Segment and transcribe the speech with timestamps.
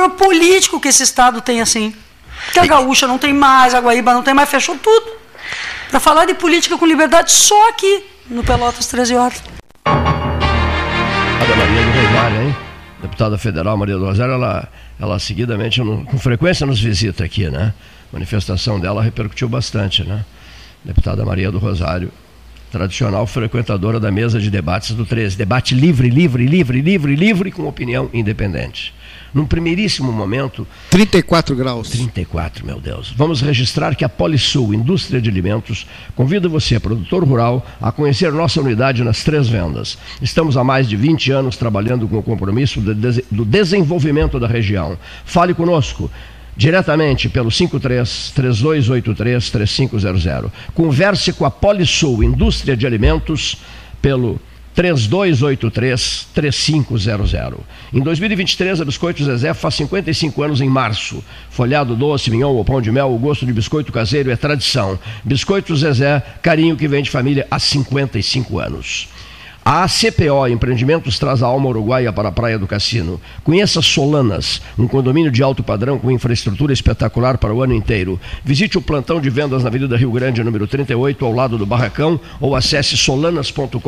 [0.00, 1.94] problema político que esse Estado tem assim.
[2.52, 5.10] Que a Gaúcha não tem mais, a Guaíba não tem mais, fechou tudo.
[5.90, 9.42] Para falar de política com liberdade só aqui, no Pelotas 13 horas.
[9.84, 9.90] A
[11.56, 12.56] Maria do Rosário, hein?
[13.02, 14.68] Deputada federal Maria do Rosário, ela,
[14.98, 17.74] ela seguidamente, com frequência, nos visita aqui, né?
[18.10, 20.24] A manifestação dela repercutiu bastante, né?
[20.84, 22.12] Deputada Maria do Rosário,
[22.70, 25.36] tradicional frequentadora da mesa de debates do 13.
[25.36, 28.94] Debate livre, livre, livre, livre, livre, com opinião independente.
[29.32, 30.66] Num primeiríssimo momento.
[30.90, 31.90] 34 graus.
[31.90, 33.12] 34, meu Deus.
[33.16, 38.60] Vamos registrar que a Polisul, Indústria de Alimentos, convida você, produtor rural, a conhecer nossa
[38.60, 39.96] unidade nas três vendas.
[40.20, 44.98] Estamos há mais de 20 anos trabalhando com o compromisso do desenvolvimento da região.
[45.24, 46.10] Fale conosco
[46.56, 50.50] diretamente pelo 53 3283 3500.
[50.74, 53.56] Converse com a Polisul Indústria de Alimentos
[54.02, 54.40] pelo
[54.74, 57.34] 3283 3500.
[57.92, 61.22] Em 2023, a Biscoito Zezé faz 55 anos em março.
[61.50, 64.98] Folhado doce, mignon ou pão de mel, o gosto de biscoito caseiro é tradição.
[65.24, 69.08] Biscoito Zezé, carinho que vem de família há 55 anos.
[69.72, 73.20] A CPO Empreendimentos traz a alma uruguaia para a Praia do Cassino.
[73.44, 78.18] Conheça Solanas, um condomínio de alto padrão com infraestrutura espetacular para o ano inteiro.
[78.44, 82.18] Visite o plantão de vendas na Avenida Rio Grande, número 38, ao lado do Barracão,
[82.40, 83.78] ou acesse solanas.com.br.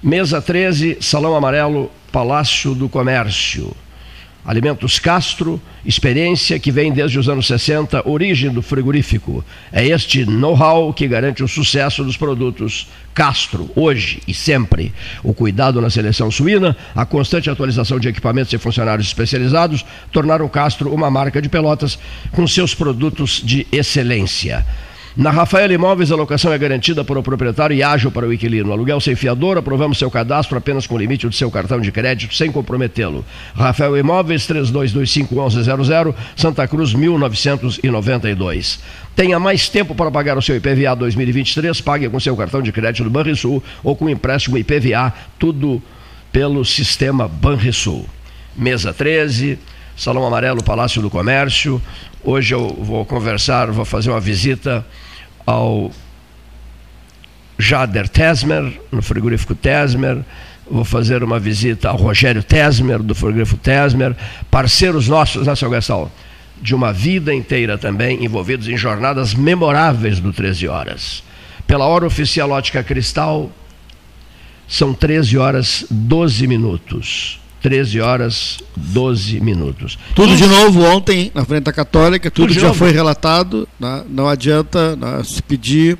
[0.00, 3.74] Mesa 13, Salão Amarelo, Palácio do Comércio.
[4.46, 9.44] Alimentos Castro, experiência que vem desde os anos 60, origem do frigorífico.
[9.72, 14.92] É este know-how que garante o sucesso dos produtos Castro, hoje e sempre.
[15.24, 20.94] O cuidado na seleção suína, a constante atualização de equipamentos e funcionários especializados tornaram Castro
[20.94, 21.98] uma marca de pelotas
[22.30, 24.64] com seus produtos de excelência.
[25.16, 28.70] Na Rafael Imóveis, a locação é garantida por o proprietário e ágil para o inquilino.
[28.70, 32.34] Aluguel sem fiador, aprovamos seu cadastro apenas com o limite do seu cartão de crédito,
[32.34, 33.24] sem comprometê-lo.
[33.54, 38.78] Rafael Imóveis, 3225-1100, Santa Cruz, 1992.
[39.14, 43.04] Tenha mais tempo para pagar o seu IPVA 2023, pague com seu cartão de crédito
[43.04, 45.82] do Banrisul ou com empréstimo IPVA, tudo
[46.30, 48.04] pelo sistema Banrisul.
[48.54, 49.58] Mesa 13,
[49.96, 51.80] Salão Amarelo, Palácio do Comércio.
[52.22, 54.84] Hoje eu vou conversar, vou fazer uma visita
[55.46, 55.90] ao
[57.58, 60.18] Jader Tesmer, no frigorífico Tesmer.
[60.68, 64.16] Vou fazer uma visita ao Rogério Tesmer, do frigorífico Tesmer,
[64.50, 66.10] parceiros nossos, né, seu Gastão?
[66.60, 71.22] De uma vida inteira também, envolvidos em jornadas memoráveis do 13 Horas.
[71.66, 73.50] Pela hora oficial Ótica Cristal,
[74.66, 77.40] são 13 horas 12 minutos.
[77.66, 79.98] 13 horas 12 minutos.
[80.14, 82.78] Tudo de novo ontem na frente da Católica, tudo, tudo já novo.
[82.78, 84.04] foi relatado, né?
[84.08, 85.98] não adianta né, se pedir.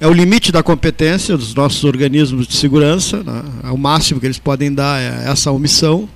[0.00, 3.40] É o limite da competência dos nossos organismos de segurança, né?
[3.62, 6.08] é o máximo que eles podem dar é essa omissão.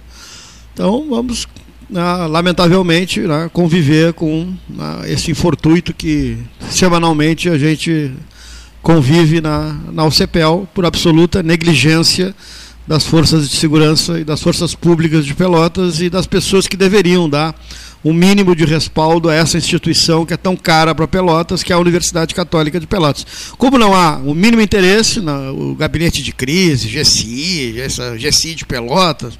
[0.75, 1.46] Então vamos,
[1.88, 6.36] né, lamentavelmente, né, conviver com né, esse infortuito que
[6.69, 8.12] semanalmente a gente
[8.82, 12.34] convive na, na UCPEL por absoluta negligência
[12.88, 17.28] das forças de segurança e das forças públicas de Pelotas e das pessoas que deveriam
[17.28, 17.54] dar
[18.03, 21.76] um mínimo de respaldo a essa instituição que é tão cara para Pelotas, que é
[21.76, 23.26] a Universidade Católica de Pelotas.
[23.59, 27.75] Como não há o mínimo interesse no gabinete de crise, GSI,
[28.16, 29.38] GSI de Pelotas,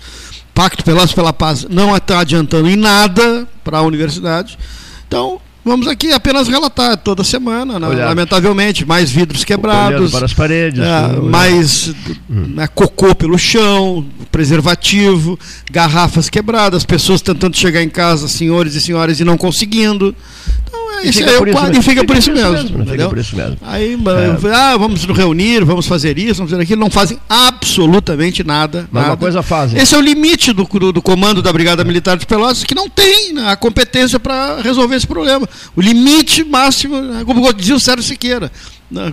[0.53, 4.59] Pacto Pelotas pela Paz não está adiantando em nada para a universidade.
[5.06, 7.86] Então, Vamos aqui apenas relatar toda semana, né?
[7.86, 11.88] lamentavelmente, mais vidros quebrados, para as paredes, é, mais
[12.30, 12.54] hum.
[12.54, 15.38] né, cocô pelo chão, preservativo,
[15.70, 20.16] garrafas quebradas, pessoas tentando chegar em casa, senhores e senhoras, e não conseguindo.
[20.64, 22.84] Então, é, isso é o quadro, e fica, por isso mesmo.
[22.84, 23.56] Fica por isso mesmo.
[23.62, 24.54] Aí, é.
[24.54, 28.88] ah, vamos nos reunir, vamos fazer isso, vamos fazer aquilo, não fazem absolutamente nada.
[28.91, 29.14] Mas nada.
[29.14, 29.81] uma coisa fazem.
[29.81, 32.88] Esse é o limite do, do, do comando da Brigada Militar de Pelotas, que não
[32.88, 35.48] tem né, a competência para resolver esse problema.
[35.76, 38.50] O limite máximo, né, como dizia o Sérgio Siqueira,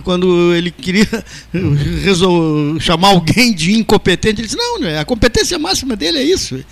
[0.04, 1.06] quando ele queria
[2.80, 6.54] chamar alguém de incompetente, ele disse: não, né, a competência máxima dele é isso.
[6.54, 6.64] Ele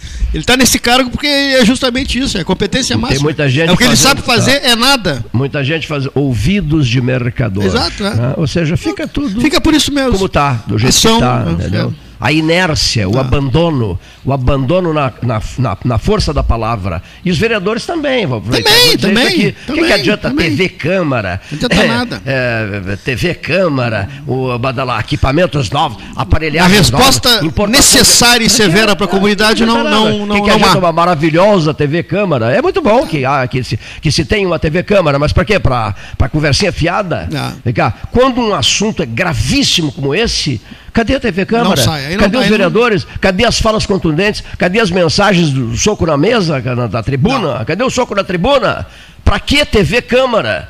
[0.43, 3.19] está nesse cargo porque é justamente isso, é a competência máxima.
[3.19, 4.69] Tem muita gente é o que ele sabe fazer tá.
[4.69, 5.25] é nada.
[5.32, 7.64] Muita gente faz ouvidos de mercador.
[7.64, 8.05] Exato.
[8.05, 8.14] É.
[8.14, 8.34] Né?
[8.37, 9.40] Ou seja, fica tudo.
[9.40, 10.12] Fica por isso mesmo.
[10.12, 11.94] Como está, do jeito Ação, que está, entendeu?
[12.00, 13.20] É a inércia, o ah.
[13.20, 17.02] abandono, o abandono na, na, na, na, força da palavra.
[17.25, 18.26] E os vereadores também.
[18.26, 19.55] Vou também, também.
[19.69, 20.50] O que, que adianta também.
[20.50, 21.40] TV Câmara?
[21.50, 22.22] Não adianta é, nada.
[22.25, 29.06] É, TV Câmara, o, badalá, equipamentos novos, aparelhagem A resposta novos, necessária e severa para
[29.06, 30.78] a comunidade não, não, não, que que não adianta há.
[30.78, 32.52] uma maravilhosa TV Câmara?
[32.52, 35.44] É muito bom que, ah, que, se, que se tenha uma TV Câmara, mas para
[35.44, 35.58] quê?
[35.58, 35.94] Para
[36.31, 37.28] conversinha fiada?
[37.34, 37.93] Ah.
[38.11, 40.61] Quando um assunto é gravíssimo como esse,
[40.94, 41.82] Cadê a TV Câmara?
[41.82, 43.05] Sai, Cadê os vereadores?
[43.05, 43.19] Não...
[43.20, 44.44] Cadê as falas contundentes?
[44.56, 47.58] Cadê as mensagens do soco na mesa, na, da tribuna?
[47.58, 47.64] Não.
[47.64, 48.87] Cadê o soco na tribuna?
[49.25, 50.69] Para que TV Câmara?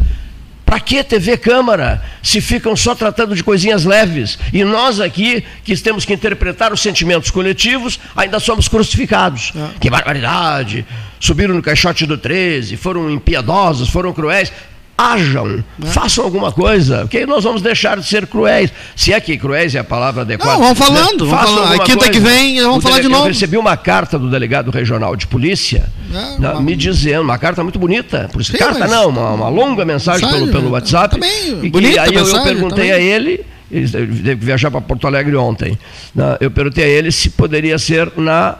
[0.64, 4.38] Para que TV Câmara se ficam só tratando de coisinhas leves?
[4.50, 9.52] E nós aqui, que temos que interpretar os sentimentos coletivos, ainda somos crucificados.
[9.54, 9.78] É.
[9.78, 10.86] Que barbaridade!
[11.20, 14.50] Subiram no caixote do 13, foram impiedosos, foram cruéis
[14.96, 15.64] ajam, né?
[15.92, 18.72] façam alguma coisa, porque nós vamos deixar de ser cruéis.
[18.94, 20.52] Se é que cruéis é a palavra adequada.
[20.52, 21.30] Não, vamos falando, né?
[21.30, 21.80] vamos falando.
[21.80, 22.12] A quinta coisa.
[22.12, 23.24] que vem, vamos o falar de novo.
[23.24, 26.60] Eu recebi uma carta do delegado regional de polícia é, né, uma...
[26.60, 28.90] me dizendo, uma carta muito bonita, por isso, Sim, carta mas...
[28.90, 31.14] não, uma, uma, longa mensagem, mensagem pelo, pelo WhatsApp.
[31.14, 32.92] Também, e bonita aí mensagem, eu perguntei também.
[32.92, 35.76] a ele, ele teve que viajar para Porto Alegre ontem.
[36.14, 38.56] Né, eu perguntei a ele se poderia ser na,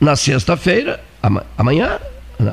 [0.00, 1.00] na sexta-feira,
[1.58, 1.98] amanhã,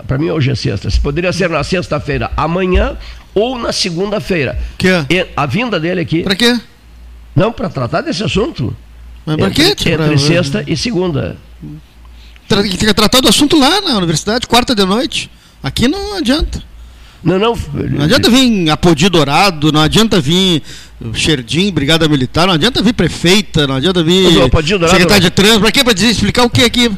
[0.08, 0.90] para mim hoje é sexta.
[0.90, 2.98] Se poderia ser na sexta-feira, amanhã
[3.34, 4.58] ou na segunda-feira.
[4.78, 5.06] Que?
[5.10, 6.24] E a vinda dele aqui.
[6.24, 6.60] Para quê?
[7.36, 8.76] Não, para tratar desse assunto.
[9.26, 9.64] Mas para quê?
[9.64, 10.18] Entre pra...
[10.18, 11.38] sexta e segunda.
[12.48, 15.30] Tem que tratar do assunto lá na universidade, quarta de noite.
[15.62, 16.64] Aqui não adianta.
[17.24, 17.58] Não, não.
[17.74, 20.62] Não adianta vir Apodi Dourado, não adianta vir
[21.14, 24.32] Xerdim, Brigada Militar, não adianta vir prefeita, não adianta vir
[24.90, 25.60] secretário de trânsito.
[25.60, 25.84] Para quê?
[25.84, 26.90] Para explicar o que aqui?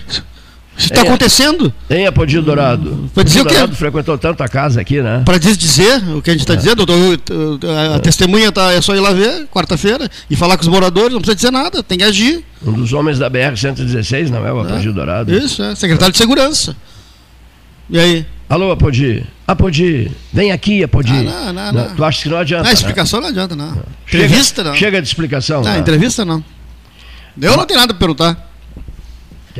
[0.79, 1.73] Isso está acontecendo.
[1.89, 3.09] Tem Apodinho Dourado.
[3.13, 3.53] Para dizer o quê?
[3.53, 5.23] Dourado frequentou tanta casa aqui, né?
[5.25, 6.55] Para dizer o que a gente está é.
[6.55, 6.83] dizendo.
[6.83, 7.99] A, a é.
[7.99, 11.35] testemunha tá, é só ir lá ver, quarta-feira, e falar com os moradores, não precisa
[11.35, 12.45] dizer nada, tem que agir.
[12.65, 14.93] Um dos homens da BR-116, não é o Apodinho é.
[14.93, 15.35] Dourado?
[15.35, 15.75] Isso, é.
[15.75, 16.75] Secretário de Segurança.
[17.89, 18.25] E aí?
[18.47, 19.23] Alô, Apodi.
[19.45, 21.11] Apodi, vem aqui, Apodi.
[21.11, 22.63] Ah, não, não, não, Tu acha que não adianta?
[22.63, 23.23] Não, explicação né?
[23.23, 23.73] não adianta, não.
[24.05, 24.75] Chega, entrevista não.
[24.75, 25.61] Chega de explicação.
[25.61, 25.79] Não, né?
[25.79, 26.43] entrevista não.
[27.39, 28.48] Eu não tenho nada para perguntar.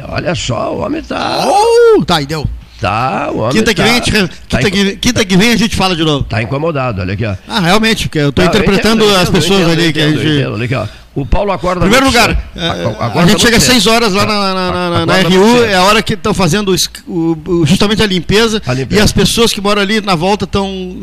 [0.08, 1.46] Olha só, o homem tá.
[1.46, 2.48] Oh, tá, e deu.
[2.80, 5.76] Tá, o homem quinta tá, que vem, quinta, tá que, quinta que vem a gente
[5.76, 6.24] fala de novo.
[6.24, 7.36] Tá incomodado, olha aqui, ó.
[7.46, 10.10] Ah, realmente, porque eu tô não, interpretando eu entendo, as pessoas entendo, ali que a
[10.10, 10.26] gente.
[10.26, 10.88] Entendo, olha aqui, ó.
[11.14, 11.82] O Paulo acorda.
[11.82, 15.64] Primeiro lugar, é, a gente chega às 6 horas lá na, na, na, na RU,
[15.66, 16.74] é a hora que estão fazendo
[17.06, 20.46] o, o, justamente a limpeza, a limpeza, e as pessoas que moram ali na volta
[20.46, 21.00] estão.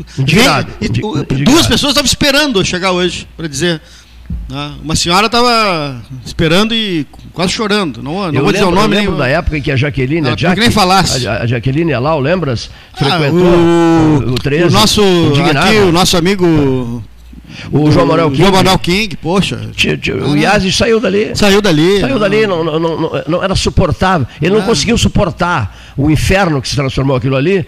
[1.45, 3.81] Duas pessoas estavam esperando chegar hoje, para dizer.
[4.49, 4.73] Né?
[4.83, 8.01] Uma senhora estava esperando e quase chorando.
[8.01, 8.95] Não, não eu vou lembro, dizer o nome.
[8.95, 9.19] Eu lembro nem...
[9.19, 11.27] da época em que a Jaqueline, a Jaque, nem falasse.
[11.27, 12.69] A, Jaqueline Alau, lembras?
[12.93, 14.63] Ah, Frequentou o, o, 13.
[14.65, 17.03] O nosso, aqui, o nosso amigo
[17.71, 18.41] o João Manuel King.
[18.41, 19.59] João Manuel King, poxa.
[20.27, 21.31] o Yazid saiu dali.
[21.35, 22.01] Saiu dali.
[22.01, 24.27] Saiu dali, não, não, não, não era suportável.
[24.41, 24.65] Ele não ah.
[24.65, 27.65] conseguiu suportar o inferno que se transformou aquilo ali,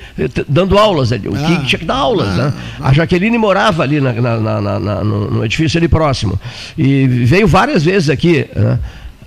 [0.47, 1.11] dando aulas.
[1.11, 1.17] O ah.
[1.17, 2.27] King tinha que dar aulas.
[2.35, 2.53] Né?
[2.79, 6.39] A Jaqueline morava ali na, na, na, no, no, edifício ali próximo.
[6.77, 8.47] E veio várias vezes aqui.
[8.55, 8.79] Né?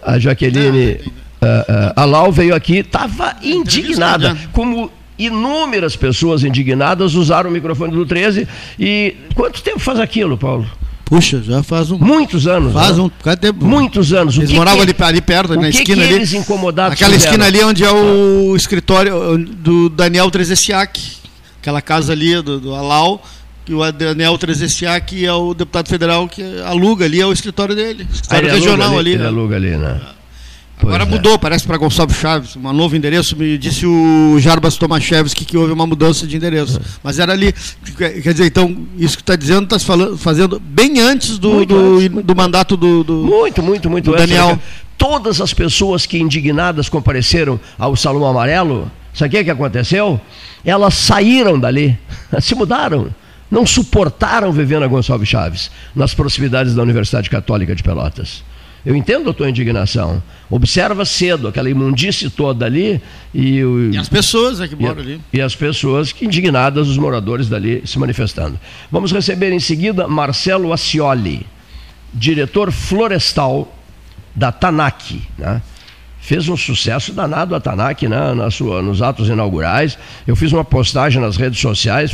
[0.02, 1.00] A Jaqueline.
[1.42, 4.88] Uh, uh, a Lau veio aqui, estava indignada, como
[5.18, 8.46] inúmeras pessoas indignadas usaram o microfone do 13.
[8.78, 10.64] E quanto tempo faz aquilo, Paulo?
[11.12, 11.98] Puxa, já faz um.
[11.98, 12.72] Muitos anos.
[12.72, 13.02] Faz né?
[13.02, 13.62] um tempo.
[13.62, 14.34] Muitos anos.
[14.38, 16.14] Eles moravam ali, ali perto, na esquina que ali.
[16.14, 20.98] Eles incomodados Aquela esquina ali onde é o escritório do Daniel Trezessiak.
[21.60, 23.22] Aquela casa ali do, do Alau
[23.62, 28.08] que o Daniel Trezessiak é o deputado federal que aluga ali, é o escritório dele.
[28.10, 29.10] Escritório ah, regional ali, ali.
[29.10, 29.28] Ele né?
[29.28, 30.00] aluga ali, né?
[30.82, 31.06] Agora é.
[31.06, 31.38] mudou, é.
[31.38, 33.36] parece para Gonçalves Chaves, um novo endereço.
[33.36, 36.78] Me disse o Jarbas Tomaszewski que houve uma mudança de endereço.
[36.78, 36.82] É.
[37.02, 37.52] Mas era ali.
[37.96, 39.78] Quer dizer, então, isso que está dizendo, está
[40.16, 44.50] fazendo bem antes do, do, antes, do mandato do, do, Muito, muito, muito do Daniel.
[44.50, 50.20] Antes, Todas as pessoas que indignadas compareceram ao Salão Amarelo, sabe o que, que aconteceu?
[50.64, 51.98] Elas saíram dali,
[52.40, 53.12] se mudaram
[53.52, 58.42] não suportaram viver na Gonçalves Chaves, nas proximidades da Universidade Católica de Pelotas.
[58.84, 60.22] Eu entendo a tua indignação.
[60.50, 63.00] Observa cedo aquela imundície toda ali
[63.32, 65.20] e, o, e as pessoas é que moram ali.
[65.32, 68.58] E as pessoas que indignadas, os moradores dali se manifestando.
[68.90, 71.46] Vamos receber em seguida Marcelo Acioli,
[72.12, 73.72] diretor florestal
[74.34, 75.22] da TANAC.
[75.38, 75.62] Né?
[76.20, 78.34] Fez um sucesso danado a TANAC né?
[78.34, 79.96] Na sua, nos atos inaugurais.
[80.26, 82.12] Eu fiz uma postagem nas redes sociais,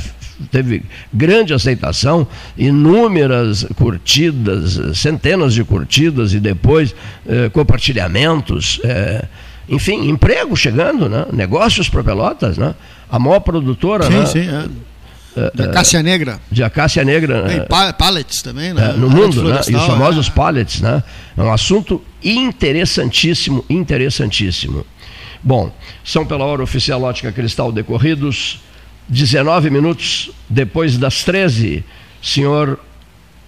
[0.50, 2.26] teve grande aceitação,
[2.56, 6.94] inúmeras curtidas, centenas de curtidas e depois
[7.26, 8.80] eh, compartilhamentos.
[8.84, 9.24] Eh,
[9.68, 11.26] enfim, emprego chegando, né?
[11.32, 12.74] negócios para Pelotas, né?
[13.10, 14.04] a maior produtora.
[14.04, 14.26] Sim, né?
[14.26, 14.64] sim, é.
[15.36, 16.40] Eh, de Acácia Negra.
[16.50, 17.42] De Acácia Negra.
[17.42, 18.94] Tem pallets também, né?
[18.96, 19.60] no mundo, né?
[19.68, 20.30] E os famosos é.
[20.30, 21.02] pallets, né?
[21.36, 24.86] É um assunto interessantíssimo, interessantíssimo.
[25.42, 25.72] Bom,
[26.04, 28.60] são pela hora oficial Ótica Cristal decorridos
[29.08, 31.84] 19 minutos depois das 13,
[32.22, 32.78] senhor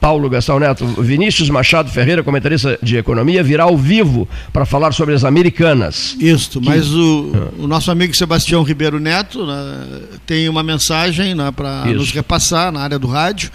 [0.00, 5.14] Paulo Gastão Neto, Vinícius Machado Ferreira, comentarista de economia, virá ao vivo para falar sobre
[5.14, 6.16] as americanas.
[6.18, 6.66] Isso, que...
[6.66, 9.86] mas o, o, nosso amigo Sebastião Ribeiro Neto né,
[10.24, 13.50] tem uma mensagem né, para nos repassar na área do rádio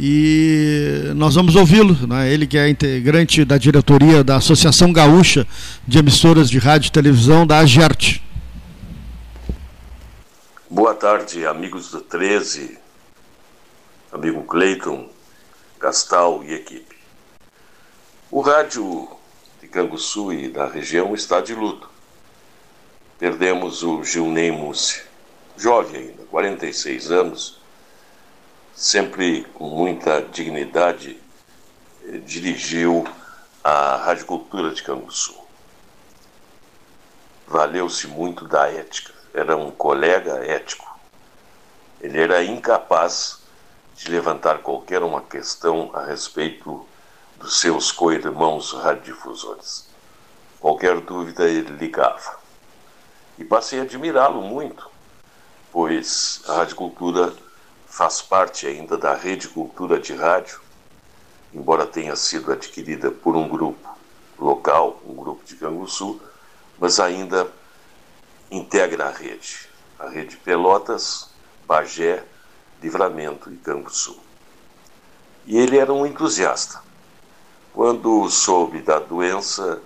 [0.00, 2.32] e nós vamos ouvi-lo, né?
[2.32, 5.46] ele que é integrante da diretoria da Associação Gaúcha
[5.86, 8.22] de Emissoras de Rádio e Televisão, da AGERT.
[10.74, 12.78] Boa tarde, amigos do 13,
[14.10, 15.06] amigo Cleiton,
[15.78, 16.96] Gastal e equipe.
[18.30, 19.06] O rádio
[19.60, 21.90] de Canguçu e da região está de luto.
[23.18, 25.02] Perdemos o Gilney Mussi,
[25.58, 27.60] jovem ainda, 46 anos,
[28.74, 31.20] sempre com muita dignidade,
[32.06, 33.06] eh, dirigiu
[33.62, 35.38] a Rádio Cultura de Canguçu.
[37.46, 40.86] Valeu-se muito da ética, era um colega ético.
[42.00, 43.40] Ele era incapaz
[43.94, 46.86] de levantar qualquer uma questão a respeito
[47.38, 49.88] dos seus co-irmãos radiodifusores.
[50.60, 52.38] Qualquer dúvida ele ligava.
[53.38, 54.90] E passei a admirá-lo muito,
[55.72, 57.32] pois a Rádio Cultura
[57.86, 60.60] faz parte ainda da rede cultura de rádio,
[61.52, 63.88] embora tenha sido adquirida por um grupo
[64.38, 66.20] local, um grupo de Canguçu,
[66.78, 67.50] mas ainda
[68.52, 69.68] integra a rede.
[69.98, 71.30] A rede Pelotas,
[71.66, 72.22] Bagé,
[72.82, 74.18] Livramento e Canguçu.
[75.46, 76.82] E ele era um entusiasta.
[77.72, 79.80] Quando soube da doença,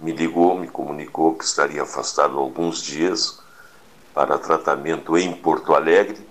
[0.00, 3.40] me ligou, me comunicou que estaria afastado alguns dias
[4.14, 6.26] para tratamento em Porto Alegre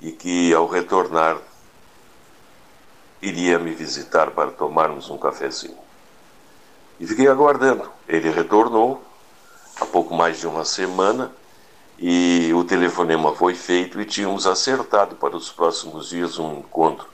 [0.00, 1.36] e que, ao retornar,
[3.20, 5.76] iria me visitar para tomarmos um cafezinho.
[6.98, 7.90] E fiquei aguardando.
[8.08, 9.02] Ele retornou
[9.82, 11.32] há pouco mais de uma semana
[11.98, 17.06] e o telefonema foi feito e tínhamos acertado para os próximos dias um encontro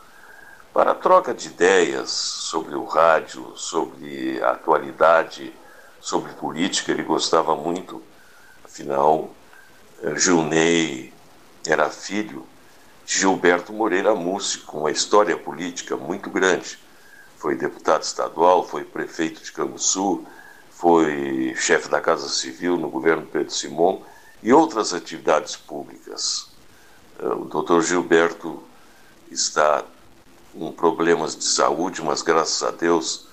[0.72, 5.52] para troca de ideias sobre o rádio, sobre a atualidade,
[6.00, 6.92] sobre política.
[6.92, 8.02] Ele gostava muito,
[8.64, 9.30] afinal,
[10.16, 11.12] Gilney
[11.66, 12.46] era filho
[13.06, 16.78] Gilberto Moreira Mussi, com uma história política muito grande.
[17.38, 20.24] Foi deputado estadual, foi prefeito de Canguçu,
[20.78, 24.00] foi chefe da Casa Civil no governo Pedro Simon
[24.40, 26.50] e outras atividades públicas.
[27.18, 28.62] Eh, o doutor Gilberto
[29.28, 29.82] está
[30.52, 33.26] com problemas de saúde, mas graças a Deus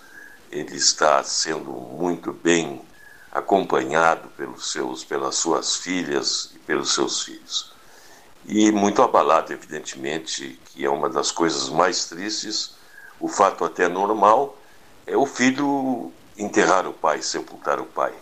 [0.51, 2.81] ele está sendo muito bem
[3.31, 7.71] acompanhado pelos seus, pelas suas filhas e pelos seus filhos.
[8.47, 12.73] E muito abalado, evidentemente, que é uma das coisas mais tristes,
[13.19, 14.57] o fato até normal
[15.05, 18.13] é o filho enterrar o pai, sepultar o pai.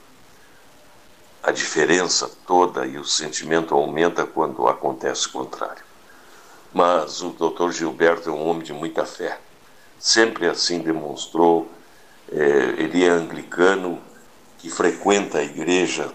[1.42, 5.84] A diferença toda e o sentimento aumenta quando acontece o contrário.
[6.74, 7.72] Mas o Dr.
[7.72, 9.40] Gilberto é um homem de muita fé.
[10.00, 11.70] Sempre assim demonstrou.
[12.32, 12.38] É,
[12.78, 14.02] ele é anglicano
[14.58, 16.14] que frequenta a igreja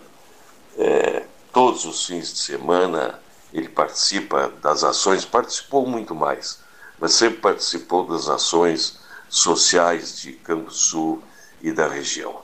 [0.78, 3.20] é, todos os fins de semana
[3.52, 6.60] ele participa das ações, participou muito mais,
[6.98, 11.22] mas sempre participou das ações sociais de Canguçu
[11.62, 12.40] e da região.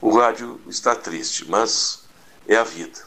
[0.00, 2.04] O rádio está triste, mas
[2.46, 2.98] é a vida.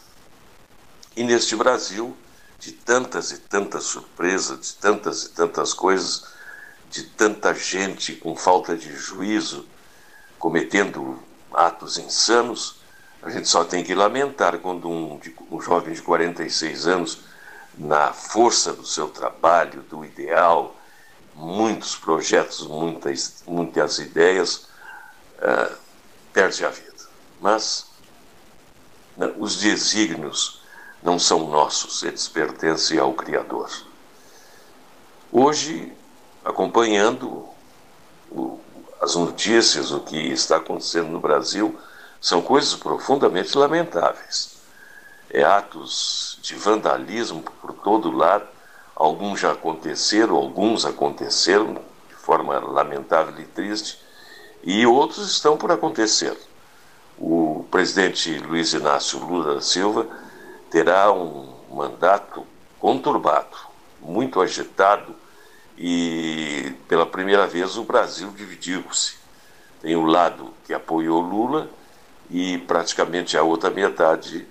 [1.15, 2.15] E neste Brasil,
[2.59, 6.25] de tantas e tantas surpresas, de tantas e tantas coisas,
[6.89, 9.65] de tanta gente com falta de juízo,
[10.38, 11.19] cometendo
[11.53, 12.79] atos insanos,
[13.21, 15.19] a gente só tem que lamentar quando um,
[15.51, 17.19] um jovem de 46 anos,
[17.77, 20.75] na força do seu trabalho, do ideal,
[21.35, 24.67] muitos projetos, muitas, muitas ideias,
[25.39, 25.75] uh,
[26.31, 27.08] perde a vida.
[27.41, 27.88] Mas
[29.17, 30.62] não, os desígnios
[31.01, 33.69] não são nossos, eles pertencem ao Criador.
[35.31, 35.93] Hoje,
[36.43, 37.48] acompanhando
[38.31, 38.60] o,
[39.01, 41.79] as notícias, o que está acontecendo no Brasil,
[42.19, 44.58] são coisas profundamente lamentáveis.
[45.29, 48.48] É atos de vandalismo por todo lado.
[48.96, 51.75] Alguns já aconteceram, alguns aconteceram
[52.10, 54.01] de forma lamentável e triste,
[54.63, 56.37] e outros estão por acontecer.
[57.17, 60.07] O presidente Luiz Inácio Lula da Silva
[60.69, 62.45] terá um mandato
[62.79, 63.57] conturbado,
[63.99, 65.15] muito agitado,
[65.77, 69.15] e pela primeira vez o Brasil dividiu-se.
[69.81, 71.69] Tem o lado que apoiou Lula
[72.29, 74.45] e praticamente a outra metade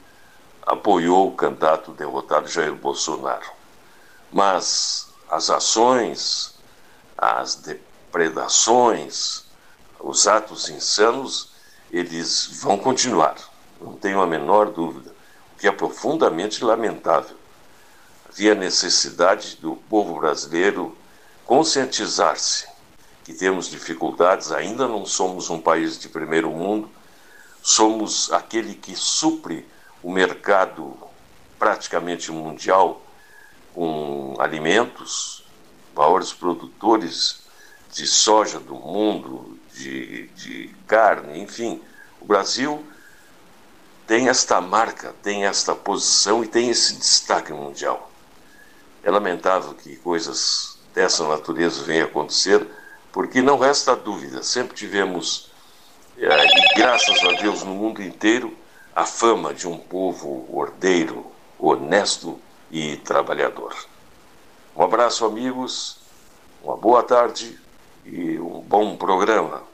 [0.63, 3.47] apoiou o candidato derrotado Jair Bolsonaro.
[4.33, 6.55] Mas as ações,
[7.17, 9.48] as depredações,
[10.01, 11.53] os atos insanos,
[11.91, 13.37] eles vão continuar,
[13.81, 15.15] não tenho a menor dúvida,
[15.55, 17.37] o que é profundamente lamentável.
[18.29, 20.97] Havia necessidade do povo brasileiro
[21.45, 22.67] conscientizar-se
[23.25, 26.89] que temos dificuldades, ainda não somos um país de primeiro mundo,
[27.63, 29.67] somos aquele que supre
[30.03, 30.97] o mercado
[31.59, 33.03] praticamente mundial
[33.75, 35.45] com alimentos
[35.95, 37.43] maiores produtores
[37.93, 41.81] de soja do mundo, de, de carne, enfim.
[42.21, 42.85] O Brasil
[44.07, 48.11] tem esta marca, tem esta posição e tem esse destaque mundial.
[49.03, 52.67] É lamentável que coisas dessa natureza venham a acontecer,
[53.13, 55.51] porque não resta dúvida, sempre tivemos,
[56.17, 56.27] e
[56.77, 58.57] graças a Deus no mundo inteiro,
[58.95, 63.75] a fama de um povo ordeiro, honesto e trabalhador.
[64.77, 65.99] Um abraço, amigos,
[66.63, 67.59] uma boa tarde
[68.05, 69.68] e um bom programa.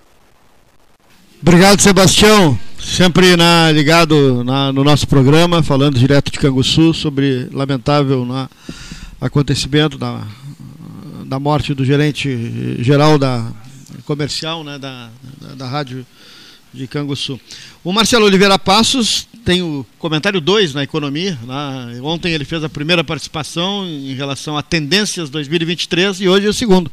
[1.46, 2.58] Obrigado, Sebastião.
[2.78, 8.48] Sempre na, ligado na, no nosso programa, falando direto de Canguçu sobre lamentável na,
[9.20, 10.26] acontecimento da,
[11.26, 13.46] da morte do gerente geral da
[14.06, 16.06] comercial né, da, da, da rádio
[16.72, 17.38] de Canguçu.
[17.84, 21.38] O Marcelo Oliveira Passos tem o comentário 2 na economia.
[21.42, 22.00] Né?
[22.02, 26.54] Ontem ele fez a primeira participação em relação a tendências 2023 e hoje é o
[26.54, 26.90] segundo.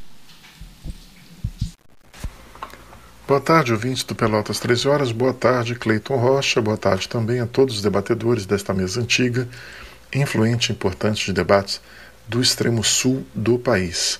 [3.31, 5.11] Boa tarde, ouvintes do Pelotas 13 Horas.
[5.13, 6.61] Boa tarde, Cleiton Rocha.
[6.61, 9.47] Boa tarde também a todos os debatedores desta mesa antiga,
[10.13, 11.79] influente e importante de debates
[12.27, 14.19] do extremo sul do país.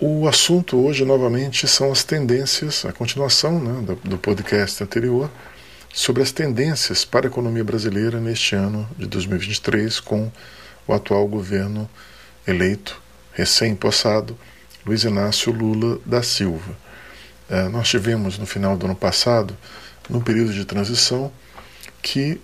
[0.00, 5.30] O assunto hoje, novamente, são as tendências, a continuação né, do, podcast anterior,
[5.94, 10.28] sobre as tendências para a economia brasileira neste ano de 2023, com
[10.88, 11.88] o atual governo
[12.44, 13.00] eleito,
[13.32, 14.36] recém-possado,
[14.84, 16.87] Luiz Inácio Lula da Silva.
[17.48, 19.56] É, nós tivemos no final do ano passado,
[20.08, 21.32] num período de transição,
[22.02, 22.40] que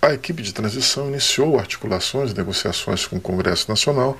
[0.00, 4.18] a equipe de transição iniciou articulações negociações com o Congresso Nacional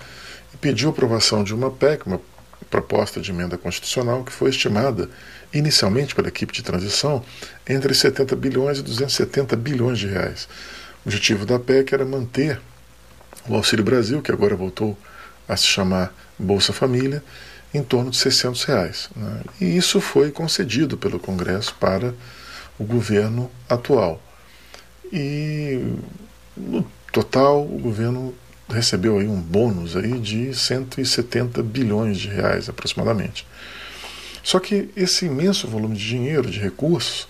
[0.52, 2.20] e pediu aprovação de uma PEC, uma
[2.70, 5.08] proposta de emenda constitucional que foi estimada
[5.52, 7.23] inicialmente pela equipe de transição
[7.68, 10.49] entre 70 bilhões e 270 bilhões de reais.
[11.04, 12.61] O objetivo da PEC era manter
[13.49, 14.99] o Auxílio Brasil, que agora voltou
[15.49, 17.23] a se chamar Bolsa Família,
[17.76, 19.09] em torno de 600 reais.
[19.14, 19.40] Né?
[19.61, 22.14] E isso foi concedido pelo Congresso para
[22.78, 24.21] o governo atual.
[25.12, 25.95] E
[26.56, 28.34] no total o governo
[28.69, 33.47] recebeu aí um bônus aí de 170 bilhões de reais aproximadamente.
[34.43, 37.26] Só que esse imenso volume de dinheiro, de recursos,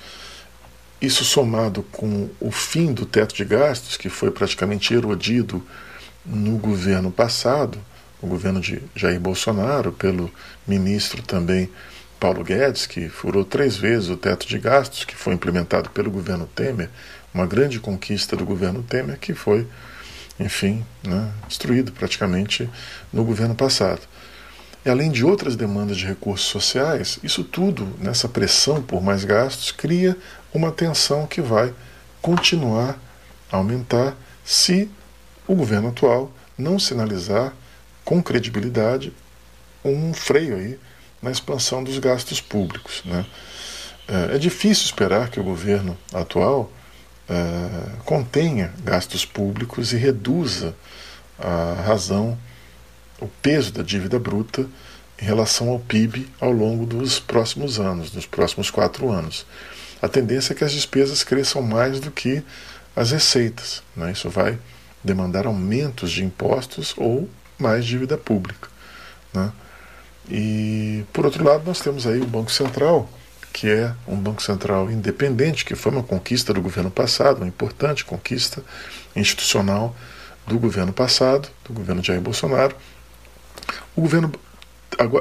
[1.01, 5.63] isso somado com o fim do teto de gastos, que foi praticamente erodido
[6.25, 7.79] no governo passado,
[8.21, 10.31] o governo de Jair Bolsonaro, pelo
[10.67, 11.71] ministro também
[12.19, 16.49] Paulo Guedes, que furou três vezes o teto de gastos, que foi implementado pelo governo
[16.55, 16.89] Temer,
[17.35, 19.67] uma grande conquista do governo Temer, que foi
[20.39, 22.69] enfim, né, destruído praticamente
[23.13, 24.03] no governo passado.
[24.85, 29.73] E além de outras demandas de recursos sociais, isso tudo, nessa pressão por mais gastos,
[29.73, 30.17] cria
[30.55, 31.75] uma tensão que vai
[32.23, 32.99] continuar
[33.51, 34.89] a aumentar se
[35.47, 37.53] o governo atual não sinalizar
[38.07, 39.13] com credibilidade
[39.85, 40.79] um freio aí
[41.21, 43.03] na expansão dos gastos públicos.
[43.05, 43.27] Né?
[44.09, 46.73] É, é difícil esperar que o governo atual
[47.29, 50.75] uh, contenha gastos públicos e reduza
[51.39, 52.39] a razão,
[53.21, 54.67] o peso da dívida bruta
[55.21, 59.45] em relação ao PIB ao longo dos próximos anos, dos próximos quatro anos.
[60.01, 62.43] A tendência é que as despesas cresçam mais do que
[62.95, 63.83] as receitas.
[63.97, 64.13] Né?
[64.13, 64.59] Isso vai
[65.03, 68.69] demandar aumentos de impostos ou mais dívida pública.
[69.33, 69.53] Né?
[70.29, 73.09] E, por outro lado, nós temos aí o Banco Central,
[73.53, 78.05] que é um Banco Central independente, que foi uma conquista do governo passado, uma importante
[78.05, 78.63] conquista
[79.15, 79.95] institucional
[80.47, 82.75] do governo passado, do governo Jair Bolsonaro.
[83.95, 84.33] O governo,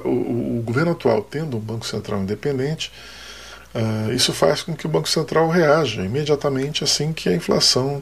[0.04, 2.92] o, o governo atual, tendo um Banco Central independente,
[3.74, 8.02] uh, isso faz com que o Banco Central reaja imediatamente assim que a inflação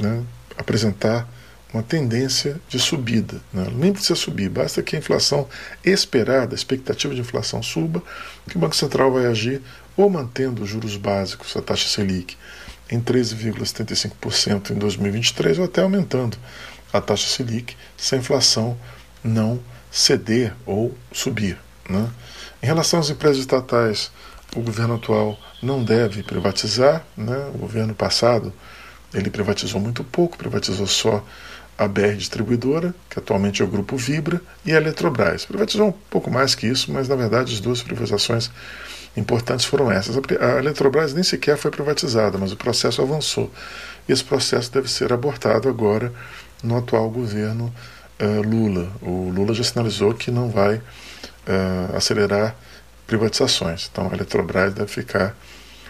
[0.00, 0.22] né,
[0.56, 1.26] apresentar
[1.72, 3.40] uma tendência de subida.
[3.52, 3.66] Né?
[3.74, 5.48] Nem precisa subir, basta que a inflação
[5.84, 8.02] esperada, a expectativa de inflação suba,
[8.48, 9.62] que o Banco Central vai agir
[9.96, 12.36] ou mantendo os juros básicos, a taxa Selic,
[12.90, 16.36] em 13,75% em 2023, ou até aumentando
[16.92, 18.78] a taxa Selic se a inflação
[19.24, 21.58] não ceder ou subir.
[21.88, 22.08] Né?
[22.62, 24.10] Em relação às empresas estatais,
[24.54, 27.04] o governo atual não deve privatizar.
[27.16, 27.50] Né?
[27.54, 28.52] O governo passado
[29.14, 31.24] ele privatizou muito pouco, privatizou só
[31.84, 35.44] a BR Distribuidora, que atualmente é o Grupo Vibra, e a Eletrobras.
[35.44, 38.50] Privatizou um pouco mais que isso, mas na verdade as duas privatizações
[39.16, 40.16] importantes foram essas.
[40.16, 43.50] A Eletrobras nem sequer foi privatizada, mas o processo avançou.
[44.08, 46.12] E esse processo deve ser abortado agora
[46.62, 47.72] no atual governo
[48.20, 48.90] uh, Lula.
[49.02, 52.54] O Lula já sinalizou que não vai uh, acelerar
[53.06, 53.88] privatizações.
[53.90, 55.36] Então a Eletrobras deve ficar.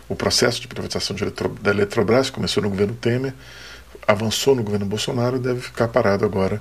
[0.09, 3.33] O processo de privatização de Eletro, da Eletrobras começou no governo Temer
[4.07, 6.61] avançou no governo Bolsonaro deve ficar parado agora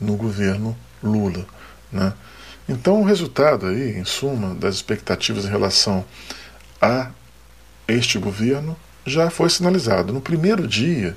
[0.00, 1.46] no governo Lula.
[1.90, 2.12] Né?
[2.68, 6.04] Então, o resultado aí, em suma, das expectativas em relação
[6.80, 7.10] a
[7.86, 10.12] este governo já foi sinalizado.
[10.12, 11.16] No primeiro dia,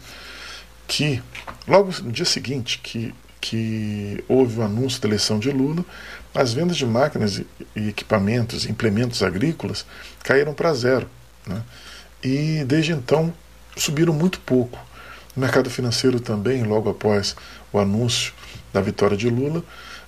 [0.87, 1.21] que,
[1.67, 5.85] logo no dia seguinte, que, que houve o anúncio da eleição de Lula,
[6.33, 7.41] as vendas de máquinas
[7.75, 9.85] e equipamentos, implementos agrícolas,
[10.23, 11.09] caíram para zero.
[11.45, 11.61] Né?
[12.23, 13.33] E desde então
[13.77, 14.79] subiram muito pouco.
[15.35, 17.35] O mercado financeiro também, logo após
[17.71, 18.33] o anúncio
[18.73, 19.63] da vitória de Lula,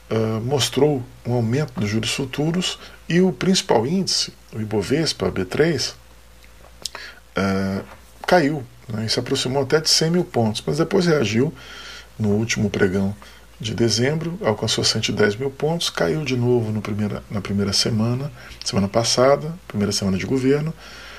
[0.10, 5.94] uh, mostrou um aumento dos juros futuros e o principal índice, o Ibovespa, B3,
[7.38, 7.84] uh,
[8.26, 11.54] caiu né, e se aproximou até de 100 mil pontos, mas depois reagiu
[12.18, 13.16] no último pregão
[13.60, 18.32] de dezembro, alcançou 110 mil pontos, caiu de novo no primeira, na primeira semana,
[18.64, 20.74] semana passada, primeira semana de governo,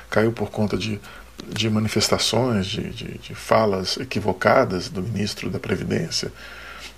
[0.09, 1.01] caiu por conta de,
[1.47, 6.33] de manifestações, de, de, de falas equivocadas do ministro da Previdência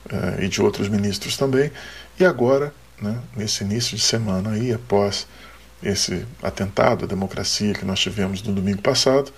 [0.07, 1.71] uh, e de outros ministros também,
[2.19, 5.27] e agora, né, nesse início de semana aí, após
[5.83, 9.33] esse atentado à democracia que nós tivemos no domingo passado,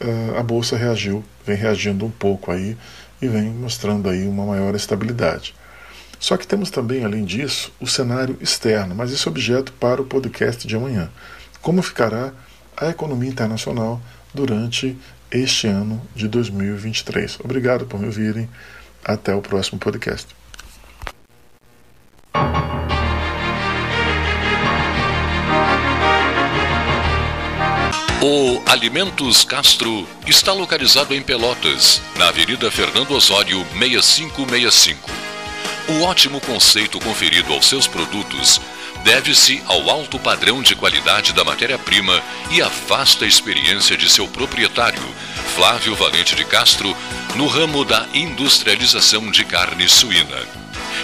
[0.00, 2.76] uh, a Bolsa reagiu, vem reagindo um pouco aí
[3.20, 5.54] e vem mostrando aí uma maior estabilidade.
[6.18, 10.06] Só que temos também, além disso, o cenário externo, mas esse é objeto para o
[10.06, 11.10] podcast de amanhã.
[11.60, 12.32] Como ficará
[12.76, 14.00] a economia internacional
[14.36, 14.96] durante
[15.30, 17.40] este ano de 2023?
[17.40, 18.48] Obrigado por me ouvirem.
[19.04, 20.28] Até o próximo podcast.
[28.22, 35.08] O Alimentos Castro está localizado em Pelotas, na Avenida Fernando Osório 6565.
[35.88, 38.60] O ótimo conceito conferido aos seus produtos
[39.06, 45.00] deve-se ao alto padrão de qualidade da matéria-prima e à vasta experiência de seu proprietário,
[45.54, 46.94] Flávio Valente de Castro,
[47.36, 50.42] no ramo da industrialização de carne suína.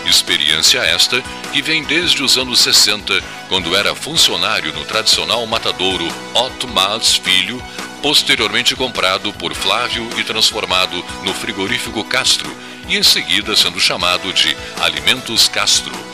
[0.04, 6.66] Experiência esta que vem desde os anos 60, quando era funcionário no tradicional matadouro Otto
[6.66, 7.62] Mas Filho,
[8.02, 12.52] posteriormente comprado por Flávio e transformado no frigorífico Castro,
[12.88, 16.11] e em seguida sendo chamado de Alimentos Castro.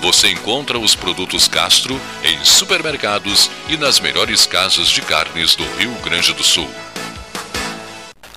[0.00, 5.92] Você encontra os produtos Castro em supermercados e nas melhores casas de carnes do Rio
[6.04, 6.68] Grande do Sul.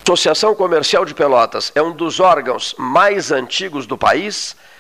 [0.04, 4.56] Associação Comercial de Pelotas é um dos órgãos mais antigos do país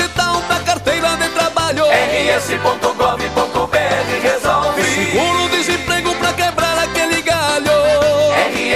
[1.71, 1.85] trabalho?
[2.37, 3.77] rs.gov.br
[4.21, 4.83] resolve.
[4.83, 7.71] Seguro-desemprego pra quebrar aquele galho.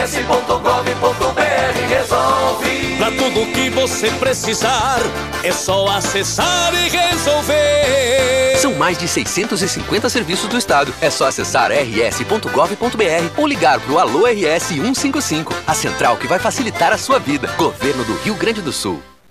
[0.06, 1.44] rs.gov.br
[1.90, 2.96] resolve.
[2.98, 5.00] Pra tudo que você precisar,
[5.44, 8.58] é só acessar e resolver.
[8.58, 10.94] São mais de 650 serviços do Estado.
[11.02, 16.92] É só acessar rs.gov.br ou ligar pro Alô RS 155, a central que vai facilitar
[16.94, 17.48] a sua vida.
[17.58, 19.02] Governo do Rio Grande do Sul.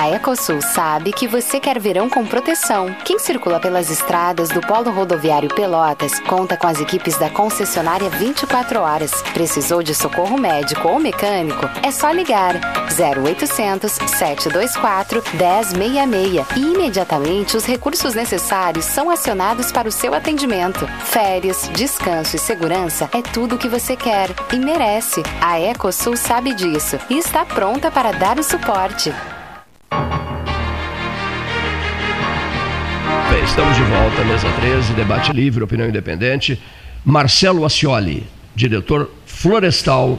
[0.00, 2.90] A Ecosul sabe que você quer verão com proteção.
[3.04, 8.80] Quem circula pelas estradas do Polo Rodoviário Pelotas conta com as equipes da concessionária 24
[8.80, 9.12] horas.
[9.34, 11.68] Precisou de socorro médico ou mecânico?
[11.82, 12.54] É só ligar
[12.98, 20.86] 0800 724 1066 e imediatamente os recursos necessários são acionados para o seu atendimento.
[21.04, 25.22] Férias, descanso e segurança é tudo o que você quer e merece.
[25.42, 29.12] A Ecosul sabe disso e está pronta para dar o suporte.
[33.30, 36.60] Bem, estamos de volta, mesa 13, debate livre, opinião independente.
[37.04, 38.24] Marcelo Ascioli,
[38.54, 40.18] diretor florestal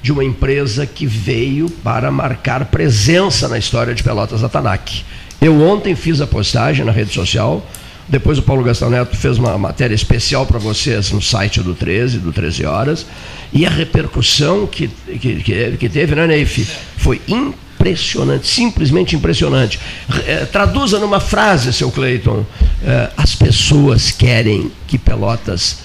[0.00, 5.04] de uma empresa que veio para marcar presença na história de Pelotas Atanac.
[5.40, 7.66] Eu ontem fiz a postagem na rede social,
[8.08, 12.18] depois o Paulo Gastão Neto fez uma matéria especial para vocês no site do 13,
[12.18, 13.06] do 13 Horas,
[13.52, 16.68] e a repercussão que, que, que, que teve, né, Neif?
[16.96, 19.80] Foi impressionante impressionante, simplesmente impressionante.
[20.26, 22.46] É, traduza numa frase, seu Cleiton.
[22.84, 25.78] É, as pessoas querem que Pelotas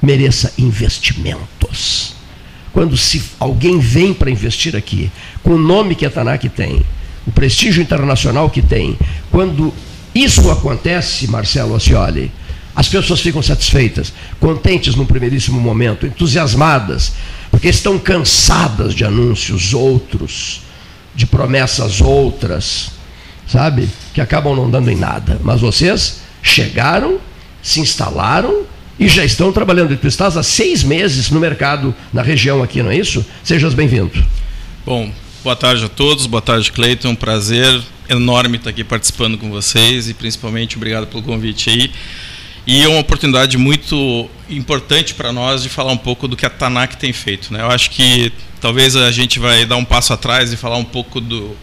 [0.00, 2.14] mereça investimentos.
[2.72, 5.10] Quando se alguém vem para investir aqui,
[5.42, 6.84] com o nome que a Tanac tem,
[7.26, 8.96] o prestígio internacional que tem,
[9.30, 9.74] quando
[10.14, 12.30] isso acontece, Marcelo Ascioli,
[12.74, 17.14] as pessoas ficam satisfeitas, contentes no primeiríssimo momento, entusiasmadas,
[17.50, 20.65] porque estão cansadas de anúncios outros,
[21.16, 22.90] de promessas outras,
[23.48, 23.88] sabe?
[24.12, 25.40] Que acabam não dando em nada.
[25.42, 27.18] Mas vocês chegaram,
[27.62, 28.64] se instalaram
[29.00, 29.94] e já estão trabalhando.
[29.94, 33.24] E tu estás há seis meses no mercado na região aqui, não é isso?
[33.42, 34.12] Sejas bem-vindo.
[34.84, 35.10] Bom,
[35.42, 37.14] boa tarde a todos, boa tarde, Cleiton.
[37.14, 41.90] Prazer enorme estar aqui participando com vocês e principalmente obrigado pelo convite aí.
[42.66, 46.50] E é uma oportunidade muito importante para nós de falar um pouco do que a
[46.50, 47.52] TANAC tem feito.
[47.52, 47.60] Né?
[47.60, 51.20] Eu acho que talvez a gente vai dar um passo atrás e falar um pouco
[51.20, 51.56] do.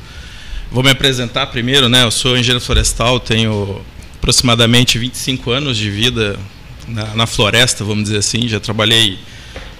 [0.71, 2.03] Vou me apresentar primeiro, né?
[2.03, 3.81] Eu sou engenheiro florestal, tenho
[4.15, 6.39] aproximadamente 25 anos de vida
[6.87, 8.47] na, na floresta, vamos dizer assim.
[8.47, 9.19] Já trabalhei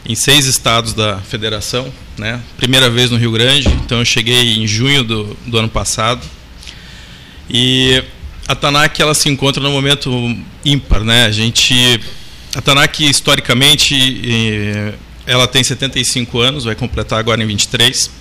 [0.05, 2.39] em seis estados da federação, né?
[2.57, 6.21] Primeira vez no Rio Grande, então eu cheguei em junho do, do ano passado.
[7.49, 8.03] E
[8.47, 10.11] a TANAC ela se encontra num momento
[10.65, 11.25] ímpar, né?
[11.25, 11.99] A gente
[12.55, 13.95] a historicamente
[15.25, 18.11] ela tem 75 anos, vai completar agora em 23.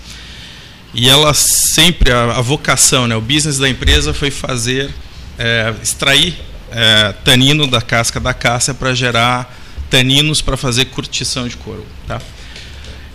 [0.95, 4.91] E ela sempre a, a vocação, né, o business da empresa foi fazer
[5.39, 6.35] é, extrair
[6.71, 9.59] é, tanino da casca da caça para gerar
[9.91, 12.21] taninos para fazer curtição de couro, tá?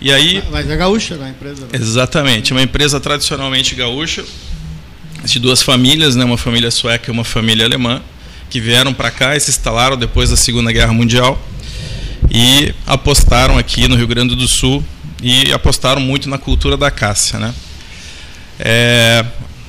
[0.00, 1.62] E aí Mas é gaúcha na empresa.
[1.62, 1.68] Né?
[1.72, 4.24] Exatamente, uma empresa tradicionalmente gaúcha
[5.30, 8.02] de duas famílias, né, uma família sueca e uma família alemã,
[8.50, 11.40] que vieram para cá e se instalaram depois da Segunda Guerra Mundial
[12.30, 14.84] e apostaram aqui no Rio Grande do Sul
[15.22, 17.54] e apostaram muito na cultura da cássia, né?
[18.58, 19.24] É,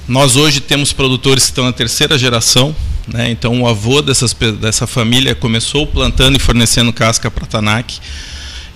[0.08, 2.76] nós hoje temos produtores que estão na terceira geração,
[3.08, 3.30] né?
[3.30, 8.00] Então o avô dessas, dessa família começou plantando e fornecendo casca para Tanak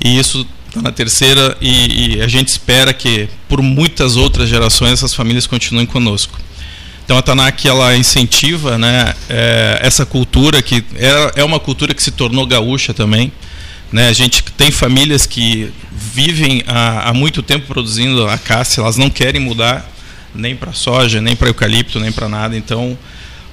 [0.03, 4.93] e isso está na terceira e, e a gente espera que por muitas outras gerações
[4.93, 6.39] essas famílias continuem conosco.
[7.03, 12.01] Então a Tanak ela incentiva né, é, essa cultura que é, é uma cultura que
[12.01, 13.31] se tornou gaúcha também.
[13.91, 18.97] Né, a gente tem famílias que vivem há, há muito tempo produzindo a cássia, elas
[18.97, 19.87] não querem mudar
[20.33, 22.57] nem para soja, nem para eucalipto, nem para nada.
[22.57, 22.97] Então,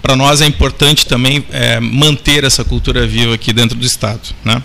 [0.00, 4.34] para nós é importante também é, manter essa cultura viva aqui dentro do estado.
[4.44, 4.62] Né?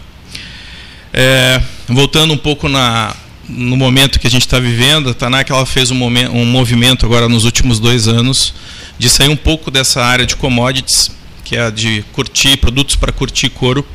[1.11, 3.13] É, voltando um pouco na,
[3.47, 7.05] no momento que a gente está vivendo, a Tanak ela fez um, momento, um movimento
[7.05, 8.53] agora nos últimos dois anos
[8.97, 11.11] de sair um pouco dessa área de commodities,
[11.43, 13.85] que é a de curtir produtos para curtir couro,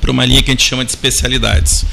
[0.00, 1.84] para uma linha que a gente chama de especialidades.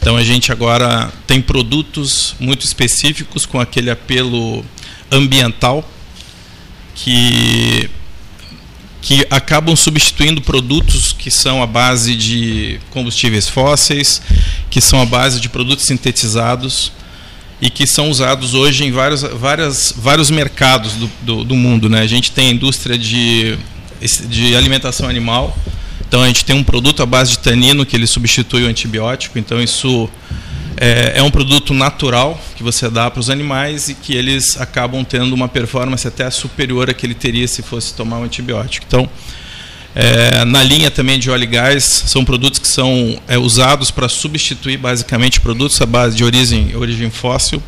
[0.00, 4.64] Então a gente agora tem produtos muito específicos com aquele apelo
[5.10, 5.86] ambiental
[6.94, 7.90] que
[9.00, 14.20] que acabam substituindo produtos que são a base de combustíveis fósseis,
[14.68, 16.92] que são a base de produtos sintetizados
[17.60, 21.88] e que são usados hoje em vários, várias, vários mercados do, do, do mundo.
[21.88, 22.00] Né?
[22.00, 23.58] A gente tem a indústria de,
[24.28, 25.56] de alimentação animal,
[26.06, 29.38] Então a gente tem um produto à base de tanino que ele substitui o antibiótico,
[29.38, 30.08] então isso
[30.80, 35.04] é, é um produto natural que você dá para os animais e que eles acabam
[35.04, 38.86] tendo uma performance até superior à que ele teria se fosse tomar um antibiótico.
[38.88, 39.06] Então,
[39.94, 44.08] é, na linha também de óleo e gás, são produtos que são é, usados para
[44.08, 47.62] substituir basicamente produtos à base de origem, origem fóssil.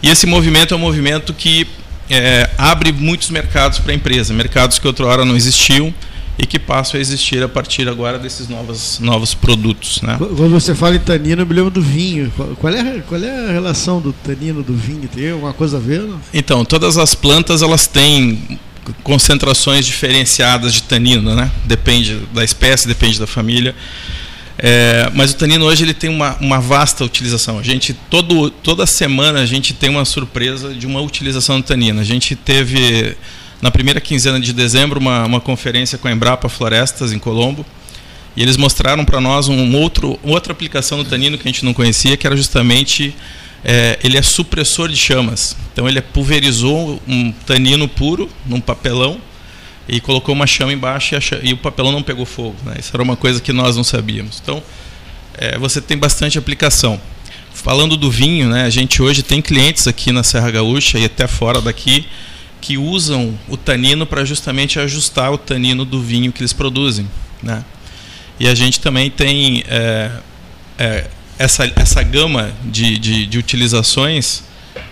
[0.00, 1.66] E esse movimento é um movimento que
[2.08, 5.92] é, abre muitos mercados para a empresa, mercados que outrora não existiam
[6.38, 10.00] e que passam a existir a partir agora desses novos, novos produtos.
[10.00, 10.16] Né?
[10.18, 12.32] Quando você fala em tanino, eu me lembro do vinho.
[12.58, 15.08] Qual é, qual é a relação do tanino do vinho?
[15.08, 16.00] Tem alguma coisa a ver?
[16.00, 16.20] Não?
[16.32, 18.58] Então, todas as plantas elas têm
[19.02, 21.50] concentrações diferenciadas de tanino, né?
[21.64, 23.74] Depende da espécie, depende da família.
[24.58, 27.58] É, mas o tanino hoje ele tem uma, uma vasta utilização.
[27.58, 32.00] A gente todo, toda semana a gente tem uma surpresa de uma utilização do tanino.
[32.00, 33.16] A gente teve
[33.62, 37.64] na primeira quinzena de dezembro uma, uma conferência com a Embrapa Florestas em Colombo
[38.36, 41.72] e eles mostraram para nós um outro outra aplicação do tanino que a gente não
[41.72, 43.14] conhecia, que era justamente
[43.64, 45.56] é, ele é supressor de chamas.
[45.72, 49.20] Então ele pulverizou um tanino puro num papelão
[49.88, 52.56] e colocou uma chama embaixo e, e o papelão não pegou fogo.
[52.64, 52.74] Né?
[52.80, 54.40] Isso era uma coisa que nós não sabíamos.
[54.42, 54.60] Então
[55.34, 57.00] é, você tem bastante aplicação.
[57.54, 61.28] Falando do vinho, né, a gente hoje tem clientes aqui na Serra Gaúcha e até
[61.28, 62.06] fora daqui
[62.62, 67.06] que usam o tanino para justamente ajustar o tanino do vinho que eles produzem.
[67.42, 67.62] Né?
[68.38, 70.12] E a gente também tem é,
[70.78, 74.44] é, essa, essa gama de, de, de utilizações,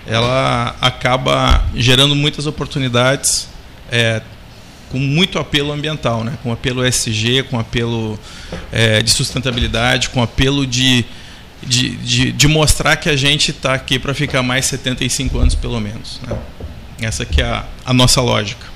[0.05, 3.49] ela acaba gerando muitas oportunidades
[3.91, 4.21] é,
[4.91, 6.37] com muito apelo ambiental, né?
[6.43, 8.19] com apelo ESG, com apelo
[8.73, 11.05] é, de sustentabilidade, com apelo de,
[11.63, 15.81] de, de, de mostrar que a gente está aqui para ficar mais 75 anos pelo
[15.81, 16.21] menos.
[16.27, 16.37] Né?
[17.01, 18.67] Essa que é a, a nossa lógica.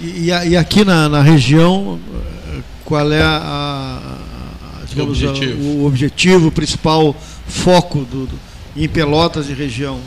[0.00, 1.98] E, e, aqui na, na região,
[2.84, 4.00] qual é a,
[4.88, 8.38] digamos, o objetivo, o, objetivo o principal foco do, do,
[8.76, 9.98] em Pelotas e região?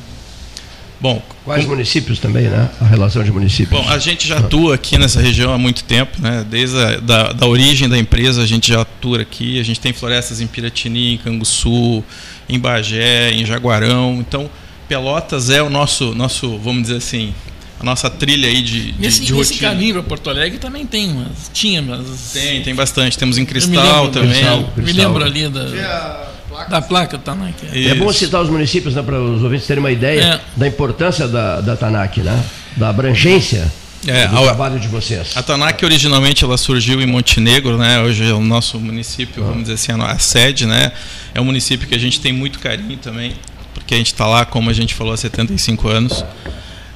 [1.02, 2.70] Bom, quais municípios também, né?
[2.80, 3.82] A relação de municípios.
[3.82, 6.46] Bom, a gente já atua aqui nessa região há muito tempo, né?
[6.48, 9.60] Desde a da, da origem da empresa a gente já atua aqui.
[9.60, 12.04] A gente tem florestas em Piratini, em Canguçu,
[12.48, 14.18] em Bagé, em Jaguarão.
[14.20, 14.48] Então,
[14.92, 17.34] Pelotas é o nosso, nosso vamos dizer assim,
[17.80, 19.42] a nossa trilha aí de, de, esse, de rotina.
[19.42, 23.18] Esse caminho para Porto Alegre também tem, mas tinha, mas tem, tem bastante.
[23.18, 24.32] Temos em Cristal me também.
[24.32, 24.84] Cristal, Cristal.
[24.84, 26.28] Me lembro ali da
[26.70, 27.56] da placa Tanak.
[27.72, 30.40] É, é bom citar os municípios né, para os ouvintes terem uma ideia é.
[30.58, 32.44] da importância da, da Tanak, né?
[32.76, 33.72] da abrangência
[34.06, 35.32] é, do a, trabalho de vocês.
[35.38, 38.02] A Tanak originalmente ela surgiu em Montenegro, né?
[38.02, 40.66] hoje é o nosso município, vamos dizer assim, a sede.
[40.66, 40.92] Né?
[41.34, 43.34] É um município que a gente tem muito carinho também
[43.74, 46.26] porque a gente está lá, como a gente falou, há 75 anos.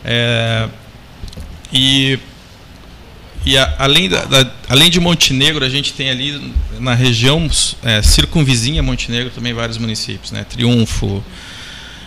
[0.04, 0.68] É,
[1.72, 2.20] e
[3.46, 7.48] e a, além, da, da, além de Montenegro, a gente tem ali na região
[7.84, 10.44] é, circunvizinha Montenegro também vários municípios, né?
[10.44, 11.24] Triunfo,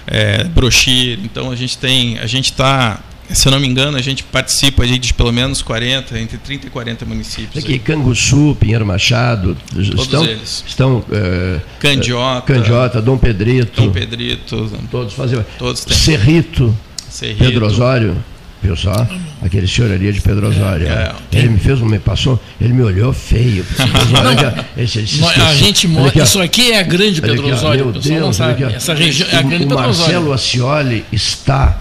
[0.07, 1.21] é, Brochir.
[1.23, 3.01] Então a gente tem, a gente está
[3.35, 6.71] se eu não me engano, a gente participa de pelo menos 40, entre 30 e
[6.71, 7.63] 40 municípios.
[7.63, 10.65] Aqui, Canguçu, Pinheiro Machado, Todos estão, eles.
[10.67, 13.83] estão é, Candiota, Candiota, Dom Pedrito.
[13.83, 14.71] Dom Pedrito.
[14.91, 15.45] Todos fazem.
[15.59, 15.97] Todos têm.
[15.97, 16.75] Cerrito,
[17.11, 17.45] Cerrito.
[17.45, 18.17] Pedro Osório.
[18.61, 19.07] Viu só?
[19.41, 20.89] Aquele senhor ali de Pedro Osório.
[20.89, 21.39] É, é.
[21.39, 23.65] Ele me fez, me passou, ele me olhou feio.
[24.11, 26.21] Não, esse, esse, a gente mora.
[26.21, 27.85] Isso aqui é a grande Pedro Osório.
[27.87, 28.65] Meu Deus, sabe.
[28.65, 29.99] Essa região é a grande o Pedro Osório.
[29.99, 31.81] Marcelo Ascioli está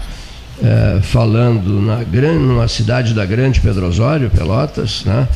[0.62, 5.28] é, falando na grande, numa cidade da grande Pedro Osório, Pelotas, né?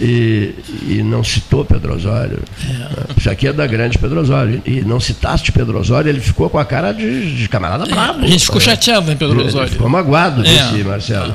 [0.00, 0.54] e,
[0.88, 2.42] e não citou Pedro Osório.
[2.68, 3.18] É.
[3.18, 4.60] Isso aqui é da grande Pedro Osório.
[4.66, 8.24] E não citaste Pedro Osório, ele ficou com a cara de, de camarada é, bravo.
[8.24, 9.68] A gente ficou chateado, né, Pedro Osório?
[9.68, 10.44] Ele ficou magoado, é.
[10.44, 11.34] disse Marcelo.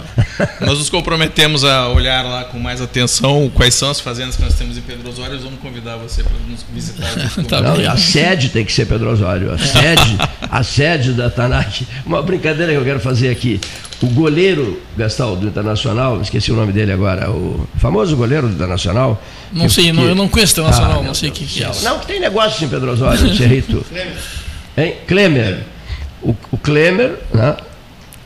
[0.60, 4.56] Nós nos comprometemos a olhar lá com mais atenção quais são as fazendas que nós
[4.56, 5.40] temos em Pedro Osório.
[5.40, 7.10] Vamos convidar você para nos visitar.
[7.48, 9.54] tá não, a sede tem que ser Pedro Osório.
[9.54, 11.88] A sede, a sede da Tanak.
[12.06, 13.62] Uma brincadeira que eu quero fazer fazer aqui.
[14.02, 19.22] O goleiro, Gastal, do Internacional, esqueci o nome dele agora, o famoso goleiro do Internacional.
[19.54, 21.46] Não que, sei, que, não, eu não conheço o Internacional, ah, não sei o que,
[21.46, 23.86] que, é Não, que tem negócio em Pedro Osório, Cerrito.
[24.76, 24.96] hein?
[25.08, 25.60] Klemer.
[26.24, 27.56] O, o Klemer, né?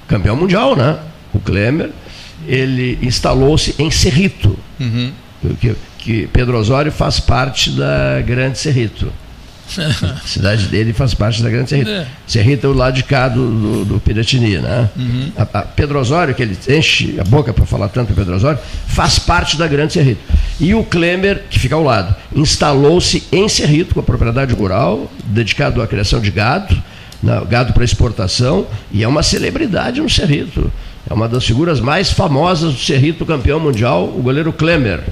[0.07, 0.97] campeão mundial, né?
[1.34, 1.89] O Klemer,
[2.47, 4.57] ele instalou-se em Cerrito.
[4.80, 5.11] Uhum.
[5.59, 9.11] Que, que Pedro Osório faz parte da Grande Cerrito.
[9.78, 11.89] A cidade dele faz parte da Grande Serrita.
[11.89, 12.07] É.
[12.28, 14.89] Serrita é o lado de cá do, do, do Piratini, né?
[14.95, 15.32] Uhum.
[15.38, 19.20] A, a Pedro Osório, que ele enche a boca para falar tanto Pedro Osório, faz
[19.20, 20.22] parte da Grande Serrita.
[20.59, 25.82] E o Klemer, que fica ao lado, instalou-se em Serrito, com a propriedade rural, dedicado
[25.82, 26.76] à criação de gado,
[27.22, 30.72] né, gado para exportação, e é uma celebridade no Cerrito.
[31.09, 35.03] É uma das figuras mais famosas do Cerrito, campeão mundial, o goleiro Klemer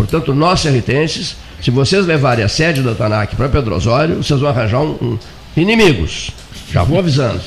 [0.00, 4.48] Portanto, nós serritenses, se vocês levarem a sede da TANAC para Pedro Osório, vocês vão
[4.48, 5.18] arranjar um, um
[5.56, 6.30] inimigos.
[6.72, 7.40] Já vou avisando.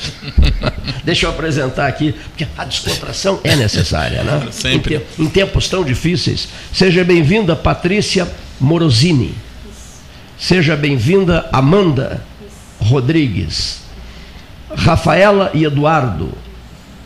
[1.02, 4.48] Deixa eu apresentar aqui, porque a descontração é necessária, né?
[4.52, 5.02] Sempre.
[5.18, 6.48] Em, em tempos tão difíceis.
[6.72, 8.28] Seja bem-vinda, Patrícia
[8.60, 9.34] Morosini.
[10.38, 12.22] Seja bem-vinda, Amanda
[12.78, 13.80] Rodrigues.
[14.76, 16.32] Rafaela e Eduardo.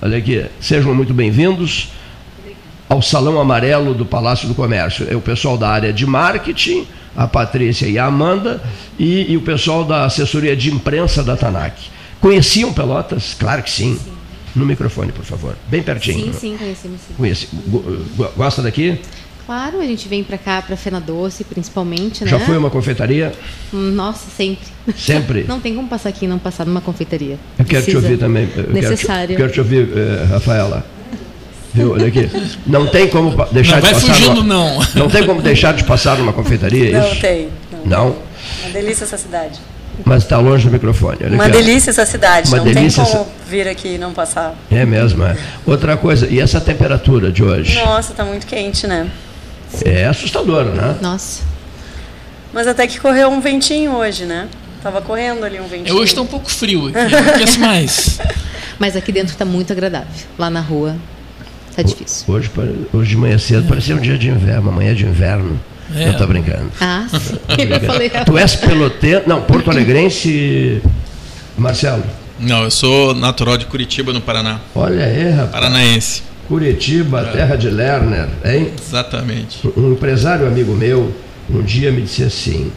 [0.01, 1.89] Olha aqui, sejam muito bem-vindos
[2.89, 5.07] ao Salão Amarelo do Palácio do Comércio.
[5.11, 6.87] É o pessoal da área de marketing,
[7.19, 8.63] a Patrícia e a Amanda,
[8.97, 11.75] e, e o pessoal da assessoria de imprensa da TANAC.
[12.21, 13.35] Conheciam Pelotas?
[13.37, 13.99] Claro que sim.
[14.03, 14.13] sim.
[14.55, 15.57] No microfone, por favor.
[15.67, 16.33] Bem pertinho.
[16.33, 17.15] Sim, sim, conhecemos sim.
[17.17, 17.49] Conheci.
[18.37, 19.01] Gosta daqui?
[19.45, 22.31] Claro, a gente vem para cá, para Fena Doce, principalmente, né?
[22.31, 23.33] Já foi uma confeitaria?
[23.73, 24.69] Nossa, sempre.
[24.97, 25.45] Sempre?
[25.49, 27.37] não tem como passar aqui e não passar numa confeitaria.
[27.59, 28.01] Eu quero Precisa.
[28.01, 28.49] te ouvir também.
[28.73, 29.37] Necessário.
[29.37, 30.98] Quero te, quero te ouvir, eh, Rafaela.
[31.79, 31.93] Viu?
[31.93, 32.31] Olha aqui.
[32.67, 34.07] Não tem como deixar não de passar.
[34.07, 34.55] Vai fugindo, numa...
[34.55, 34.87] não.
[34.95, 37.21] Não tem como deixar de passar numa confeitaria, não isso?
[37.21, 37.89] Tem, não tem.
[37.89, 38.17] Não?
[38.63, 39.61] Uma delícia essa cidade.
[40.05, 41.19] Mas está longe do microfone.
[41.23, 43.51] Olha Uma aqui, delícia essa cidade, Uma não delícia tem como essa...
[43.51, 44.55] vir aqui e não passar.
[44.71, 45.37] É mesmo, é.
[45.67, 47.75] Outra coisa, e essa temperatura de hoje?
[47.75, 49.09] Nossa, está muito quente, né?
[49.85, 50.97] É assustador, né?
[51.01, 51.43] Nossa.
[52.53, 54.49] Mas até que correu um ventinho hoje, né?
[54.83, 55.97] Tava correndo ali um ventinho.
[55.97, 58.19] Hoje está um pouco frio aqui, aquece mais.
[58.79, 60.09] Mas aqui dentro está muito agradável.
[60.39, 60.97] Lá na rua
[61.81, 62.35] está difícil.
[62.35, 62.51] Hoje,
[62.93, 65.59] hoje de manhã cedo parecia um dia de inverno, uma manhã de inverno.
[65.95, 66.09] É.
[66.09, 66.71] Eu tô brincando.
[66.81, 67.37] Ah, sim.
[67.57, 68.11] Eu falei.
[68.11, 70.83] Tu és peloteiro, não, Porto Alegrense,
[71.57, 72.05] Marcelo?
[72.39, 74.61] Não, eu sou natural de Curitiba, no Paraná.
[74.75, 75.51] Olha aí, rapaz.
[75.51, 76.23] Paranaense.
[76.47, 77.25] Curitiba, é.
[77.33, 78.71] terra de Lerner, hein?
[78.81, 79.69] Exatamente.
[79.77, 81.13] Um empresário amigo meu
[81.51, 82.71] um dia me disse assim: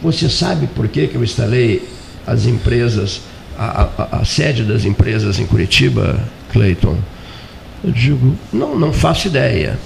[0.00, 1.88] Você sabe por que, que eu instalei
[2.26, 3.20] as empresas,
[3.58, 6.18] a, a, a sede das empresas em Curitiba,
[6.50, 6.96] Cleiton?
[7.84, 9.78] Eu digo: Não, não faço ideia.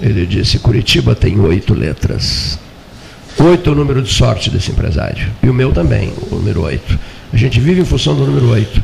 [0.00, 2.58] Ele disse: Curitiba tem oito letras.
[3.38, 5.30] Oito é o número de sorte desse empresário.
[5.42, 6.98] E o meu também, o número oito.
[7.32, 8.82] A gente vive em função do número oito.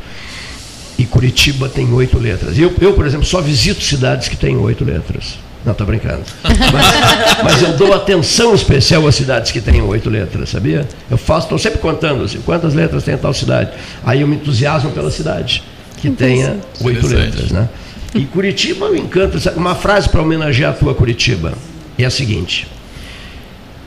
[0.99, 2.59] E Curitiba tem oito letras.
[2.59, 5.39] Eu, eu, por exemplo, só visito cidades que têm oito letras.
[5.65, 6.23] Não, estou brincando.
[6.43, 10.89] Mas, mas, eu dou atenção especial às cidades que têm oito letras, sabia?
[11.11, 13.71] Eu faço, estou sempre contando assim, quantas letras tem a tal cidade.
[14.05, 15.63] Aí eu me entusiasmo pela cidade
[15.99, 17.69] que tenha oito letras, né?
[18.15, 19.53] E Curitiba me encanta.
[19.57, 21.55] Uma frase para homenagear a tua Curitiba
[21.99, 22.67] é a seguinte: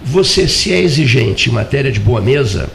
[0.05, 2.69] Você, se é exigente em matéria de boa mesa,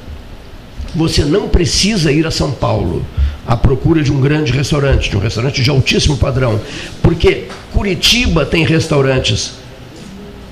[0.94, 3.04] você não precisa ir a São Paulo
[3.46, 6.60] à procura de um grande restaurante, de um restaurante de altíssimo padrão,
[7.02, 9.54] porque Curitiba tem restaurantes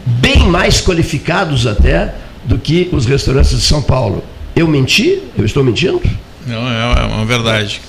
[0.07, 4.25] bem mais qualificados até do que os restaurantes de São Paulo.
[4.55, 5.21] Eu menti?
[5.37, 6.01] Eu estou mentindo?
[6.47, 7.83] Não, é uma verdade.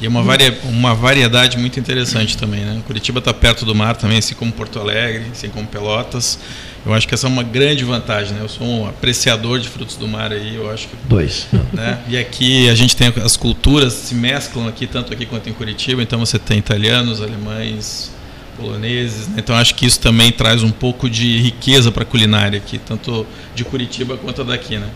[0.00, 2.82] E é uma, varia, uma variedade muito interessante também, né?
[2.86, 6.38] Curitiba está perto do mar também, assim como Porto Alegre, assim como Pelotas.
[6.84, 8.40] Eu acho que essa é uma grande vantagem, né?
[8.42, 10.96] Eu sou um apreciador de frutos do mar aí, eu acho que...
[11.08, 11.46] Dois.
[11.72, 11.98] Né?
[12.08, 16.02] E aqui a gente tem as culturas se mesclam aqui, tanto aqui quanto em Curitiba,
[16.02, 18.12] então você tem italianos, alemães,
[18.56, 19.34] poloneses, né?
[19.38, 23.26] então acho que isso também traz um pouco de riqueza para a culinária aqui, tanto
[23.54, 24.88] de Curitiba quanto daqui, né?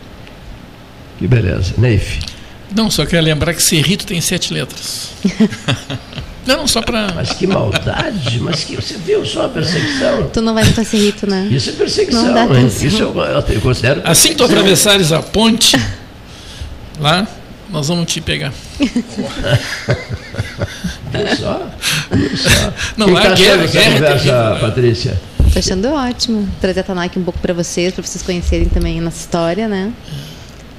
[1.18, 1.74] Que beleza.
[1.76, 2.20] Neif.
[2.74, 5.10] Não, só quero lembrar que Cerrito tem sete letras.
[6.46, 7.12] não, só para.
[7.14, 8.38] Mas que maldade!
[8.40, 10.30] Mas que você viu só a perseguição?
[10.32, 11.48] Tu não vai no Cerrito, né?
[11.50, 12.66] Isso é perseguição, não hein?
[12.66, 13.14] Isso eu,
[13.48, 14.02] eu considero.
[14.04, 15.76] Assim que tu atravessares a ponte,
[17.00, 17.26] lá,
[17.70, 18.52] nós vamos te pegar.
[21.10, 21.66] Viu só?
[22.12, 22.72] Viu só?
[22.96, 25.20] Não, Quem tá guerra, guerra, essa conversa, Patrícia?
[25.52, 29.02] Tô achando ótimo trazer a Tanaka um pouco para vocês, para vocês conhecerem também a
[29.02, 29.92] nossa história, né?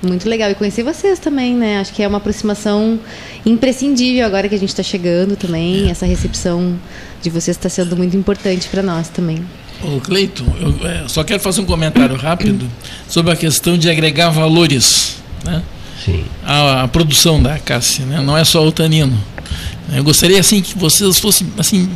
[0.02, 0.49] Muito legal.
[0.49, 1.80] E conhecer vocês também, né?
[1.80, 2.99] Acho que é uma aproximação
[3.45, 5.91] imprescindível agora que a gente está chegando também.
[5.91, 6.80] Essa recepção
[7.22, 9.39] de vocês está sendo muito importante para nós também.
[9.84, 12.70] Ô Cleiton, eu é, só quero fazer um comentário rápido
[13.08, 15.62] sobre a questão de agregar valores né?
[16.04, 16.24] Sim.
[16.43, 18.06] à, à produção da Cássia.
[18.06, 18.22] Né?
[18.22, 19.18] Não é só o tanino.
[19.93, 21.89] Eu gostaria assim que vocês fossem assim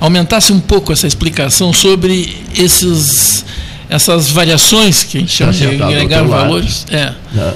[0.00, 3.44] aumentassem um pouco essa explicação sobre esses
[3.88, 6.86] essas variações que a gente chama de agregar valores.
[6.90, 7.12] É.
[7.32, 7.54] Não,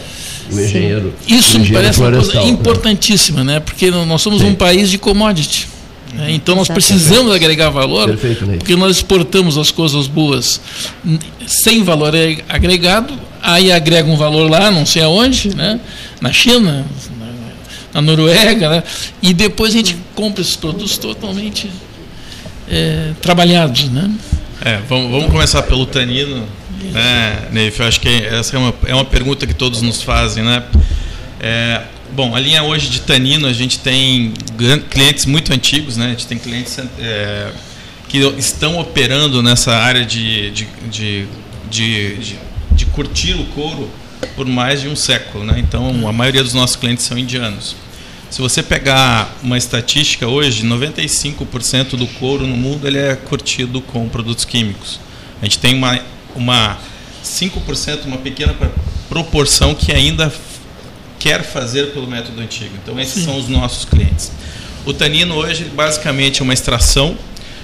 [0.51, 1.14] o engenheiro.
[1.26, 2.49] Isso o engenheiro parece uma coisa né?
[2.49, 3.61] importantíssima, né?
[3.61, 4.49] Porque nós somos Sim.
[4.49, 5.68] um país de commodity.
[6.14, 6.33] Né?
[6.33, 10.61] Então nós precisamos agregar valor, Perfeito, porque nós exportamos as coisas boas
[11.47, 12.12] sem valor
[12.49, 13.12] agregado,
[13.43, 15.79] aí agrega um valor lá, não sei aonde, né?
[16.20, 16.85] na China,
[17.93, 18.83] na Noruega, né?
[19.22, 21.70] e depois a gente compra esses produtos totalmente
[22.70, 23.85] é, trabalhados.
[23.91, 24.11] Né?
[24.64, 26.46] É, vamos, vamos começar pelo tanino,
[26.92, 27.78] né, Neif?
[27.78, 30.64] Eu acho que essa é uma, é uma pergunta que todos nos fazem, né?
[31.40, 31.82] É,
[32.12, 34.32] bom, a linha hoje de tanino, a gente tem
[34.90, 36.06] clientes muito antigos, né?
[36.06, 37.52] A gente tem clientes é,
[38.09, 41.26] que estão operando nessa área de, de, de,
[41.70, 42.38] de, de,
[42.72, 43.88] de curtir o couro
[44.34, 45.44] por mais de um século.
[45.44, 45.56] Né?
[45.59, 47.76] Então, a maioria dos nossos clientes são indianos.
[48.31, 54.07] Se você pegar uma estatística hoje, 95% do couro no mundo ele é curtido com
[54.09, 55.01] produtos químicos.
[55.41, 55.99] A gente tem uma,
[56.37, 56.79] uma
[57.24, 58.55] 5%, uma pequena
[59.09, 60.31] proporção que ainda
[61.18, 62.74] quer fazer pelo método antigo.
[62.83, 63.24] Então, esses Sim.
[63.24, 64.31] são os nossos clientes.
[64.85, 67.16] O tanino hoje, basicamente, é uma extração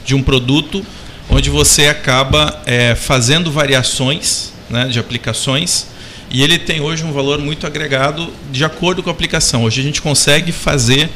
[0.04, 0.84] de um produto
[1.28, 5.88] onde você acaba é, fazendo variações né, de aplicações
[6.30, 9.64] e ele tem hoje um valor muito agregado de acordo com a aplicação.
[9.64, 11.08] Hoje a gente consegue fazer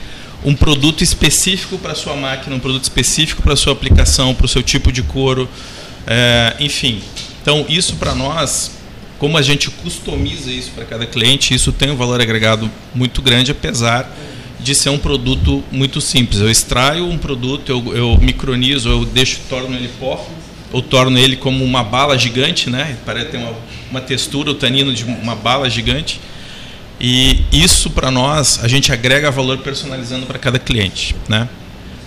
[0.45, 4.47] um produto específico para a sua máquina, um produto específico para a sua aplicação, para
[4.47, 5.49] o seu tipo de couro,
[6.07, 7.01] é, enfim.
[7.43, 8.73] Então, isso para nós,
[9.19, 13.51] como a gente customiza isso para cada cliente, isso tem um valor agregado muito grande,
[13.51, 14.09] apesar
[14.61, 16.41] de ser um produto muito simples.
[16.41, 20.29] Eu extraio um produto, eu, eu micronizo, eu deixo, torno ele pó,
[20.73, 22.97] ou torno ele como uma bala gigante, né?
[23.05, 23.55] Parece ter uma,
[23.91, 26.21] uma textura, o tanino de uma bala gigante.
[27.01, 31.49] E isso para nós, a gente agrega valor personalizando para cada cliente, né?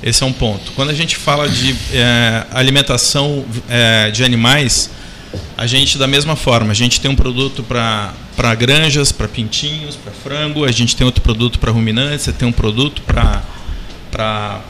[0.03, 0.71] Esse é um ponto.
[0.73, 4.89] Quando a gente fala de é, alimentação é, de animais,
[5.55, 10.11] a gente da mesma forma, a gente tem um produto para granjas, para pintinhos, para
[10.11, 14.61] frango, a gente tem outro produto para ruminantes, tem um produto para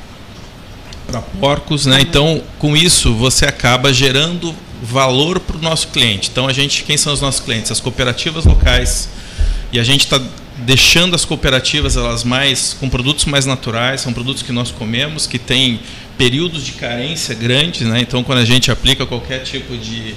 [1.12, 1.99] para porcos, né?
[2.01, 6.30] Então, com isso você acaba gerando valor para o nosso cliente.
[6.32, 7.72] Então, a gente, quem são os nossos clientes?
[7.72, 9.09] As cooperativas locais.
[9.72, 10.20] E a gente está
[10.57, 15.39] deixando as cooperativas elas mais com produtos mais naturais, são produtos que nós comemos, que
[15.39, 15.80] têm
[16.18, 17.99] períodos de carência grandes, né?
[17.99, 20.16] Então, quando a gente aplica qualquer tipo de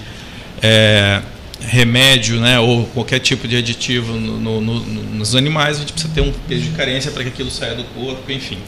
[0.63, 1.23] é,
[1.61, 6.13] remédio né, ou qualquer tipo de aditivo no, no, no, nos animais, a gente precisa
[6.13, 8.59] ter um período de carência para que aquilo saia do corpo, enfim.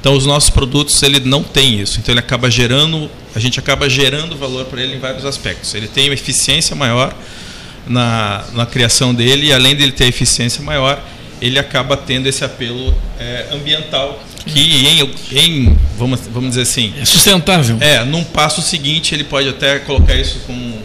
[0.00, 1.98] Então, os nossos produtos, ele não tem isso.
[2.00, 5.74] Então, ele acaba gerando, a gente acaba gerando valor para ele em vários aspectos.
[5.74, 7.14] Ele tem uma eficiência maior
[7.86, 11.02] na, na criação dele e, além dele ter eficiência maior,
[11.40, 17.04] ele acaba tendo esse apelo é, ambiental que em, em, vamos, vamos dizer assim é
[17.04, 20.78] sustentável é num passo seguinte ele pode até colocar isso como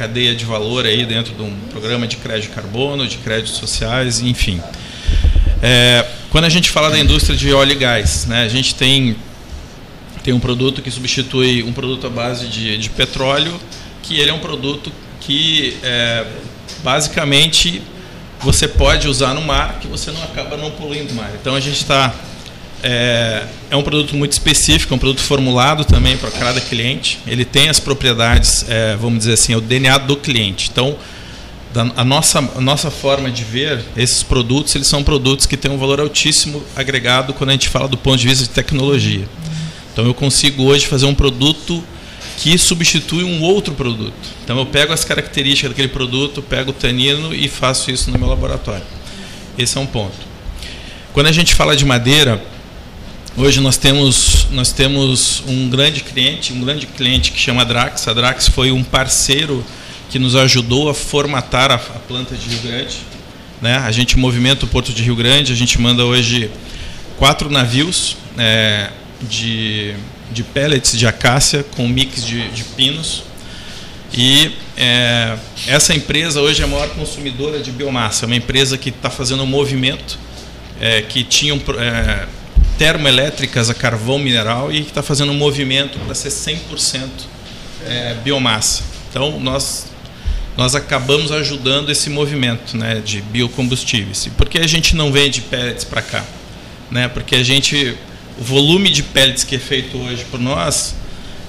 [0.00, 4.58] cadeia de valor aí dentro de um programa de crédito carbono, de créditos sociais, enfim.
[5.62, 9.14] É, quando a gente fala da indústria de óleo e gás, né, a gente tem,
[10.24, 13.60] tem um produto que substitui um produto à base de, de petróleo,
[14.02, 14.90] que ele é um produto
[15.20, 16.26] que é,
[16.82, 17.82] basicamente
[18.40, 21.30] você pode usar no mar, que você não acaba não poluindo o mar.
[21.38, 22.14] Então a gente está
[22.82, 27.18] é, é, um produto muito específico, é um produto formulado também para cada cliente.
[27.26, 30.70] Ele tem as propriedades, é, vamos dizer assim, é o DNA do cliente.
[30.72, 30.96] Então,
[31.72, 35.70] da, a, nossa, a nossa forma de ver esses produtos, eles são produtos que têm
[35.70, 39.28] um valor altíssimo agregado quando a gente fala do ponto de vista de tecnologia.
[39.92, 41.82] Então, eu consigo hoje fazer um produto
[42.38, 44.14] que substitui um outro produto.
[44.42, 48.28] Então, eu pego as características daquele produto, pego o tanino e faço isso no meu
[48.28, 48.84] laboratório.
[49.58, 50.30] Esse é um ponto.
[51.12, 52.42] Quando a gente fala de madeira,
[53.36, 58.08] Hoje nós temos, nós temos um grande cliente, um grande cliente que chama Drax.
[58.08, 59.64] A Drax foi um parceiro
[60.10, 62.96] que nos ajudou a formatar a, a planta de Rio Grande.
[63.62, 63.76] Né?
[63.76, 66.50] A gente movimenta o porto de Rio Grande, a gente manda hoje
[67.16, 68.90] quatro navios é,
[69.22, 69.94] de,
[70.32, 73.22] de pellets de acácia com mix de, de pinos.
[74.12, 78.88] E é, essa empresa hoje é a maior consumidora de biomassa, é uma empresa que
[78.88, 80.18] está fazendo um movimento
[80.80, 82.26] é, que tinha um, é,
[82.80, 87.08] termoelétricas a carvão mineral e que está fazendo um movimento para ser 100%
[87.84, 88.82] é, biomassa.
[89.10, 89.88] Então, nós,
[90.56, 94.24] nós acabamos ajudando esse movimento né, de biocombustíveis.
[94.24, 96.24] E por que a gente não vende pellets para cá?
[96.90, 97.94] Né, porque a gente,
[98.38, 100.94] o volume de pellets que é feito hoje por nós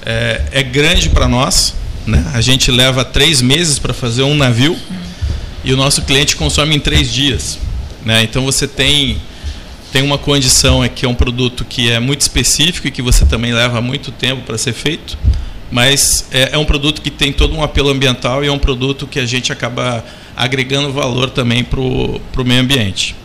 [0.05, 1.75] é, é grande para nós.
[2.05, 2.29] Né?
[2.33, 4.77] A gente leva três meses para fazer um navio
[5.63, 7.57] e o nosso cliente consome em três dias.
[8.03, 8.21] Né?
[8.21, 9.21] Então, você tem
[9.91, 13.25] tem uma condição é que é um produto que é muito específico e que você
[13.25, 15.17] também leva muito tempo para ser feito,
[15.69, 19.05] mas é, é, um produto que tem todo um apelo ambiental e é um produto
[19.05, 20.03] que a gente acaba
[20.35, 23.15] agregando valor também para o meio ambiente.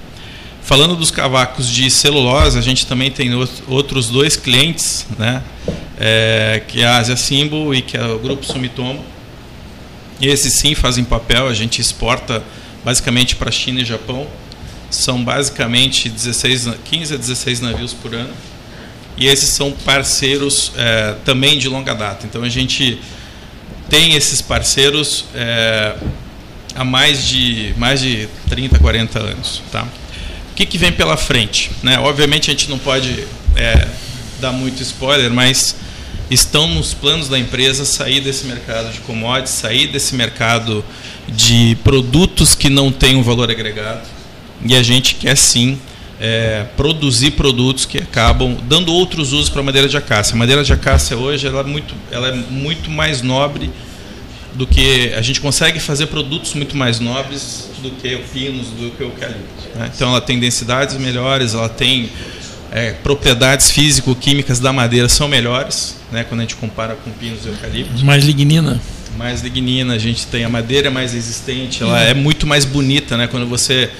[0.60, 3.30] Falando dos cavacos de celulose, a gente também tem
[3.68, 5.40] outros dois clientes, né?
[5.98, 9.04] É, que é a Asia Symbol e que é o Grupo Sumitomo.
[10.20, 12.42] E esses sim fazem papel, a gente exporta
[12.84, 14.26] basicamente para China e Japão
[14.90, 18.32] são basicamente 16, 15 a 16 navios por ano.
[19.16, 22.26] E esses são parceiros é, também de longa data.
[22.26, 23.00] Então a gente
[23.88, 25.96] tem esses parceiros é,
[26.74, 29.62] há mais de, mais de 30, 40 anos.
[29.72, 29.82] Tá?
[29.82, 31.70] O que, que vem pela frente?
[31.82, 31.98] Né?
[31.98, 33.26] Obviamente a gente não pode
[33.56, 33.88] é,
[34.40, 35.76] dar muito spoiler, mas
[36.30, 40.84] estão nos planos da empresa sair desse mercado de commodities, sair desse mercado
[41.28, 44.15] de produtos que não têm um valor agregado.
[44.68, 45.78] E a gente quer sim
[46.20, 50.34] é, produzir produtos que acabam dando outros usos para a madeira de acácia.
[50.34, 53.70] A madeira de acácia hoje ela é, muito, ela é muito mais nobre
[54.54, 58.90] do que a gente consegue fazer produtos muito mais nobres do que o pinos, do
[58.96, 59.68] que o eucalipto.
[59.74, 59.90] Né?
[59.94, 62.10] Então ela tem densidades melhores, ela tem
[62.72, 67.48] é, propriedades físico-químicas da madeira são melhores, né, quando a gente compara com pinos e
[67.48, 68.02] eucaliptos.
[68.02, 68.80] Mais lignina.
[69.16, 73.26] Mais lignina, a gente tem a madeira mais resistente, ela é muito mais bonita, né,
[73.26, 73.90] quando você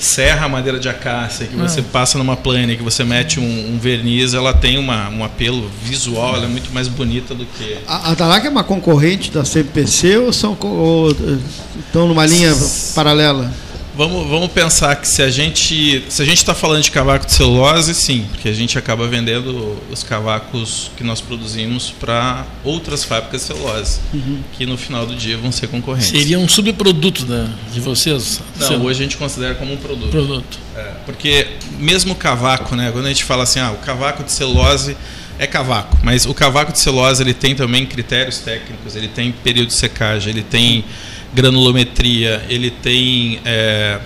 [0.00, 1.84] serra a madeira de acácia, que você ah.
[1.92, 6.36] passa numa plane, que você mete um, um, verniz, ela tem uma, um apelo visual,
[6.36, 7.76] ela é muito mais bonita do que.
[7.86, 12.52] A, a Dalac é uma concorrente da CPC ou são ou, estão numa linha
[12.94, 13.52] paralela?
[14.00, 17.34] Vamos, vamos pensar que se a gente se a gente está falando de cavaco de
[17.34, 23.42] celulose, sim, porque a gente acaba vendendo os cavacos que nós produzimos para outras fábricas
[23.42, 24.38] de celulose, uhum.
[24.56, 26.08] que no final do dia vão ser concorrentes.
[26.08, 28.40] Seria um subproduto da, de vocês?
[28.58, 30.08] Não, hoje a gente considera como um produto.
[30.10, 30.58] Produto.
[30.74, 31.48] É, porque
[31.78, 34.96] mesmo o cavaco, né, quando a gente fala assim, ah, o cavaco de celulose
[35.38, 39.68] é cavaco, mas o cavaco de celulose ele tem também critérios técnicos, ele tem período
[39.68, 40.86] de secagem, ele tem
[41.32, 44.00] granulometria, ele tem é,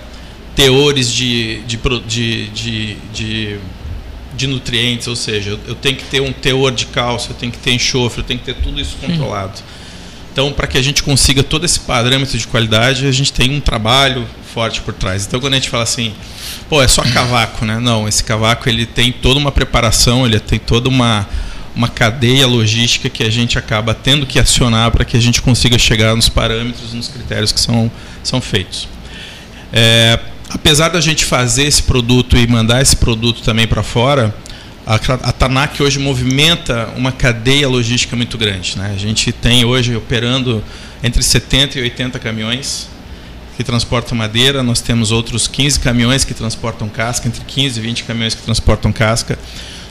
[0.55, 2.47] teores de, de, de,
[3.13, 3.59] de,
[4.35, 7.57] de, nutrientes, ou seja, eu, tenho que ter um teor de cálcio, eu tenho que
[7.57, 9.59] ter enxofre, eu tenho que ter tudo isso controlado.
[10.31, 13.61] Então, para que a gente consiga todo esse parâmetro de qualidade, a gente tem um
[13.61, 15.25] trabalho forte por trás.
[15.25, 16.13] Então, quando a gente fala assim,
[16.69, 17.79] pô, é só cavaco, né?
[17.79, 21.27] Não, esse cavaco ele tem toda uma preparação, ele tem toda uma
[21.75, 25.77] uma cadeia logística que a gente acaba tendo que acionar para que a gente consiga
[25.77, 27.91] chegar nos parâmetros, nos critérios que são,
[28.23, 28.87] são feitos.
[29.73, 30.19] É,
[30.49, 34.33] apesar da gente fazer esse produto e mandar esse produto também para fora,
[34.87, 38.77] a, a TANAC hoje movimenta uma cadeia logística muito grande.
[38.77, 38.93] Né?
[38.95, 40.63] A gente tem hoje operando
[41.03, 42.87] entre 70 e 80 caminhões
[43.57, 48.03] que transportam madeira, nós temos outros 15 caminhões que transportam casca, entre 15 e 20
[48.03, 49.39] caminhões que transportam casca.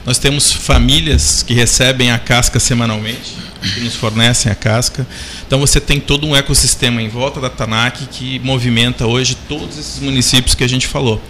[0.05, 3.33] Nós temos famílias que recebem a casca semanalmente,
[3.75, 5.07] que nos fornecem a casca.
[5.47, 10.01] Então você tem todo um ecossistema em volta da TANAC que movimenta hoje todos esses
[10.01, 11.23] municípios que a gente falou.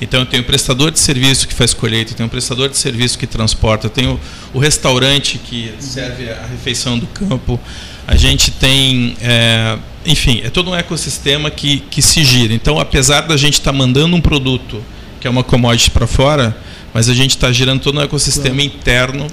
[0.00, 2.78] Então eu tenho o prestador de serviço que faz colheita, eu tenho o prestador de
[2.78, 4.18] serviço que transporta, eu tenho
[4.54, 7.60] o restaurante que serve a refeição do campo,
[8.06, 12.52] a gente tem, é, enfim, é todo um ecossistema que, que se gira.
[12.52, 14.82] Então, apesar da gente estar tá mandando um produto
[15.20, 16.56] que é uma commodity para fora,
[16.92, 18.62] mas a gente está girando todo um ecossistema claro.
[18.62, 19.26] interno.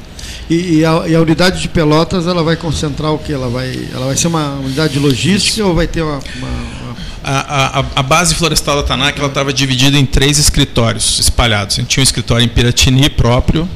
[0.49, 3.31] E, e, a, e, a, unidade de Pelotas ela vai concentrar o que?
[3.31, 6.19] Ela vai, ela vai ser uma unidade de logística ou vai ter uma.
[6.37, 6.95] uma, uma...
[7.21, 11.77] A, a, a, base florestal da Tanac estava dividida em três escritórios espalhados.
[11.77, 13.67] A gente tinha um escritório em Piratini próprio,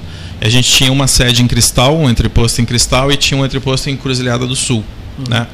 [0.41, 3.89] a gente tinha uma sede em Cristal, um entreposto em Cristal e tinha um entreposto
[3.89, 4.84] em Cruzilhada do Sul,
[5.19, 5.25] uhum.
[5.29, 5.47] né?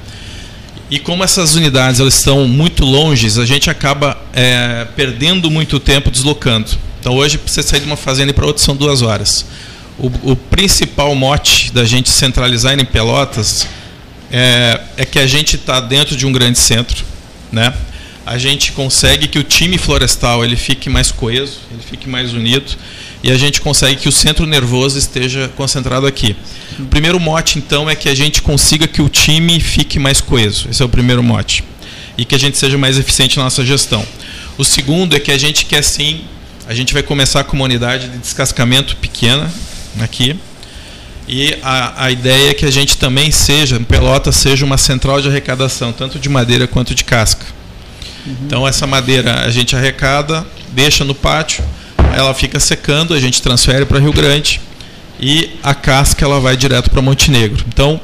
[0.92, 6.10] E como essas unidades elas estão muito longe, a gente acaba é, perdendo muito tempo
[6.10, 6.72] deslocando.
[7.00, 9.46] Então hoje, para você sair de uma fazenda para outra, são duas horas.
[9.98, 13.68] O, o, principal mote da gente centralizar em Pelotas
[14.32, 17.04] é, é que a gente está dentro de um grande centro,
[17.52, 17.74] né?
[18.26, 22.78] A gente consegue que o time florestal ele fique mais coeso, ele fique mais unido
[23.24, 26.36] e a gente consegue que o centro nervoso esteja concentrado aqui.
[26.78, 30.68] O primeiro mote, então, é que a gente consiga que o time fique mais coeso.
[30.70, 31.64] Esse é o primeiro mote.
[32.18, 34.06] E que a gente seja mais eficiente na nossa gestão.
[34.58, 36.22] O segundo é que a gente quer sim
[36.70, 39.52] a gente vai começar com uma unidade de descascamento pequena
[40.00, 40.40] aqui.
[41.28, 45.28] E a, a ideia é que a gente também seja, Pelota seja uma central de
[45.28, 47.44] arrecadação, tanto de madeira quanto de casca.
[48.24, 48.36] Uhum.
[48.46, 51.64] Então essa madeira a gente arrecada, deixa no pátio,
[52.16, 54.62] ela fica secando, a gente transfere para Rio Grande
[55.20, 57.66] e a casca ela vai direto para Montenegro.
[57.68, 58.00] Então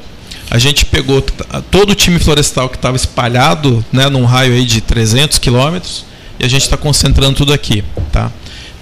[0.50, 1.24] a gente pegou
[1.70, 6.04] todo o time florestal que estava espalhado né, num raio aí de 300 quilômetros
[6.40, 7.84] e a gente está concentrando tudo aqui.
[8.12, 8.32] Tá?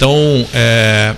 [0.03, 1.15] Então, é,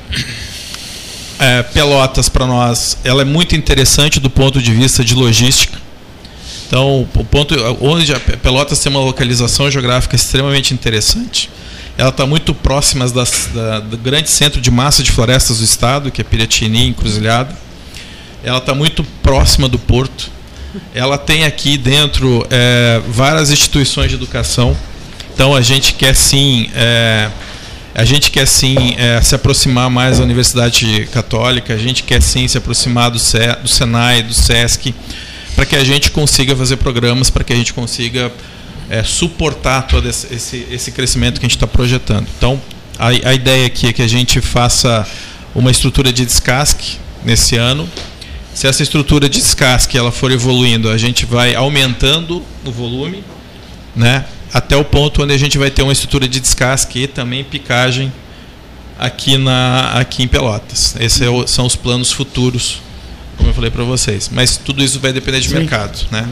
[1.39, 5.75] é, Pelotas para nós, ela é muito interessante do ponto de vista de logística.
[6.67, 11.49] Então, o ponto onde a Pelotas tem uma localização geográfica extremamente interessante.
[11.97, 16.11] Ela está muito próxima das, da, do grande centro de massa de florestas do estado,
[16.11, 17.57] que é Piratini, Encruzilhada.
[18.43, 20.29] Ela está muito próxima do porto.
[20.93, 24.77] Ela tem aqui dentro é, várias instituições de educação.
[25.33, 27.31] Então, a gente quer sim é,
[27.95, 32.45] a gente quer sim é, se aproximar mais da Universidade Católica, a gente quer sim
[32.45, 34.93] se aproximar do, C, do Senai, do SESC,
[35.55, 38.29] para que a gente consiga fazer programas, para que a gente consiga
[38.89, 42.27] é, suportar todo esse, esse, esse, crescimento que a gente está projetando.
[42.37, 42.61] Então,
[42.99, 45.07] a, a ideia aqui é que a gente faça
[45.55, 47.89] uma estrutura de descasque nesse ano
[48.53, 53.23] Se essa estrutura de descasque ela for evoluindo, a gente vai aumentando o volume,
[53.95, 54.25] né?
[54.55, 58.09] Até o ponto onde a gente vai ter uma estrutura de descasque e também picagem
[58.97, 60.95] aqui na aqui em Pelotas.
[60.97, 62.79] Esses é são os planos futuros,
[63.35, 64.29] como eu falei para vocês.
[64.31, 65.55] Mas tudo isso vai depender de Sim.
[65.55, 66.25] mercado, né?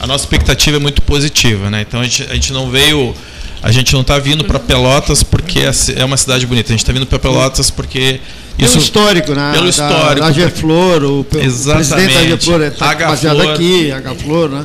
[0.00, 1.82] A nossa expectativa é muito positiva, né?
[1.86, 3.14] Então a gente, a gente não veio
[3.62, 5.60] a gente não está vindo para Pelotas porque
[5.94, 6.68] é uma cidade bonita.
[6.68, 8.18] A gente está vindo para Pelotas porque
[8.58, 9.52] isso pelo histórico, né?
[9.52, 10.26] Pelo histórico.
[10.26, 11.90] A Geflor, o, Exatamente.
[11.90, 14.64] presidente da Geflor está baseado aqui, a Geflor, né?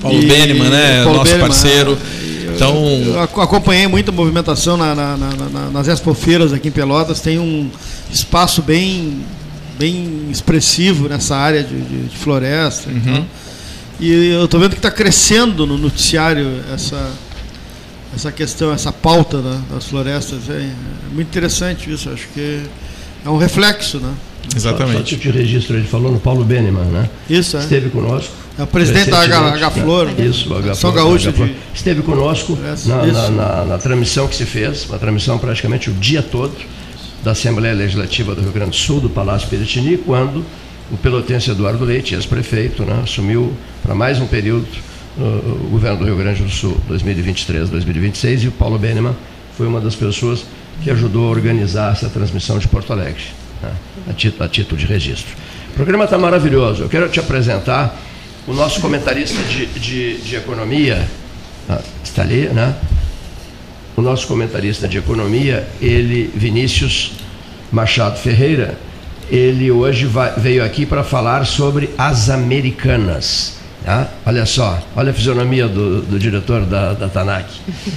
[0.00, 1.04] Paulo e, Beneman, né?
[1.04, 1.96] Paulo nosso parceiro.
[2.54, 7.20] Então, eu acompanhei muita movimentação na, na, na, nas expofeiras aqui em Pelotas.
[7.20, 7.70] Tem um
[8.10, 9.22] espaço bem,
[9.78, 12.90] bem expressivo nessa área de, de, de floresta.
[12.90, 12.96] Uhum.
[12.96, 13.26] Então,
[14.00, 17.12] e eu estou vendo que está crescendo no noticiário essa,
[18.14, 20.50] essa questão, essa pauta né, das florestas.
[20.50, 20.70] É, é,
[21.12, 22.10] muito interessante isso.
[22.10, 22.62] Acho que
[23.24, 24.12] é um reflexo, né?
[24.56, 25.10] Exatamente.
[25.10, 27.08] Só, só de registro, ele falou no Paulo Beneman, né?
[27.30, 27.60] Isso, é.
[27.60, 28.41] Esteve conosco.
[28.58, 30.06] É o presidente da H-Flor.
[30.06, 30.26] Né?
[30.26, 31.32] Isso, H São Gaúcho.
[31.32, 31.56] De...
[31.74, 36.22] Esteve conosco na, na, na, na, transmissão que se fez, uma transmissão praticamente o dia
[36.22, 36.54] todo
[37.22, 40.44] da Assembleia Legislativa do Rio Grande do Sul, do Palácio Piratini, quando
[40.90, 44.66] o pelotense Eduardo Leite, ex-prefeito, né, assumiu para mais um período
[45.16, 45.22] uh,
[45.66, 49.14] o governo do Rio Grande do Sul, 2023-2026, e o Paulo Beneman
[49.56, 50.44] foi uma das pessoas
[50.82, 53.22] que ajudou a organizar essa transmissão de Porto Alegre,
[53.62, 53.70] né,
[54.10, 55.34] a, título, a título de registro.
[55.70, 56.82] O programa está maravilhoso.
[56.82, 57.96] Eu quero te apresentar
[58.46, 61.08] o nosso comentarista de, de, de economia,
[61.68, 62.74] ah, está ali, né?
[63.96, 67.12] O nosso comentarista de economia, ele, Vinícius
[67.70, 68.76] Machado Ferreira,
[69.30, 73.60] ele hoje vai, veio aqui para falar sobre as americanas.
[73.86, 77.46] Ah, olha só, olha a fisionomia do, do diretor da, da TANAC.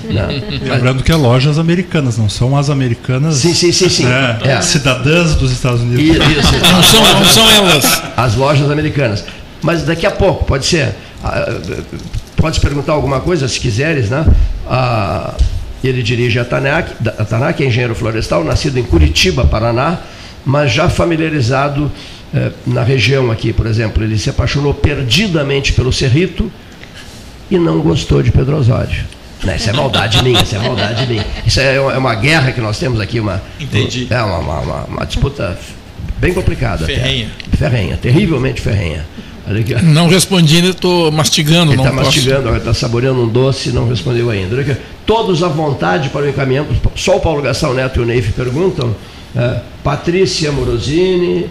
[0.06, 0.44] Né?
[0.66, 4.06] Lembrando que é lojas americanas, não são as americanas sim, sim, sim, sim.
[4.06, 4.62] Né, é.
[4.62, 6.04] cidadãs dos Estados Unidos.
[6.04, 8.02] Isso, não, são, não são elas.
[8.18, 9.24] As lojas americanas.
[9.66, 10.94] Mas daqui a pouco, pode ser.
[11.24, 11.60] Ah,
[12.38, 14.24] pode perguntar alguma coisa, se quiseres, né?
[14.68, 15.34] Ah,
[15.84, 19.98] ele dirige a TANAC, a TANAC é engenheiro florestal, nascido em Curitiba, Paraná,
[20.46, 21.92] mas já familiarizado
[22.32, 24.04] eh, na região aqui, por exemplo.
[24.04, 26.52] Ele se apaixonou perdidamente pelo Cerrito
[27.50, 29.04] e não gostou de Pedro Osório.
[29.44, 31.26] Não, isso é maldade minha, isso é maldade minha.
[31.46, 34.08] Isso é uma, é uma guerra que nós temos aqui, uma, Entendi.
[34.12, 35.58] É uma, uma, uma disputa
[36.20, 36.86] bem complicada.
[36.86, 37.32] Ferrenha.
[37.48, 37.58] Até.
[37.58, 39.06] Ferrenha, terrivelmente ferrenha.
[39.84, 41.72] Não respondi, ainda estou mastigando.
[41.72, 44.78] Ele está mastigando, está saboreando um doce e não respondeu ainda.
[45.06, 46.92] Todos à vontade para o encaminhamento.
[46.96, 48.96] Só o Paulo Gastão Neto e o Neif perguntam.
[49.36, 51.48] É, Patrícia Morosini,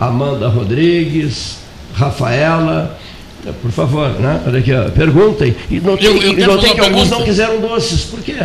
[0.00, 1.56] Amanda Rodrigues,
[1.94, 2.98] Rafaela.
[3.46, 4.40] É, por favor, né?
[4.46, 5.54] Olha aqui, ó, perguntem.
[5.70, 6.84] E não tem, eu, eu e não tem que pergunta.
[6.84, 8.04] alguns não quiseram doces.
[8.04, 8.36] Por quê?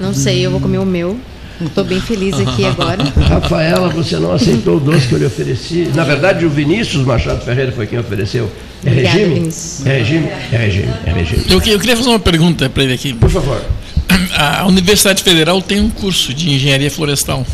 [0.00, 1.18] Não sei, eu vou comer o meu.
[1.60, 3.02] Estou bem feliz aqui agora.
[3.28, 5.90] Rafaela, você não aceitou o doce que eu lhe ofereci.
[5.94, 8.50] Na verdade, o Vinícius Machado Ferreira foi quem ofereceu.
[8.84, 9.34] É Obrigada, regime?
[9.34, 9.86] Vinícius.
[9.86, 10.28] É regime?
[10.52, 10.94] É regime.
[11.06, 11.44] É regime.
[11.48, 13.14] Eu, eu queria fazer uma pergunta para ele aqui.
[13.14, 13.62] Por favor.
[14.36, 17.46] A Universidade Federal tem um curso de engenharia florestal.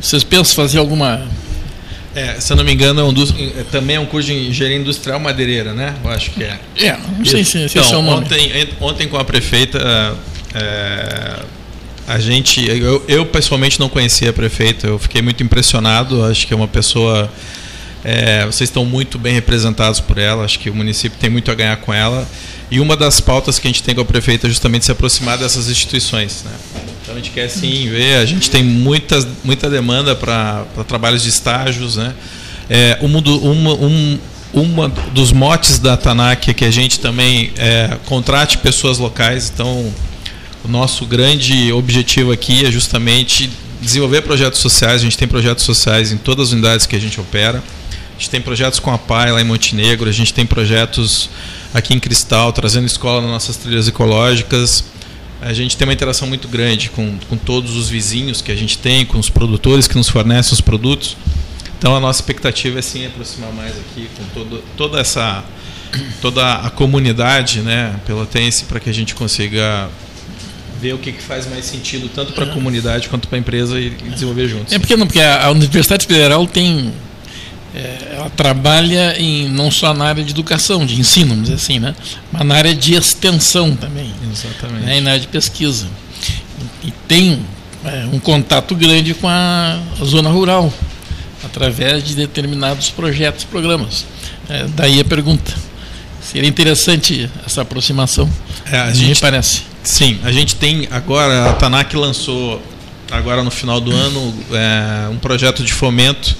[0.00, 1.26] Vocês pensam fazer alguma
[2.14, 4.34] é, se eu não me engano, é um dos, é, também é um curso de
[4.34, 5.94] engenharia industrial madeireira, né?
[6.02, 6.58] Eu acho que é.
[6.80, 8.24] É, não sei se, se então, é o nome.
[8.24, 9.78] Ontem, ontem com a prefeita,
[10.54, 11.36] é,
[12.08, 16.54] a gente, eu, eu, pessoalmente não conhecia a prefeita, eu fiquei muito impressionado, acho que
[16.54, 17.30] é uma pessoa,
[18.02, 21.54] é, vocês estão muito bem representados por ela, acho que o município tem muito a
[21.54, 22.26] ganhar com ela,
[22.70, 25.36] e uma das pautas que a gente tem com a prefeita é justamente se aproximar
[25.36, 26.52] dessas instituições, né?
[27.02, 31.28] Então a gente quer sim ver, a gente tem muita, muita demanda para trabalhos de
[31.28, 32.14] estágios, né?
[32.70, 34.18] É, um, uma, um,
[34.54, 39.92] uma dos motes da TANAC é que a gente também é, contrate pessoas locais, então
[40.64, 43.50] o nosso grande objetivo aqui é justamente
[43.80, 45.00] desenvolver projetos sociais.
[45.00, 47.62] A gente tem projetos sociais em todas as unidades que a gente opera.
[48.10, 51.30] A gente tem projetos com a PAI lá em Montenegro, a gente tem projetos
[51.72, 54.84] aqui em Cristal, trazendo escola nas nossas trilhas ecológicas.
[55.40, 58.76] A gente tem uma interação muito grande com, com todos os vizinhos que a gente
[58.76, 61.16] tem, com os produtores que nos fornecem os produtos.
[61.78, 65.44] Então a nossa expectativa é sim aproximar mais aqui com todo, toda essa
[66.20, 69.88] toda a comunidade, né, pelotense, para que a gente consiga
[70.80, 73.80] ver o que, que faz mais sentido tanto para a comunidade quanto para a empresa
[73.80, 74.72] e, desenvolver juntos.
[74.72, 76.92] É porque não, porque a Universidade Federal tem
[77.74, 81.78] é, ela trabalha em não só na área de educação, de ensino, vamos dizer assim,
[81.78, 81.94] né,
[82.32, 85.86] mas na área de extensão também, exatamente, né, e na área de pesquisa
[86.84, 87.40] e, tem
[87.84, 90.72] é, um contato grande com a, a, zona rural
[91.44, 94.04] através de determinados projetos, programas.
[94.48, 95.54] É, daí a pergunta.
[96.20, 98.28] Seria interessante essa aproximação.
[98.70, 99.62] É, a gente, me parece.
[99.82, 102.60] Sim, a gente tem agora, a TANAC lançou
[103.10, 106.36] agora no final do ano é, um projeto de fomento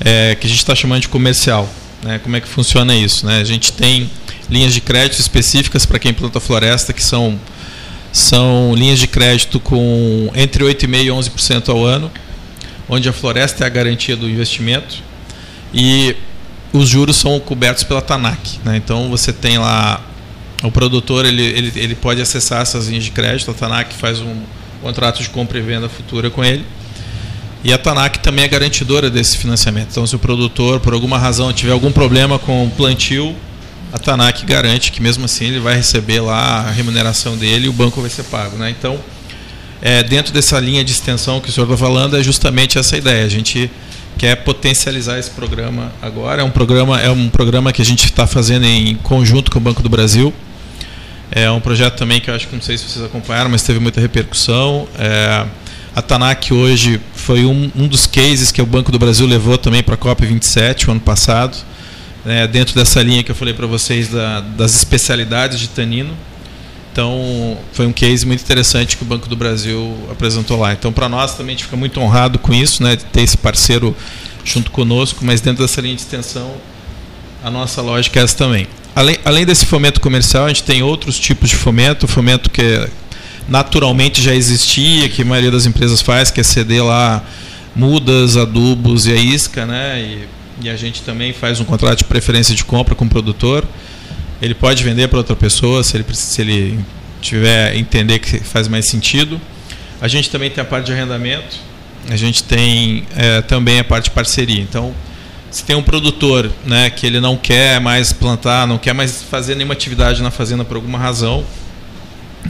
[0.00, 1.68] é, que a gente está chamando de comercial.
[2.02, 2.20] Né?
[2.22, 3.26] Como é que funciona isso?
[3.26, 3.40] Né?
[3.40, 4.10] A gente tem
[4.48, 7.38] linhas de crédito específicas para quem planta floresta, que são,
[8.12, 12.10] são linhas de crédito com entre 8,5% e 11% ao ano,
[12.88, 15.02] onde a floresta é a garantia do investimento
[15.74, 16.14] e
[16.72, 18.60] os juros são cobertos pela TANAC.
[18.64, 18.76] Né?
[18.76, 20.00] Então você tem lá
[20.62, 24.34] o produtor ele, ele, ele pode acessar essas linhas de crédito, a TANAC faz um
[24.82, 26.64] contrato de compra e venda futura com ele.
[27.64, 29.88] E a TANAC também é garantidora desse financiamento.
[29.90, 33.34] Então, se o produtor, por alguma razão, tiver algum problema com o plantio,
[33.92, 37.72] a TANAC garante que mesmo assim ele vai receber lá a remuneração dele e o
[37.72, 38.56] banco vai ser pago.
[38.56, 38.70] Né?
[38.70, 38.98] Então,
[39.82, 43.24] é, dentro dessa linha de extensão que o senhor está falando, é justamente essa ideia.
[43.24, 43.70] A gente
[44.16, 46.42] quer potencializar esse programa agora.
[46.42, 49.60] É um programa, é um programa que a gente está fazendo em conjunto com o
[49.60, 50.32] Banco do Brasil.
[51.30, 53.80] É um projeto também que eu acho que não sei se vocês acompanharam, mas teve
[53.80, 54.86] muita repercussão.
[54.98, 55.44] É,
[55.94, 59.82] a TANAC hoje foi um, um, dos cases que o Banco do Brasil levou também
[59.82, 61.56] para a COP27 o ano passado,
[62.24, 66.16] né, dentro dessa linha que eu falei para vocês da, das especialidades de tanino.
[66.92, 70.72] Então, foi um case muito interessante que o Banco do Brasil apresentou lá.
[70.72, 73.36] Então, para nós também a gente fica muito honrado com isso, né, de ter esse
[73.36, 73.94] parceiro
[74.44, 76.54] junto conosco, mas dentro dessa linha de extensão,
[77.42, 78.66] a nossa lógica é essa também.
[78.96, 82.88] Além, além desse fomento comercial, a gente tem outros tipos de fomento, fomento que
[83.46, 87.22] naturalmente já existia, que a maioria das empresas faz, que é ceder lá
[87.74, 90.00] mudas, adubos e a isca, né?
[90.00, 90.28] E,
[90.62, 93.66] e a gente também faz um contrato de preferência de compra com o produtor.
[94.40, 96.78] Ele pode vender para outra pessoa se ele, se ele
[97.20, 99.38] tiver entender que faz mais sentido.
[100.00, 101.58] A gente também tem a parte de arrendamento,
[102.08, 104.62] a gente tem é, também a parte de parceria.
[104.62, 104.94] Então,
[105.50, 109.54] se tem um produtor né, que ele não quer mais plantar, não quer mais fazer
[109.54, 111.44] nenhuma atividade na fazenda por alguma razão,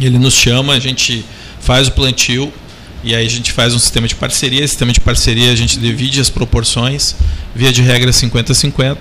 [0.01, 1.25] ele nos chama, a gente
[1.61, 2.53] faz o plantio
[3.05, 4.61] e aí a gente faz um sistema de parceria.
[4.61, 7.15] Esse sistema de parceria a gente divide as proporções,
[7.55, 8.97] via de regra 50-50.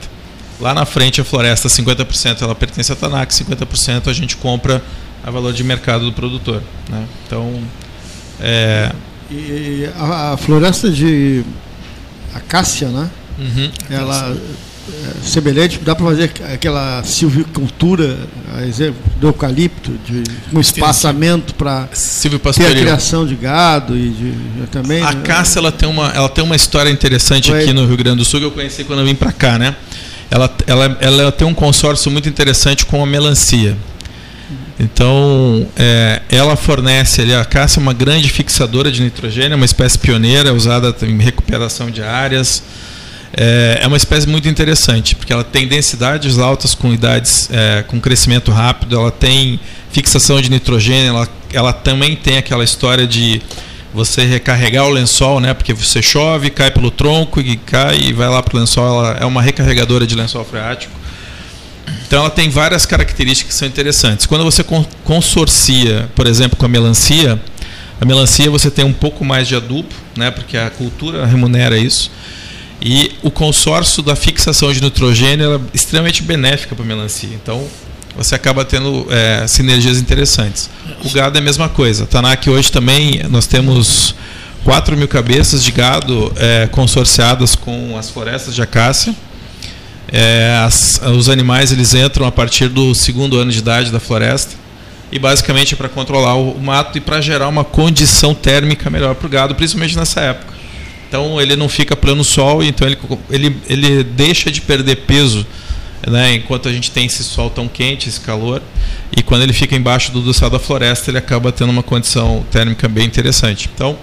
[0.59, 4.81] Lá na frente a floresta 50% ela pertence à Tanac, 50% a gente compra
[5.23, 6.61] a valor de mercado do produtor.
[6.89, 7.05] Né?
[7.25, 7.61] Então
[8.39, 8.91] é...
[9.31, 11.43] E a, floresta de
[12.33, 13.09] acácia, né?
[13.37, 13.69] Uhum.
[13.89, 14.35] Ela
[14.87, 18.17] é, semelhante, dá para fazer aquela silvicultura,
[18.67, 20.23] exemplo, do eucalipto, de
[20.53, 21.89] um espaçamento para
[22.53, 24.33] ter a criação de gado e de,
[24.71, 25.01] também.
[25.01, 25.21] A né?
[25.23, 27.63] caça ela tem uma, ela tem uma história interessante Foi.
[27.63, 29.75] aqui no Rio Grande do Sul que eu conheci quando eu vim para cá, né?
[30.29, 33.75] Ela, ela, ela tem um consórcio muito interessante com a melancia.
[34.79, 39.97] Então, é, ela fornece ali, a caça é uma grande fixadora de nitrogênio, uma espécie
[39.97, 42.61] pioneira usada em recuperação de áreas
[43.33, 48.51] é uma espécie muito interessante, porque ela tem densidades altas com idades é, com crescimento
[48.51, 49.59] rápido, ela tem
[49.91, 53.41] fixação de nitrogênio, ela, ela também tem aquela história de
[53.93, 55.53] você recarregar o lençol, né?
[55.53, 58.85] Porque você chove, cai pelo tronco e cai e vai lá para o lençol.
[58.85, 60.93] Ela é uma recarregadora de lençol freático.
[62.05, 64.25] Então ela tem várias características que são interessantes.
[64.25, 64.65] Quando você
[65.05, 67.41] consorcia, por exemplo, com a melancia,
[67.99, 70.29] a melancia você tem um pouco mais de adubo, né?
[70.29, 72.11] Porque a cultura remunera isso.
[72.87, 77.31] E o consórcio da fixação de nitrogênio é extremamente benéfica para a melancia.
[77.33, 77.67] Então,
[78.15, 80.69] você acaba tendo é, sinergias interessantes.
[81.03, 82.05] O gado é a mesma coisa.
[82.05, 84.13] Tanak hoje também nós temos
[84.63, 89.15] 4 mil cabeças de gado é, consorciadas com as florestas de acácia.
[90.07, 94.53] É, as, os animais eles entram a partir do segundo ano de idade da floresta
[95.11, 99.15] e basicamente é para controlar o, o mato e para gerar uma condição térmica melhor
[99.15, 100.53] para o gado, principalmente nessa época.
[101.07, 102.97] Então ele não fica plano sol, então ele,
[103.29, 105.45] ele, ele deixa de perder peso
[106.07, 108.61] né, enquanto a gente tem esse sol tão quente, esse calor.
[109.15, 112.45] E quando ele fica embaixo do, do céu da floresta, ele acaba tendo uma condição
[112.51, 113.69] térmica bem interessante.
[113.73, 113.97] Então,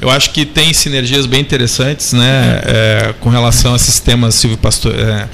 [0.00, 5.28] eu acho que tem sinergias bem interessantes né, é, com relação a sistemas é,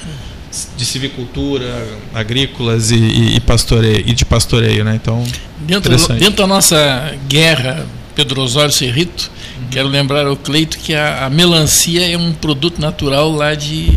[0.77, 1.65] de civicultura,
[2.13, 2.95] agrícolas e,
[3.35, 4.83] e, pastoreio, e de pastoreio.
[4.83, 4.95] Né?
[5.01, 5.23] Então,
[5.59, 7.85] dentro, dentro da nossa guerra
[8.15, 9.31] Pedro Osório Cerrito,
[9.73, 13.91] Quero lembrar ao Cleito que a, a, melancia é um produto natural lá de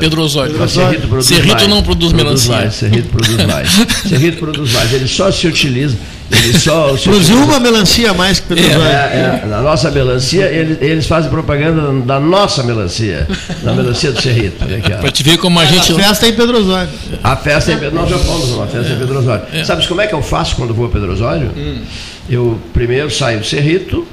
[0.00, 0.52] Pedro Osório.
[0.52, 2.56] Pedro Cerrito, produz Cerrito mais, não produz, produz melancia.
[2.56, 3.70] Mais, Cerrito produz mais.
[4.08, 4.92] Cerrito produz mais.
[4.92, 5.96] Ele só se utiliza.
[6.32, 8.92] Ele só Produziu uma melancia a mais que Pedro é, Osório.
[8.92, 13.28] É, é, na nossa melancia, eles, eles, fazem propaganda da nossa melancia.
[13.62, 14.64] Da melancia do Cerrito.
[15.00, 15.92] Para te ver como a gente.
[15.92, 16.90] A festa é em Pedro Osório.
[17.22, 18.96] A festa é em Pedro Nós já fomos numa festa é.
[18.96, 19.44] em Pedro Osório.
[19.52, 19.62] É.
[19.62, 21.52] Sabes como é que eu faço quando vou a Pedro Osório?
[21.56, 21.82] Hum.
[22.28, 24.04] Eu primeiro saio do Cerrito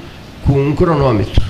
[0.46, 1.40] com um cronômetro.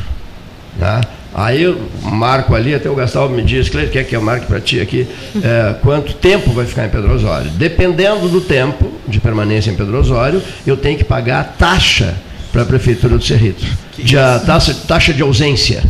[0.79, 1.01] Tá?
[1.35, 4.61] Aí eu marco ali, até o Gastão me diz, Cleide, quer que eu marque para
[4.61, 5.07] ti aqui,
[5.43, 7.51] é, quanto tempo vai ficar em Pedro Osório.
[7.53, 12.15] Dependendo do tempo de permanência em Pedro Osório, eu tenho que pagar a taxa
[12.53, 13.65] para a Prefeitura do Cerrito.
[13.97, 15.83] De a taxa, taxa de ausência.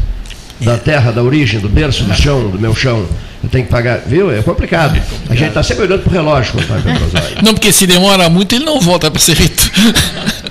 [0.60, 3.04] da terra, da origem, do berço, do chão, do meu chão.
[3.42, 4.30] Eu tenho que pagar, viu?
[4.30, 5.00] É complicado.
[5.28, 8.28] A gente está sempre olhando para o relógio quando vai para Não, porque se demora
[8.28, 9.68] muito, ele não volta para ser feito.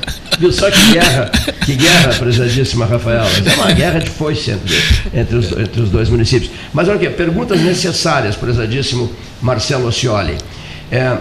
[0.42, 1.32] Viu só que guerra,
[1.64, 3.30] que guerra, prezadíssima Rafaela.
[3.46, 4.76] É uma guerra de foice entre,
[5.14, 6.50] entre, os, entre os dois municípios.
[6.74, 10.36] Mas olha aqui, perguntas necessárias, prezadíssimo Marcelo Oscioli.
[10.92, 11.16] É,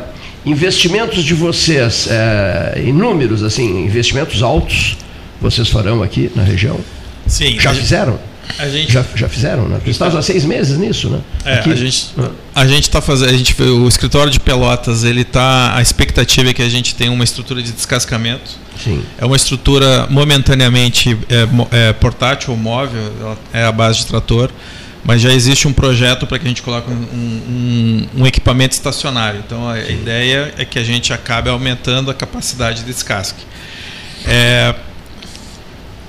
[0.47, 4.97] investimentos de vocês, é, em números, assim, investimentos altos,
[5.39, 6.81] vocês farão aqui na região?
[7.27, 7.61] Sim.
[7.61, 8.18] Já fizeram?
[8.73, 9.81] Gente, já, já fizeram, né?
[9.85, 11.21] Você está há seis meses nisso, né?
[11.45, 12.09] É, Aqui, a gente
[12.55, 16.55] a gente está fazendo, a gente o escritório de Pelotas, ele tá a expectativa é
[16.55, 18.59] que a gente tenha uma estrutura de descascamento.
[18.83, 19.03] Sim.
[19.18, 24.51] É uma estrutura momentaneamente é, é, portátil ou móvel, é a base de trator,
[25.05, 29.43] mas já existe um projeto para que a gente coloque um, um, um, equipamento estacionário.
[29.47, 29.93] Então a Sim.
[29.93, 33.45] ideia é que a gente acabe aumentando a capacidade de descasque.
[34.26, 34.74] É,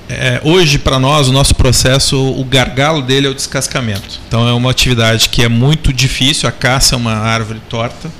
[0.08, 4.20] é, hoje, para nós, o nosso processo, o gargalo dele é o descascamento.
[4.28, 6.46] Então, é uma atividade que é muito difícil.
[6.46, 8.10] A caça é uma árvore torta.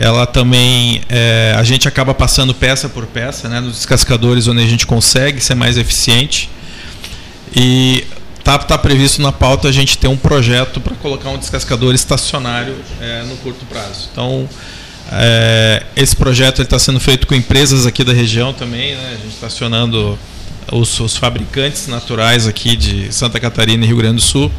[0.00, 4.66] Ela também, é, a gente acaba passando peça por peça, né, nos descascadores onde a
[4.66, 6.48] gente consegue ser mais eficiente.
[7.54, 8.06] E
[8.38, 12.76] está tá previsto na pauta a gente ter um projeto para colocar um descascador estacionário
[12.98, 14.08] é, no curto prazo.
[14.10, 14.48] Então,
[15.12, 18.94] é, esse projeto está sendo feito com empresas aqui da região também.
[18.94, 20.18] Né, a gente está acionando
[20.72, 24.50] os, os fabricantes naturais aqui de Santa Catarina e Rio Grande do Sul.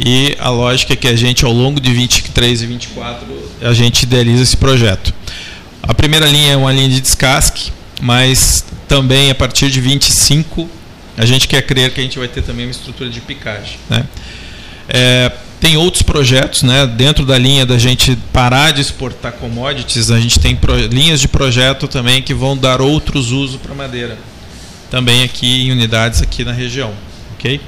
[0.00, 3.26] E a lógica é que a gente, ao longo de 23 e 24,
[3.60, 5.12] a gente idealiza esse projeto.
[5.82, 10.68] A primeira linha é uma linha de descasque, mas também a partir de 25
[11.16, 13.76] a gente quer crer que a gente vai ter também uma estrutura de picagem.
[13.88, 14.04] Né?
[14.88, 16.86] É, tem outros projetos, né?
[16.86, 20.58] dentro da linha da gente parar de exportar commodities, a gente tem
[20.90, 24.16] linhas de projeto também que vão dar outros usos para madeira
[24.92, 26.92] também aqui em unidades aqui na região,
[27.34, 27.58] ok?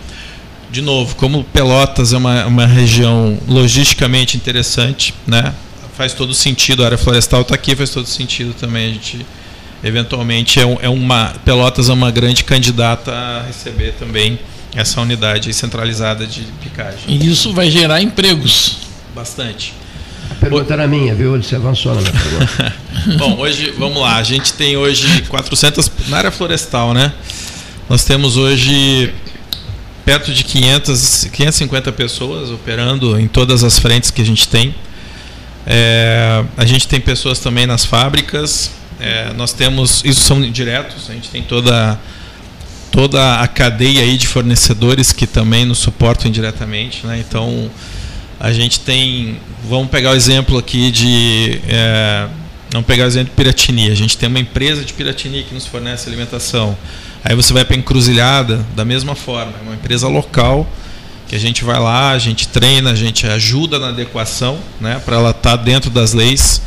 [0.74, 5.54] De novo, como Pelotas é uma, uma região logisticamente interessante, né?
[5.96, 9.24] Faz todo sentido, a área florestal está aqui, faz todo sentido também a gente
[9.84, 14.36] eventualmente é, é uma Pelotas é uma grande candidata a receber também
[14.74, 17.04] essa unidade centralizada de picagem.
[17.06, 18.78] E isso vai gerar empregos.
[19.14, 19.72] Bastante.
[20.28, 21.36] A pergunta era minha, viu?
[21.36, 22.74] Ele se avançou na minha pergunta.
[23.16, 27.12] Bom, hoje, vamos lá, a gente tem hoje 400, na área florestal, né?
[27.88, 29.14] Nós temos hoje
[30.04, 34.74] perto de 500, 550 pessoas operando em todas as frentes que a gente tem.
[35.66, 38.70] É, a gente tem pessoas também nas fábricas.
[39.00, 41.98] É, nós temos, isso são diretos, a gente tem toda
[42.90, 47.18] toda a cadeia aí de fornecedores que também nos suportam indiretamente, né?
[47.18, 47.68] Então
[48.38, 52.28] a gente tem, vamos pegar o exemplo aqui de, é,
[52.70, 53.90] vamos pegar o exemplo de Piratini.
[53.90, 56.78] A gente tem uma empresa de Piratini que nos fornece alimentação.
[57.24, 60.66] Aí você vai para encruzilhada da mesma forma, é uma empresa local
[61.26, 65.16] que a gente vai lá, a gente treina, a gente ajuda na adequação, né, para
[65.16, 66.60] ela estar tá dentro das leis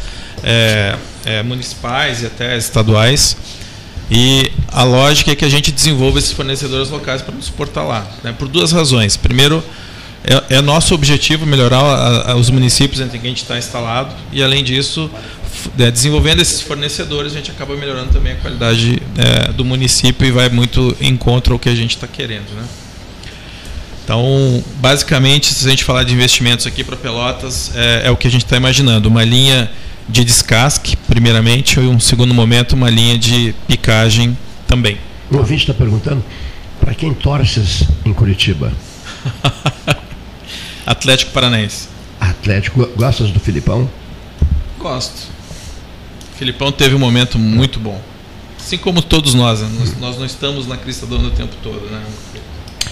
[0.44, 3.38] é, é, municipais e até estaduais.
[4.10, 8.08] E a lógica é que a gente desenvolva esses fornecedores locais para nos suportar lá,
[8.24, 9.16] né, por duas razões.
[9.16, 9.64] Primeiro,
[10.24, 14.14] é, é nosso objetivo melhorar a, a, os municípios entre que a gente está instalado
[14.32, 15.10] e, além disso,
[15.78, 20.32] é, desenvolvendo esses fornecedores, a gente acaba melhorando também a qualidade é, do município e
[20.32, 22.50] vai muito em contra o que a gente está querendo.
[22.56, 22.64] Né?
[24.04, 28.28] Então, basicamente, se a gente falar de investimentos aqui para Pelotas, é, é, o que
[28.28, 29.10] a gente está imaginando.
[29.10, 29.70] Uma linha
[30.08, 34.98] de descasque, primeiramente, e um segundo momento, uma linha de picagem também.
[35.30, 36.24] O ouvinte está perguntando,
[36.80, 38.72] para quem torces em Curitiba?
[40.88, 41.90] Atlético Paranaense.
[42.18, 43.90] Atlético, gostas do Filipão?
[44.80, 45.37] Gosto.
[46.38, 48.00] Filipão teve um momento muito bom.
[48.60, 49.70] Assim como todos nós, né?
[49.80, 52.04] nós, nós, não estamos na crista do ano o tempo todo, né?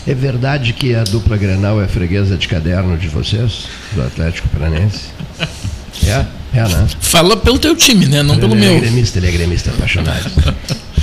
[0.07, 5.05] É verdade que a dupla Grenal é freguesa de caderno de vocês, do Atlético Paranaense?
[6.05, 6.87] É, é, né?
[6.99, 8.21] Fala pelo teu time, né?
[8.21, 8.71] Não ele pelo é meu.
[8.71, 10.29] Ele é gremista, ele é gremista apaixonado.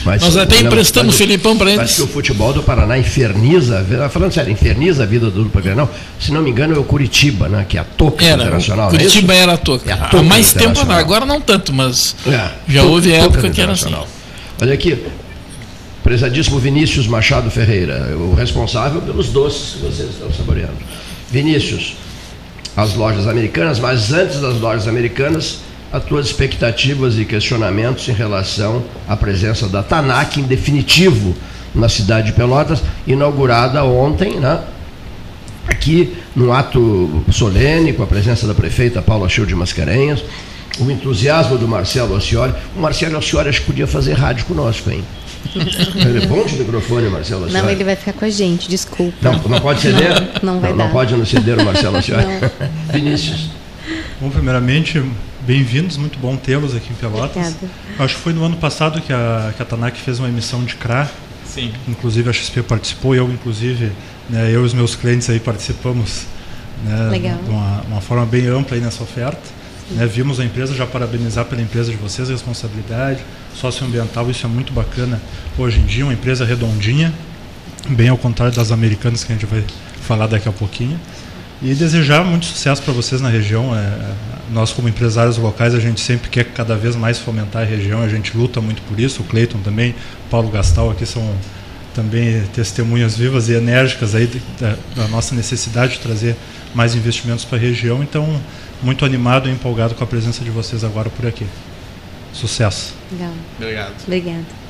[0.04, 1.82] Mas, Nós até emprestamos o Filipão para eles.
[1.84, 5.90] Acho que o futebol do Paraná inferniza, falando sério, inferniza a vida do Dupla Grenal.
[6.18, 7.64] Se não me engano, é o Curitiba, né?
[7.68, 8.88] Que é a toca era, internacional.
[8.88, 9.90] É Curitiba é era a toca.
[9.90, 13.50] É a toca Há mais tempo não, agora não tanto, mas é, já houve época
[13.50, 13.94] que era assim.
[14.60, 14.98] Olha aqui,
[16.02, 20.76] prezadíssimo Vinícius Machado Ferreira, o responsável pelos doces que vocês estão saboreando.
[21.30, 21.94] Vinícius,
[22.76, 25.58] as lojas americanas, mas antes das lojas americanas,
[25.92, 31.34] as tuas expectativas e questionamentos em relação à presença da TANAC em definitivo
[31.74, 34.62] na cidade de Pelotas, inaugurada ontem, né?
[35.66, 40.22] aqui num ato solene, com a presença da prefeita Paula Show de Mascarenhas,
[40.78, 42.52] o entusiasmo do Marcelo Ossiori.
[42.76, 45.04] O Marcelo Ossiori acho que podia fazer rádio conosco, hein?
[45.54, 49.16] Ele é bom de microfone, Marcelo Não, ele vai ficar com a gente, desculpa.
[49.20, 50.22] Não, não pode ceder?
[50.40, 50.84] Não, não vai não, dar.
[50.84, 51.98] Não pode nos ceder o Marcelo
[52.92, 53.50] Vinícius.
[54.20, 55.02] Bom, primeiramente,
[55.46, 57.30] bem-vindos, muito bom tê-los aqui em Pelotas.
[57.30, 57.70] Obrigada.
[57.98, 60.76] Acho que foi no ano passado que a, que a Tanak fez uma emissão de
[60.76, 61.10] CRA.
[61.44, 61.72] Sim.
[61.88, 63.92] Inclusive a XP participou, eu inclusive,
[64.30, 66.24] né, eu e os meus clientes aí participamos
[66.84, 67.38] né, Legal.
[67.38, 69.40] de uma, uma forma bem ampla aí nessa oferta.
[69.90, 73.20] Né, vimos a empresa, já parabenizar pela empresa de vocês, a responsabilidade
[73.54, 75.20] socioambiental, isso é muito bacana.
[75.58, 77.12] Hoje em dia, uma empresa redondinha,
[77.88, 79.64] bem ao contrário das americanas que a gente vai
[80.02, 80.98] falar daqui a pouquinho.
[81.62, 83.76] E desejar muito sucesso para vocês na região.
[83.76, 84.14] É,
[84.50, 88.08] nós, como empresários locais, a gente sempre quer cada vez mais fomentar a região, a
[88.08, 89.22] gente luta muito por isso.
[89.22, 89.92] O Cleiton também,
[90.26, 91.22] o Paulo Gastal aqui são
[91.94, 96.36] também testemunhas vivas e enérgicas aí da, da nossa necessidade de trazer
[96.74, 98.02] mais investimentos para a região.
[98.02, 98.40] Então,
[98.82, 101.46] muito animado e empolgado com a presença de vocês agora por aqui.
[102.32, 102.94] Sucesso.
[103.12, 103.32] Legal.
[103.58, 103.94] Obrigado.
[104.04, 104.62] Obrigada.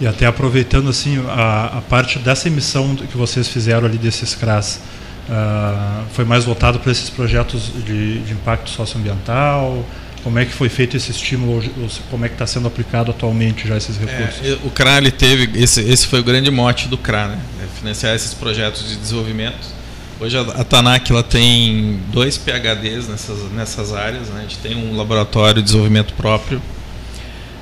[0.00, 4.80] E até aproveitando assim a, a parte dessa emissão que vocês fizeram ali desses CRAS,
[5.28, 9.84] uh, foi mais voltado para esses projetos de, de, impacto socioambiental?
[10.22, 11.62] Como é que foi feito esse estímulo?
[12.10, 14.46] Como é que está sendo aplicado atualmente já esses recursos?
[14.46, 17.38] É, o CRA ele teve esse, esse foi o grande mote do CRA, né?
[17.62, 19.74] É financiar esses projetos de desenvolvimento.
[20.20, 24.38] Hoje a Tanac ela tem dois PhDs nessas, nessas áreas, né?
[24.38, 26.62] a gente tem um laboratório de desenvolvimento próprio.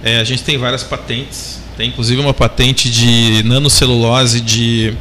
[0.04, 4.94] É, a gente tem várias patentes, tem inclusive uma patente de nanocelulose de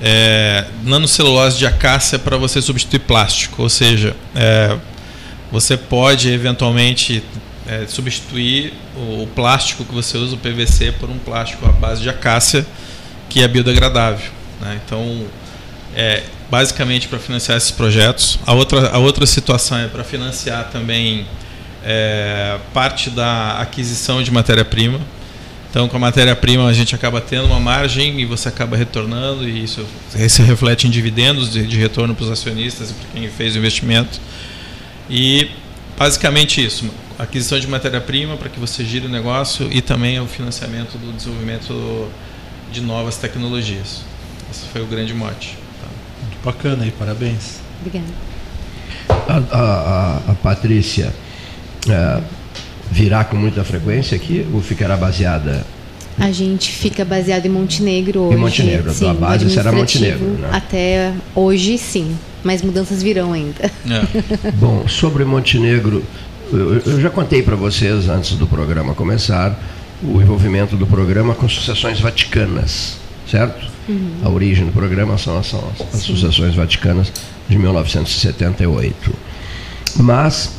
[0.00, 4.76] é, nanocelulose de acácia para você substituir plástico, ou seja, é,
[5.50, 7.22] você pode eventualmente
[7.66, 12.08] é, substituir o, plástico que você usa, o PVC, por um plástico à base de
[12.08, 12.66] acácia
[13.28, 14.30] que é biodegradável.
[14.60, 14.80] Né?
[14.84, 15.26] Então,
[15.94, 18.38] é, basicamente para financiar esses projetos.
[18.46, 21.26] A outra, a outra situação é para financiar também
[21.84, 25.00] é, parte da aquisição de matéria-prima.
[25.76, 29.62] Então, com a matéria-prima, a gente acaba tendo uma margem e você acaba retornando, e
[29.62, 29.84] isso
[30.26, 33.58] se reflete em dividendos de, de retorno para os acionistas e para quem fez o
[33.58, 34.18] investimento.
[35.10, 35.50] E
[35.98, 40.96] basicamente isso: aquisição de matéria-prima para que você gire o negócio e também o financiamento
[40.96, 42.08] do desenvolvimento
[42.72, 44.00] de novas tecnologias.
[44.50, 45.58] Esse foi o grande mote.
[46.22, 47.58] Muito bacana aí, parabéns.
[47.80, 48.14] Obrigada.
[49.10, 51.14] A, a, a Patrícia
[51.86, 52.22] é,
[52.96, 55.66] virá com muita frequência aqui ou ficará baseada?
[56.18, 58.38] A gente fica baseado em Montenegro hoje.
[58.38, 60.24] Em Montenegro, sim, a base será Montenegro.
[60.24, 60.48] Né?
[60.50, 62.16] Até hoje, sim.
[62.42, 63.70] Mas mudanças virão ainda.
[63.86, 64.50] É.
[64.56, 66.02] Bom, sobre Montenegro,
[66.50, 69.60] eu, eu já contei para vocês antes do programa começar
[70.02, 72.96] o envolvimento do programa com sucessões vaticanas,
[73.30, 73.66] certo?
[73.86, 74.12] Uhum.
[74.24, 77.12] A origem do programa são, são as, as sucessões vaticanas
[77.46, 79.12] de 1978.
[79.96, 80.52] Mas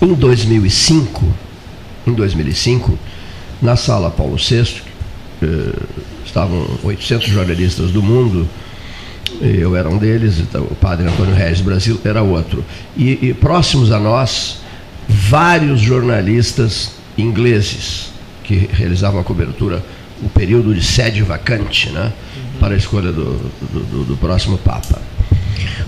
[0.00, 1.24] em 2005,
[2.06, 2.98] em 2005,
[3.60, 4.82] na sala Paulo VI,
[5.42, 5.72] eh,
[6.24, 8.48] estavam 800 jornalistas do mundo,
[9.40, 12.64] eu era um deles, então, o padre Antônio Reis Brasil era outro.
[12.96, 14.60] E, e próximos a nós,
[15.08, 18.10] vários jornalistas ingleses
[18.42, 19.84] que realizavam a cobertura,
[20.22, 22.12] o período de sede vacante, né,
[22.58, 23.36] para a escolha do,
[23.72, 25.00] do, do, do próximo Papa.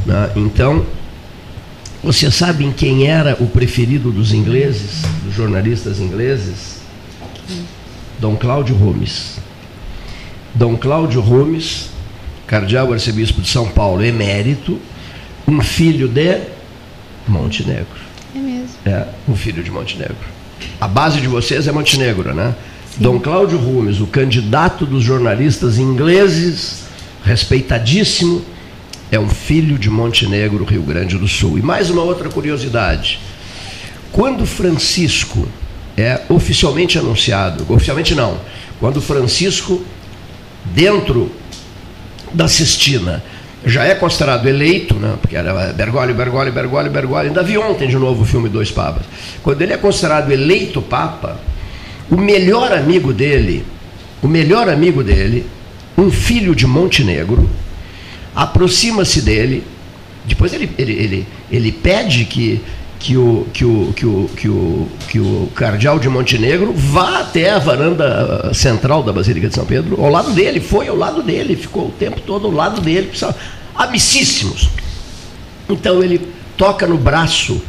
[0.06, 0.30] Né?
[0.36, 0.84] Então,
[2.02, 6.80] você sabem quem era o preferido dos ingleses, dos jornalistas ingleses?
[8.18, 9.38] Dom Cláudio Holmes.
[10.54, 11.90] Dom Cláudio Holmes,
[12.46, 14.78] cardeal arcebispo de São Paulo, emérito,
[15.46, 16.40] um filho de
[17.28, 17.86] Montenegro.
[18.34, 18.76] É mesmo.
[18.84, 20.16] É, um filho de Montenegro.
[20.80, 22.54] A base de vocês é Montenegro, né?
[22.94, 23.02] Sim.
[23.02, 26.84] Dom Cláudio Holmes, o candidato dos jornalistas ingleses,
[27.24, 28.44] respeitadíssimo,
[29.10, 31.58] é um filho de Montenegro, Rio Grande do Sul.
[31.58, 33.18] E mais uma outra curiosidade.
[34.12, 35.48] Quando Francisco
[35.96, 38.38] é oficialmente anunciado, oficialmente não,
[38.78, 39.84] quando Francisco,
[40.64, 41.30] dentro
[42.32, 43.22] da Sistina,
[43.64, 45.16] já é considerado eleito, né?
[45.20, 49.02] porque era Bergoglio, Bergoglio, Bergoglio, Bergoglio, ainda vi ontem de novo o filme Dois Papas.
[49.42, 51.38] Quando ele é considerado eleito Papa,
[52.10, 53.64] o melhor amigo dele,
[54.22, 55.46] o melhor amigo dele,
[55.96, 57.48] um filho de Montenegro,
[58.34, 59.64] aproxima-se dele,
[60.24, 62.60] depois ele, ele, ele, ele pede que,
[62.98, 67.50] que, o, que, o, que, o, que, o, que o cardeal de Montenegro vá até
[67.50, 71.56] a varanda central da Basílica de São Pedro, ao lado dele, foi ao lado dele,
[71.56, 73.10] ficou o tempo todo ao lado dele,
[73.74, 74.68] amicíssimos.
[75.68, 76.20] Então ele
[76.56, 77.60] toca no braço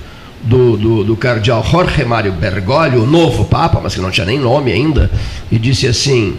[0.43, 4.39] do, do, do cardeal Jorge Mário Bergoglio, o novo Papa, mas que não tinha nem
[4.39, 5.09] nome ainda,
[5.51, 6.37] e disse assim: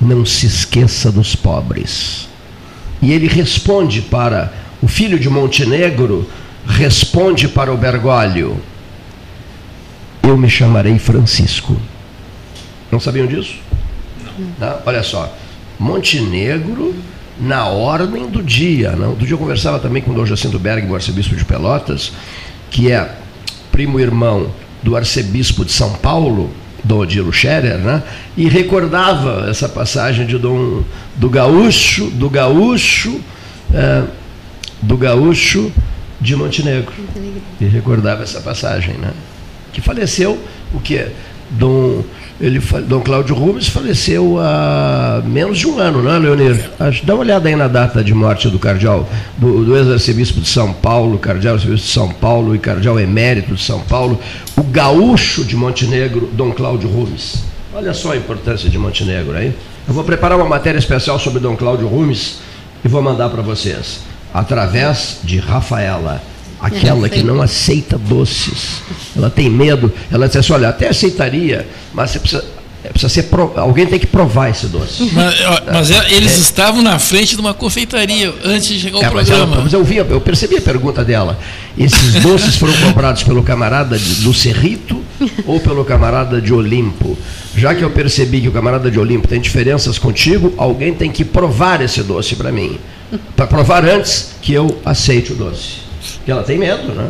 [0.00, 2.27] Não se esqueça dos pobres.
[3.00, 4.52] E ele responde para
[4.82, 6.28] o filho de Montenegro,
[6.66, 8.60] responde para o Bergoglio:
[10.22, 11.76] Eu me chamarei Francisco.
[12.90, 13.56] Não sabiam disso?
[14.58, 14.76] Né?
[14.86, 15.32] Olha só,
[15.78, 16.94] Montenegro
[17.40, 18.92] na ordem do dia.
[18.92, 19.14] Né?
[19.16, 22.12] Do dia eu conversava também com o Dom Jacinto Berg, o arcebispo de Pelotas,
[22.70, 23.14] que é
[23.70, 24.50] primo irmão
[24.82, 26.50] do arcebispo de São Paulo,
[26.84, 28.02] Dom Odilo Scherer, né?
[28.36, 30.82] e recordava essa passagem de Dom,
[31.16, 33.20] do gaúcho, do gaúcho,
[33.72, 34.04] é,
[34.80, 35.72] do gaúcho
[36.20, 36.92] de Montenegro.
[37.60, 39.12] E recordava essa passagem, né?
[39.72, 40.38] Que faleceu,
[40.72, 41.06] o que?
[41.50, 42.04] Dom
[42.40, 46.70] ele, Dom Cláudio Rubens faleceu há menos de um ano, não é, Leonir?
[47.02, 50.72] Dá uma olhada aí na data de morte do cardeal, do, do ex-arcebispo de São
[50.72, 54.20] Paulo, cardeal arcebispo de São Paulo e cardeal emérito de São Paulo,
[54.56, 57.42] o gaúcho de Montenegro, Dom Cláudio Rubens.
[57.74, 59.52] Olha só a importância de Montenegro aí.
[59.86, 62.38] Eu vou preparar uma matéria especial sobre Dom Cláudio Rubens
[62.84, 64.00] e vou mandar para vocês,
[64.32, 66.22] através de Rafaela
[66.60, 68.82] aquela que não aceita doces.
[69.16, 72.44] Ela tem medo, ela diz assim, olha, até aceitaria, mas você precisa,
[72.84, 75.10] é, precisa ser alguém tem que provar esse doce.
[75.12, 75.34] Mas,
[75.72, 76.40] mas é, eles é.
[76.40, 79.46] estavam na frente de uma confeitaria antes de chegar ao é, programa.
[79.46, 81.38] Mas, ela, mas eu, vi, eu percebi a pergunta dela.
[81.76, 85.02] Esses doces foram comprados pelo camarada de, do Cerrito
[85.44, 87.18] ou pelo camarada de Olimpo?
[87.56, 91.24] Já que eu percebi que o camarada de Olimpo tem diferenças contigo, alguém tem que
[91.24, 92.78] provar esse doce para mim.
[93.34, 95.87] Para provar antes que eu aceite o doce.
[96.28, 97.08] Porque ela tem medo, né?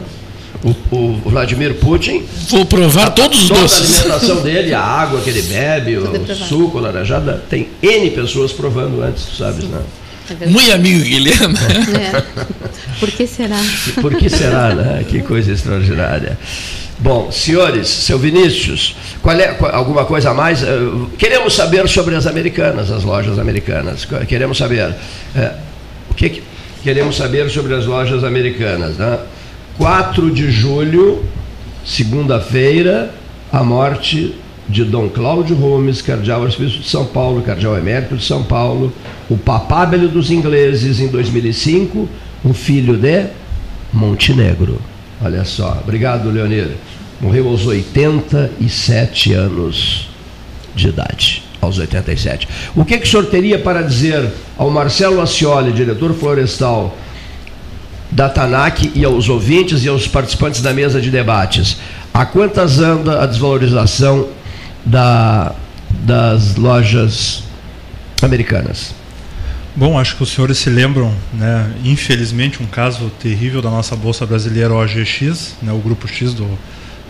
[0.63, 2.23] O, o, Vladimir Putin.
[2.51, 3.99] Vou provar todos os doces.
[3.99, 8.53] a alimentação dele, a água que ele bebe, o suco, a laranjada, tem N pessoas
[8.53, 9.81] provando antes, tu sabes, né?
[10.41, 11.57] É Muito amigo, Guilherme.
[11.99, 12.23] É.
[13.01, 13.61] Por que será?
[14.01, 15.05] Por que será, né?
[15.09, 16.39] Que coisa extraordinária.
[17.01, 20.63] Bom, senhores, seu Vinícius, qual é alguma coisa a mais?
[20.63, 20.67] Eh,
[21.19, 24.07] queremos saber sobre as americanas, as lojas americanas.
[24.29, 24.95] Queremos saber.
[25.35, 25.55] É,
[26.11, 26.43] o que,
[26.89, 28.97] queremos saber sobre as lojas americanas.
[28.97, 29.19] Né?
[29.77, 31.23] 4 de julho,
[31.85, 33.13] segunda-feira,
[33.53, 34.35] a morte
[34.67, 38.91] de Dom Cláudio Gomes, cardeal arcebispo de São Paulo, cardeal emérito de São Paulo,
[39.29, 42.09] o papábelo dos ingleses em 2005,
[42.43, 43.27] o filho de
[43.93, 44.81] Montenegro.
[45.23, 45.83] Olha só.
[45.85, 46.71] Obrigado, Leonir.
[47.21, 50.09] Morreu aos 87 anos
[50.75, 52.49] de idade aos 87.
[52.75, 56.97] O que, que o senhor teria para dizer ao Marcelo Ascioli, diretor florestal
[58.11, 61.79] da TANAC, e aos ouvintes e aos participantes da mesa de debates?
[62.13, 64.29] A quantas anda a desvalorização
[64.85, 65.55] da,
[65.91, 67.43] das lojas
[68.23, 68.95] americanas?
[69.77, 74.27] Bom, acho que os senhores se lembram, né, infelizmente, um caso terrível da nossa Bolsa
[74.27, 76.49] Brasileira OGX, né, o Grupo X do,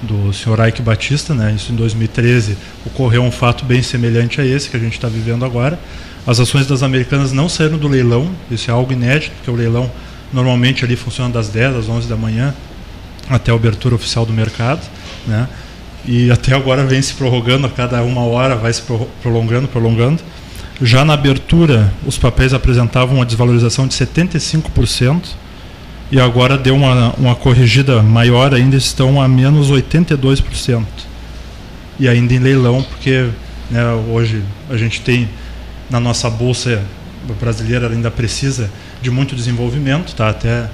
[0.02, 1.52] do senhor Ike Batista, né?
[1.56, 2.56] Isso em 2013
[2.86, 5.78] ocorreu um fato bem semelhante a esse que a gente está vivendo agora.
[6.26, 9.90] As ações das americanas não saíram do leilão, isso é algo inédito, porque o leilão
[10.32, 12.54] normalmente ali funciona das 10 às 11 da manhã
[13.28, 14.80] até a abertura oficial do mercado,
[15.26, 15.48] né?
[16.06, 18.82] E até agora vem se prorrogando, a cada uma hora vai se
[19.22, 20.22] prolongando, prolongando.
[20.80, 25.22] Já na abertura, os papéis apresentavam uma desvalorização de 75%,
[26.10, 30.84] e agora deu uma, uma corrigida maior, ainda estão a menos 82%.
[31.98, 33.28] E ainda em leilão, porque
[33.70, 35.28] né, hoje a gente tem
[35.90, 36.82] na nossa bolsa
[37.40, 38.70] brasileira ainda precisa
[39.02, 40.30] de muito desenvolvimento, tá?
[40.30, 40.68] até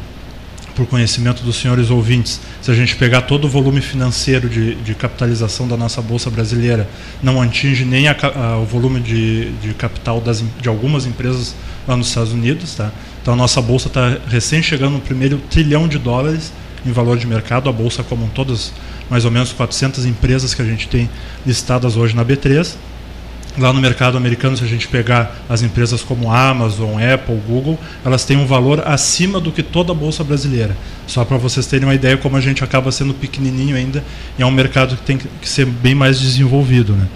[0.74, 4.94] por conhecimento dos senhores ouvintes, se a gente pegar todo o volume financeiro de, de
[4.94, 6.88] capitalização da nossa bolsa brasileira,
[7.22, 11.54] não atinge nem a, a, o volume de, de capital das, de algumas empresas
[11.86, 12.90] lá nos Estados Unidos, tá?
[13.22, 16.52] Então a nossa bolsa está recém chegando no primeiro trilhão de dólares
[16.84, 18.72] em valor de mercado, a bolsa como todas
[19.08, 21.08] mais ou menos 400 empresas que a gente tem
[21.46, 22.74] listadas hoje na B3.
[23.56, 28.24] Lá no mercado americano, se a gente pegar as empresas como Amazon, Apple, Google, elas
[28.24, 30.76] têm um valor acima do que toda a bolsa brasileira.
[31.06, 34.02] Só para vocês terem uma ideia como a gente acaba sendo pequenininho ainda
[34.36, 37.06] e é um mercado que tem que ser bem mais desenvolvido, né?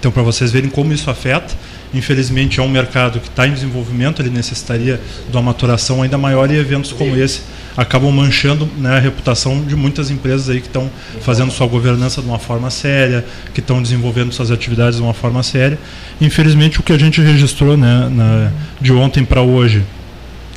[0.00, 1.54] Então, para vocês verem como isso afeta,
[1.94, 6.50] Infelizmente, é um mercado que está em desenvolvimento, ele necessitaria de uma maturação ainda maior
[6.50, 7.42] e eventos como esse
[7.76, 10.90] acabam manchando né, a reputação de muitas empresas aí que estão
[11.20, 13.24] fazendo sua governança de uma forma séria,
[13.54, 15.78] que estão desenvolvendo suas atividades de uma forma séria.
[16.20, 18.50] Infelizmente, o que a gente registrou né, na,
[18.80, 19.82] de ontem para hoje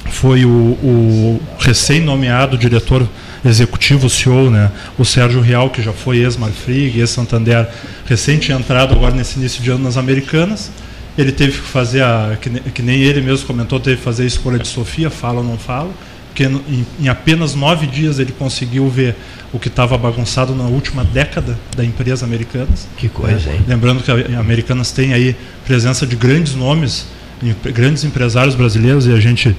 [0.09, 3.07] foi o, o recém-nomeado diretor
[3.43, 7.67] executivo, CEO, né, o Sérgio Real, que já foi ex-Marfrig, ex-Santander,
[8.05, 10.71] recente entrado agora nesse início de ano nas Americanas,
[11.17, 14.25] ele teve que fazer a que, que, nem ele mesmo comentou, teve que fazer a
[14.25, 15.91] escolha de Sofia, fala ou não fala,
[16.27, 19.15] porque em, em apenas nove dias ele conseguiu ver
[19.53, 22.87] o que estava bagunçado na última década da empresa Americanas.
[22.97, 23.61] Que coisa, hein?
[23.65, 25.35] Lembrando que a Americanas tem aí
[25.65, 27.07] presença de grandes nomes,
[27.63, 29.55] grandes empresários brasileiros e a gente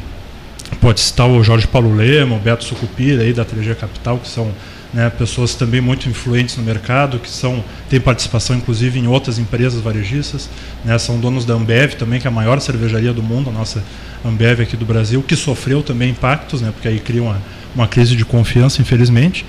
[0.81, 4.53] pode citar o Jorge Paulo Lema, o Beto Sucupira aí da 3G Capital, que são
[4.97, 9.79] né, pessoas também muito influentes no mercado, que são têm participação inclusive em outras empresas
[9.83, 10.49] varejistas,
[10.83, 13.85] né, são donos da Ambev também, que é a maior cervejaria do mundo, a nossa
[14.25, 17.43] Ambev aqui do Brasil, que sofreu também impactos, né, porque aí cria uma,
[17.75, 19.45] uma crise de confiança, infelizmente.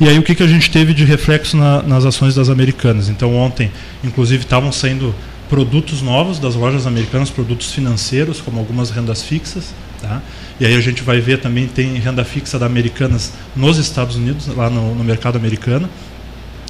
[0.00, 3.10] E aí o que, que a gente teve de reflexo na, nas ações das americanas?
[3.10, 3.70] Então ontem,
[4.02, 5.14] inclusive, estavam saindo
[5.50, 9.74] produtos novos das lojas americanas, produtos financeiros, como algumas rendas fixas.
[10.00, 10.22] Tá?
[10.60, 14.46] E aí a gente vai ver também, tem renda fixa da Americanas nos Estados Unidos,
[14.48, 15.88] lá no, no mercado americano.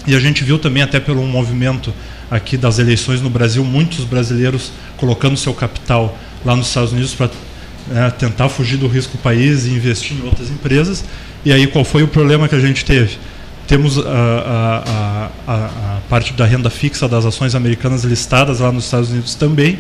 [0.06, 1.92] E a gente viu também, até pelo movimento
[2.30, 7.30] aqui das eleições no Brasil, muitos brasileiros colocando seu capital lá nos Estados Unidos para
[7.88, 11.04] né, tentar fugir do risco do país e investir em outras empresas.
[11.44, 13.18] E aí qual foi o problema que a gente teve?
[13.66, 15.54] Temos a, a, a,
[15.96, 19.78] a parte da renda fixa das ações americanas listadas lá nos Estados Unidos também,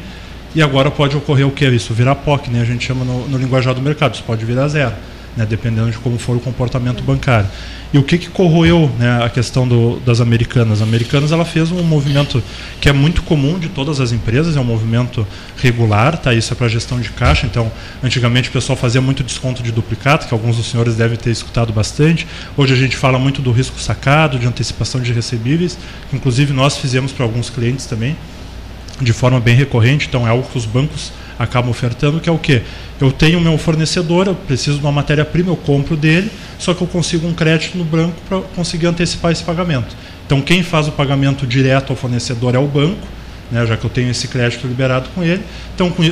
[0.54, 1.92] e agora pode ocorrer o que é isso?
[1.92, 2.62] Virar POC, né?
[2.62, 4.94] a gente chama no, no linguajar do mercado, isso pode virar zero,
[5.36, 5.46] né?
[5.46, 7.48] dependendo de como for o comportamento bancário.
[7.92, 10.82] E o que, que corroeu né, a questão do, das americanas?
[10.82, 12.42] As americanas ela fez um movimento
[12.82, 15.26] que é muito comum de todas as empresas, é um movimento
[15.56, 16.34] regular, tá?
[16.34, 17.46] isso é para gestão de caixa.
[17.46, 17.72] Então,
[18.02, 21.72] antigamente o pessoal fazia muito desconto de duplicado, que alguns dos senhores devem ter escutado
[21.72, 22.26] bastante.
[22.58, 25.78] Hoje a gente fala muito do risco sacado, de antecipação de recebíveis,
[26.10, 28.16] que inclusive nós fizemos para alguns clientes também
[29.00, 32.38] de forma bem recorrente, então é algo que os bancos acabam ofertando, que é o
[32.38, 32.62] quê?
[33.00, 36.86] Eu tenho meu fornecedor, eu preciso de uma matéria-prima, eu compro dele, só que eu
[36.86, 39.96] consigo um crédito no banco para conseguir antecipar esse pagamento.
[40.26, 43.06] Então quem faz o pagamento direto ao fornecedor é o banco,
[43.50, 45.42] né, já que eu tenho esse crédito liberado com ele.
[45.74, 46.02] Então, com,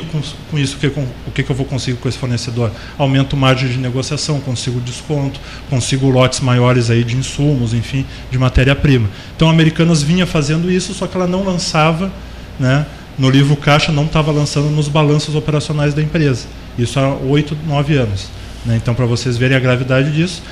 [0.50, 2.70] com, isso, o, que, com, o que eu vou conseguir com esse fornecedor?
[2.96, 5.38] Aumento margem de negociação, consigo desconto,
[5.68, 9.08] consigo lotes maiores aí de insumos, enfim, de matéria-prima.
[9.36, 12.10] Então, a Americanas vinha fazendo isso, só que ela não lançava
[12.58, 12.86] né,
[13.18, 16.46] no livro caixa não estava lançando nos balanços operacionais da empresa.
[16.78, 18.28] Isso há oito, nove anos.
[18.64, 18.76] Né?
[18.76, 20.42] Então, para vocês verem a gravidade disso,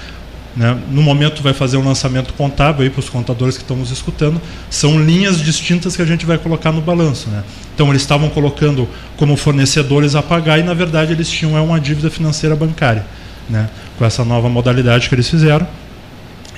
[0.57, 4.41] né, no momento vai fazer um lançamento contábil para os contadores que estão nos escutando,
[4.71, 7.29] são linhas distintas que a gente vai colocar no balanço.
[7.29, 7.43] Né?
[7.75, 11.79] Então, eles estavam colocando como fornecedores a pagar e, na verdade, eles tinham é uma
[11.81, 13.05] dívida financeira bancária.
[13.49, 13.69] Né?
[13.99, 15.67] Com essa nova modalidade que eles fizeram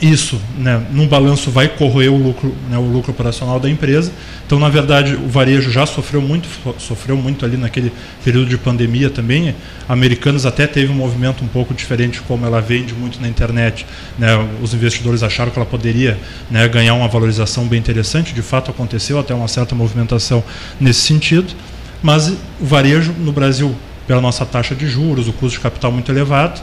[0.01, 4.13] isso, né, num balanço vai corroer o lucro, né, o lucro operacional da empresa.
[4.47, 6.49] Então, na verdade, o varejo já sofreu muito,
[6.79, 7.91] sofreu muito ali naquele
[8.23, 9.55] período de pandemia também.
[9.89, 13.87] Americanas até teve um movimento um pouco diferente, como ela vende muito na internet.
[14.19, 14.29] Né,
[14.63, 16.19] os investidores acharam que ela poderia
[16.51, 18.35] né, ganhar uma valorização bem interessante.
[18.35, 20.45] De fato, aconteceu até uma certa movimentação
[20.79, 21.55] nesse sentido.
[22.03, 22.37] Mas o
[22.67, 23.75] varejo no Brasil,
[24.07, 26.61] pela nossa taxa de juros, o custo de capital muito elevado,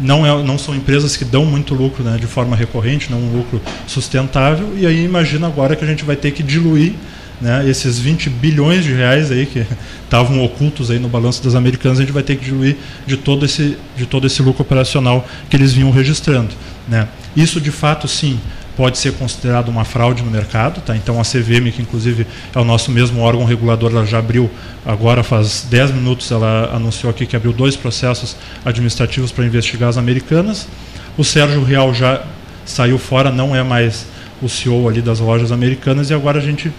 [0.00, 3.36] não, é, não são empresas que dão muito lucro né, de forma recorrente, não um
[3.36, 6.94] lucro sustentável, e aí imagina agora que a gente vai ter que diluir
[7.40, 9.64] né, esses 20 bilhões de reais aí que
[10.04, 13.44] estavam ocultos aí no balanço das americanas, a gente vai ter que diluir de todo
[13.44, 16.50] esse, de todo esse lucro operacional que eles vinham registrando.
[16.88, 17.08] Né.
[17.36, 18.38] Isso, de fato, sim,
[18.76, 20.80] pode ser considerado uma fraude no mercado.
[20.80, 20.96] Tá?
[20.96, 24.50] Então a CVM, que inclusive é o nosso mesmo órgão regulador, ela já abriu,
[24.84, 29.96] agora faz 10 minutos, ela anunciou aqui que abriu dois processos administrativos para investigar as
[29.96, 30.68] americanas.
[31.16, 32.22] O Sérgio Real já
[32.64, 34.06] saiu fora, não é mais
[34.40, 36.72] o CEO ali das lojas americanas e agora a gente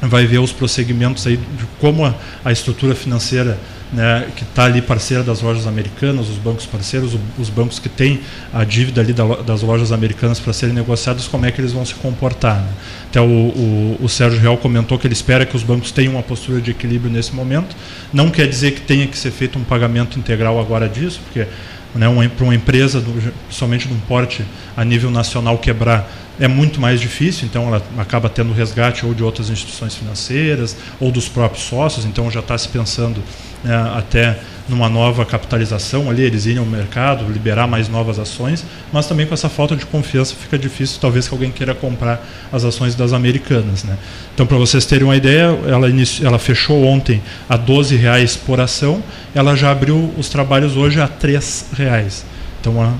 [0.00, 2.14] vai ver os prosseguimentos aí de como a,
[2.44, 3.58] a estrutura financeira
[3.92, 8.20] né, que está ali parceira das lojas americanas, os bancos parceiros, os bancos que têm
[8.52, 11.94] a dívida ali das lojas americanas para serem negociados, como é que eles vão se
[11.94, 12.56] comportar.
[12.56, 12.68] Né?
[13.08, 16.22] Até o, o, o, Sérgio Real comentou que ele espera que os bancos tenham uma
[16.22, 17.74] postura de equilíbrio nesse momento.
[18.12, 21.46] Não quer dizer que tenha que ser feito um pagamento integral agora disso, porque
[21.94, 22.06] né,
[22.36, 23.02] para uma empresa,
[23.46, 24.44] principalmente de um porte
[24.76, 26.10] a nível nacional, quebrar
[26.40, 31.10] é muito mais difícil, então ela acaba tendo resgate ou de outras instituições financeiras ou
[31.10, 33.20] dos próprios sócios, então já está se pensando
[33.64, 39.06] né, até numa nova capitalização ali, eles irem ao mercado, liberar mais novas ações, mas
[39.06, 42.94] também com essa falta de confiança fica difícil, talvez que alguém queira comprar as ações
[42.94, 43.82] das americanas.
[43.84, 43.96] Né?
[44.34, 48.60] Então, para vocês terem uma ideia, ela, inicio, ela fechou ontem a R$ 12,00 por
[48.60, 49.02] ação,
[49.34, 52.22] ela já abriu os trabalhos hoje a R$ 3,00.
[52.60, 52.92] Então, a,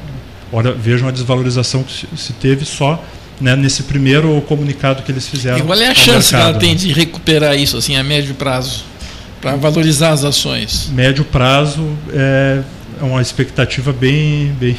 [0.50, 3.02] olha, vejam a desvalorização que se teve só
[3.40, 5.58] né, nesse primeiro comunicado que eles fizeram.
[5.58, 6.76] E qual é a chance mercado, que ela tem né?
[6.76, 8.84] de recuperar isso assim a médio prazo?
[9.40, 10.90] Para valorizar as ações?
[10.92, 12.62] Médio prazo é,
[13.00, 14.76] é uma expectativa bem, bem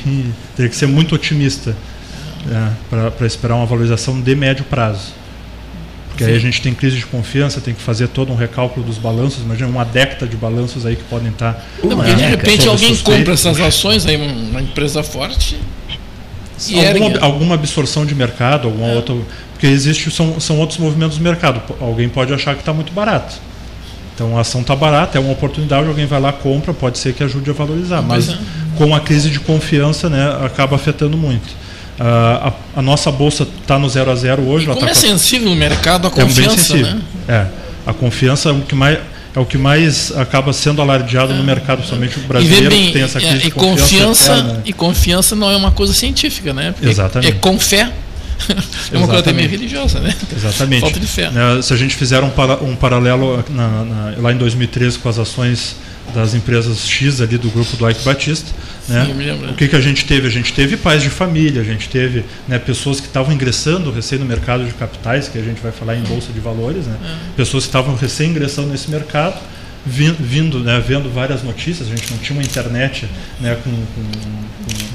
[0.55, 1.75] teria que ser muito otimista
[2.49, 5.13] é, para esperar uma valorização de médio prazo.
[6.09, 6.31] Porque Sim.
[6.31, 9.41] aí a gente tem crise de confiança, tem que fazer todo um recálculo dos balanços,
[9.41, 11.65] imagina uma década de balanços aí que podem estar.
[11.83, 15.57] Não, porque de repente alguém compra essas ações aí, uma empresa forte.
[16.89, 18.95] Alguma, alguma, absorção de mercado, alguma é.
[18.95, 19.15] outra.
[19.53, 21.61] Porque existe, são, são outros movimentos do mercado.
[21.79, 23.48] Alguém pode achar que está muito barato
[24.19, 27.23] então a ação está barata, é uma oportunidade, alguém vai lá, compra, pode ser que
[27.23, 28.37] ajude a valorizar, mas é.
[28.77, 31.47] com a crise de confiança né, acaba afetando muito.
[31.97, 34.65] a, a, nossa bolsa está no zero a zero hoje.
[34.65, 36.95] como tá é sensível o mercado, a confiança, é bem sensível.
[36.95, 37.01] Né?
[37.29, 37.45] É,
[37.85, 38.99] a confiança é o que mais
[39.35, 43.03] é o que mais acaba sendo alardeado no mercado, principalmente o brasileiro bem, que tem
[43.03, 44.33] essa crise é, e confiança.
[44.33, 46.71] Confiança, e confiança não é uma coisa científica, né?
[46.71, 47.31] Porque Exatamente.
[47.31, 47.91] É com fé.
[48.91, 50.15] É uma coisa meio religiosa, né?
[50.35, 50.81] Exatamente.
[50.81, 51.29] Falta de fé.
[51.29, 55.09] Né, se a gente fizer um, para, um paralelo na, na, lá em 2013 com
[55.09, 55.75] as ações
[56.13, 58.49] das empresas X ali do grupo do Ike Batista,
[58.87, 59.05] né?
[59.05, 60.27] Sim, o que, que a gente teve?
[60.27, 64.17] A gente teve pais de família, a gente teve né, pessoas que estavam ingressando recém
[64.17, 66.97] no mercado de capitais, que a gente vai falar em bolsa de valores, né?
[67.03, 67.35] É.
[67.35, 69.39] pessoas que estavam recém ingressando nesse mercado,
[69.85, 73.07] vindo, né, vendo várias notícias, a gente não tinha uma internet
[73.39, 74.01] né, com, com,
[74.65, 74.88] com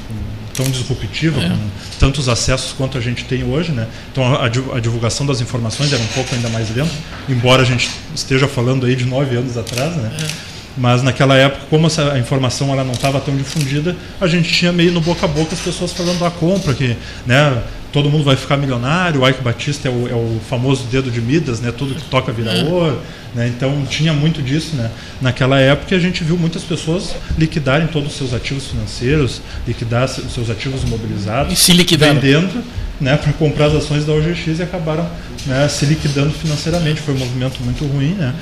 [0.54, 1.48] tão disruptiva, é.
[1.48, 1.56] com
[1.98, 3.72] tantos acessos quanto a gente tem hoje.
[3.72, 3.86] Né?
[4.12, 6.90] Então a, a, divulgação das informações era um pouco ainda mais lenta,
[7.28, 9.94] embora a gente esteja falando aí de nove anos atrás.
[9.96, 10.10] Né?
[10.20, 10.54] É.
[10.76, 14.90] Mas naquela época, como essa informação ela não estava tão difundida, a gente tinha meio
[14.92, 17.62] no boca a boca as pessoas falando da compra, que né,
[17.94, 21.20] todo mundo vai ficar milionário, o Ike Batista é o, é o famoso dedo de
[21.20, 22.64] Midas, né, tudo que toca vira é.
[22.64, 23.00] ouro.
[23.32, 24.74] Né, então tinha muito disso.
[24.74, 24.90] Né.
[25.20, 30.32] Naquela época a gente viu muitas pessoas liquidarem todos os seus ativos financeiros, liquidar os
[30.34, 32.16] seus ativos imobilizados, e se liquidaram.
[32.16, 32.64] vendendo
[33.00, 35.08] né, para comprar as ações da OGX e acabaram
[35.46, 37.00] né, se liquidando financeiramente.
[37.00, 38.14] Foi um movimento muito ruim.
[38.14, 38.34] Né.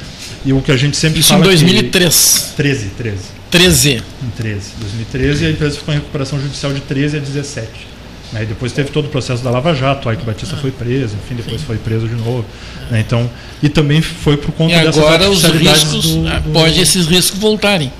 [0.46, 2.54] E o que a gente sempre Isso fala em 2003.
[2.56, 3.18] 13, 13.
[3.50, 3.90] 13.
[3.96, 4.70] Em 13.
[4.80, 7.91] 2013 a empresa ficou em recuperação judicial de 13 a 17.
[8.32, 8.44] Né?
[8.44, 11.60] Depois teve todo o processo da Lava Jato, o Ike Batista foi preso, enfim, depois
[11.60, 11.66] Sim.
[11.66, 12.44] foi preso de novo.
[12.90, 13.00] Né?
[13.00, 13.30] Então,
[13.62, 16.52] e também foi por conta e agora os riscos, do, do...
[16.52, 17.92] pode esses riscos voltarem.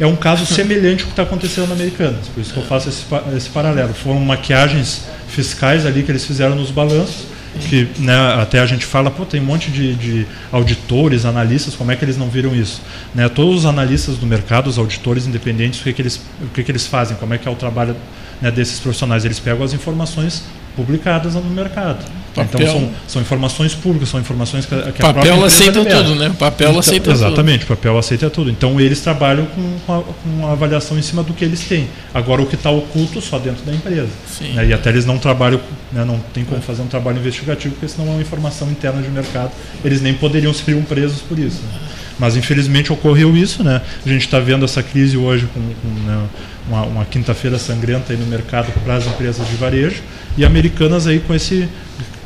[0.00, 2.88] É um caso semelhante ao que está acontecendo na Americanas, por isso que eu faço
[2.88, 3.04] esse,
[3.36, 3.94] esse paralelo.
[3.94, 7.26] Foram maquiagens fiscais ali que eles fizeram nos balanços,
[7.60, 11.92] que né, até a gente fala, pô, tem um monte de, de, auditores, analistas, como
[11.92, 12.80] é que eles não viram isso?
[13.14, 16.62] Né, todos os analistas do mercado, os auditores independentes, o que, que, eles, o que,
[16.62, 17.16] que eles fazem?
[17.16, 17.96] Como é que é o trabalho
[18.40, 19.24] né, desses profissionais?
[19.24, 22.04] Eles pegam as informações publicadas no mercado.
[22.32, 22.60] Então, papel.
[22.62, 26.02] Então são, são informações públicas, são informações que, que a papel aceita libera.
[26.02, 26.28] tudo, né?
[26.28, 27.72] O papel então, aceita exatamente, tudo.
[27.72, 28.50] o papel aceita tudo.
[28.50, 31.88] Então eles trabalham com, com, a, com a avaliação em cima do que eles têm.
[32.14, 34.08] Agora o que está oculto só dentro da empresa.
[34.40, 34.66] Né?
[34.68, 35.60] E até eles não trabalham,
[35.92, 36.04] né?
[36.04, 39.52] não tem como fazer um trabalho investigativo, porque senão é uma informação interna de mercado.
[39.84, 41.60] Eles nem poderiam ser presos por isso.
[41.62, 41.78] Né?
[42.22, 43.82] Mas infelizmente ocorreu isso, né?
[44.06, 46.28] A gente está vendo essa crise hoje com, com né,
[46.68, 50.00] uma, uma quinta-feira sangrenta no mercado para as empresas de varejo
[50.38, 51.68] e americanas aí com esse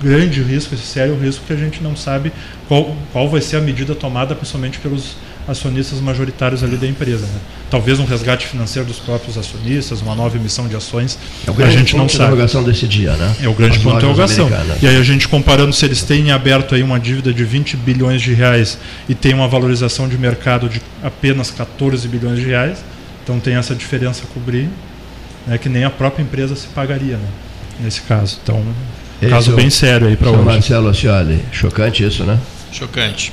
[0.03, 2.31] grande risco, esse sério risco que a gente não sabe
[2.69, 5.17] qual, qual vai ser a medida tomada, principalmente pelos
[5.47, 7.25] acionistas majoritários ali da empresa.
[7.27, 7.41] Né?
[7.71, 11.19] Talvez um resgate financeiro dos próprios acionistas, uma nova emissão de ações.
[11.47, 12.25] É o grande a gente ponto não de sabe.
[12.25, 13.35] interrogação desse dia, né?
[13.43, 14.51] É o grande As ponto de interrogação.
[14.81, 18.23] E aí a gente comparando se eles têm aberto aí uma dívida de 20 bilhões
[18.23, 18.79] de reais
[19.09, 22.79] e tem uma valorização de mercado de apenas 14 bilhões de reais,
[23.23, 24.69] então tem essa diferença a cobrir,
[25.47, 27.29] né, que nem a própria empresa se pagaria, né,
[27.81, 28.39] nesse caso.
[28.43, 28.63] Então
[29.21, 30.43] esse Caso bem sério aí para hoje.
[30.43, 32.39] Marcelo Ascioli, chocante isso, né?
[32.71, 33.33] Chocante.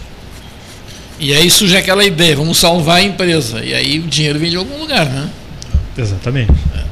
[1.19, 3.63] E aí surge aquela ideia, vamos salvar a empresa.
[3.63, 5.29] E aí o dinheiro vem de algum lugar, né?
[5.97, 6.51] Exatamente.
[6.75, 6.83] É.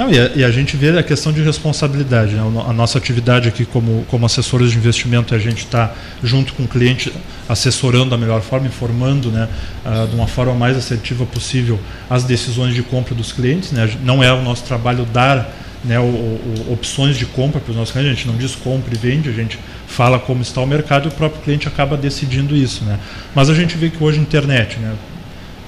[0.00, 2.34] Não, e a, e a, gente vê a questão de responsabilidade.
[2.34, 2.40] Né?
[2.66, 6.68] A nossa atividade aqui como, como assessores de investimento, a gente está junto com o
[6.68, 7.12] cliente,
[7.46, 9.46] assessorando da melhor forma, informando né,
[9.84, 11.78] uh, de uma forma mais assertiva possível
[12.08, 13.72] as decisões de compra dos clientes.
[13.72, 13.90] Né?
[14.02, 15.54] Não é o nosso trabalho dar
[15.84, 18.12] né, o, o, opções de compra para os nossos clientes.
[18.12, 21.08] A gente não diz compra e vende, a gente fala como está o mercado e
[21.08, 22.84] o próprio cliente acaba decidindo isso.
[22.84, 22.98] Né?
[23.34, 24.94] Mas a gente vê que hoje a internet, né,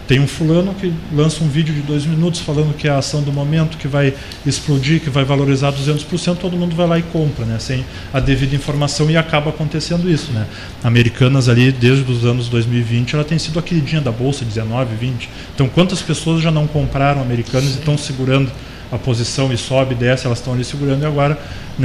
[0.06, 3.22] tem um fulano que lança um vídeo de dois minutos falando que é a ação
[3.22, 4.12] do momento, que vai
[4.44, 7.58] explodir, que vai valorizar 200%, todo mundo vai lá e compra, né?
[7.58, 10.32] sem a devida informação e acaba acontecendo isso.
[10.32, 10.46] Né?
[10.82, 15.30] Americanas ali, desde os anos 2020, ela tem sido a queridinha da Bolsa, 19, 20.
[15.54, 18.50] Então, quantas pessoas já não compraram Americanas e estão segurando
[18.92, 21.38] a posição e sobe desce, elas estão ali segurando e agora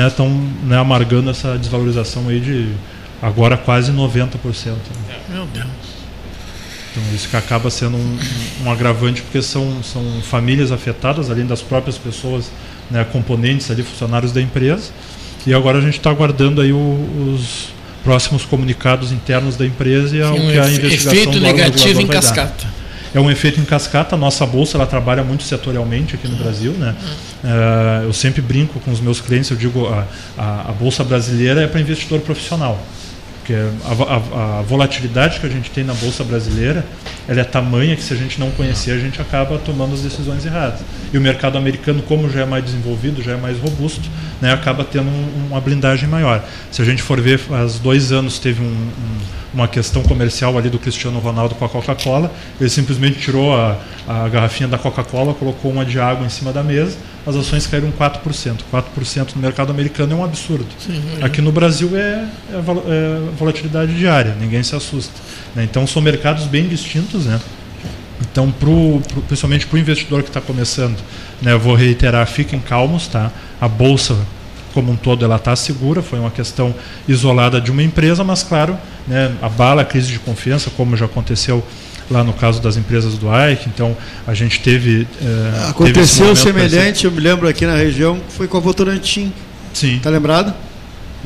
[0.07, 2.73] estão né, né, amargando essa desvalorização aí de
[3.21, 4.35] agora quase 90%.
[4.65, 4.75] Né?
[5.29, 5.67] Meu Deus.
[6.91, 8.19] Então isso que acaba sendo um,
[8.65, 12.51] um, agravante porque são, são famílias afetadas, além das próprias pessoas,
[12.91, 14.91] né, componentes ali, funcionários da empresa.
[15.45, 17.69] E agora a gente está aguardando aí o, os
[18.03, 22.65] próximos comunicados internos da empresa e Sim, o que a investigação efeito negativo em cascata.
[22.65, 22.76] Dar
[23.13, 24.15] é um efeito em cascata.
[24.15, 26.95] A nossa bolsa ela trabalha muito setorialmente aqui no Brasil, né?
[27.43, 30.05] É, eu sempre brinco com os meus clientes, eu digo a,
[30.37, 32.79] a, a bolsa brasileira é para investidor profissional,
[33.39, 36.85] porque a, a, a, volatilidade que a gente tem na bolsa brasileira
[37.27, 40.45] ela é tamanha que se a gente não conhecer, a gente acaba tomando as decisões
[40.45, 40.79] erradas.
[41.11, 44.09] E o mercado americano, como já é mais desenvolvido, já é mais robusto,
[44.41, 46.43] né, acaba tendo um, uma blindagem maior.
[46.71, 49.17] Se a gente for ver, há dois anos teve um, um,
[49.53, 53.77] uma questão comercial ali do Cristiano Ronaldo com a Coca-Cola, ele simplesmente tirou a,
[54.07, 57.91] a garrafinha da Coca-Cola, colocou uma de água em cima da mesa, as ações caíram
[57.91, 58.59] 4%.
[58.71, 60.65] 4% no mercado americano é um absurdo.
[60.79, 65.13] Sim, Aqui no Brasil é, é, é, volatilidade diária, ninguém se assusta.
[65.53, 65.63] Né?
[65.63, 67.16] Então são mercados bem distintos.
[67.25, 67.39] Né?
[68.21, 70.97] Então, pro, pro, principalmente para o investidor que está começando,
[71.41, 73.07] né, eu vou reiterar, fiquem calmos.
[73.07, 73.31] Tá?
[73.59, 74.17] A Bolsa
[74.77, 76.75] como um todo ela está segura, foi uma questão
[77.07, 78.77] isolada de uma empresa, mas claro,
[79.07, 81.65] né, abala a crise de confiança, como já aconteceu
[82.11, 85.07] lá no caso das empresas do AIC, então a gente teve.
[85.19, 89.33] É, Aconteceu teve semelhante, eu me lembro aqui na região, foi com a Votorantim.
[89.73, 89.95] Sim.
[89.95, 90.53] Está lembrado?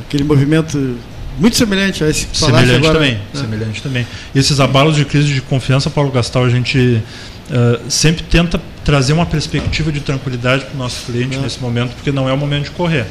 [0.00, 0.96] Aquele movimento
[1.38, 3.20] muito semelhante a esse que semelhante agora, também, né?
[3.34, 4.06] semelhante também.
[4.34, 7.02] Esses abalos de crise de confiança, Paulo Gastal, a gente
[7.50, 11.40] uh, sempre tenta trazer uma perspectiva de tranquilidade para o nosso cliente é.
[11.40, 13.06] nesse momento, porque não é o momento de correr.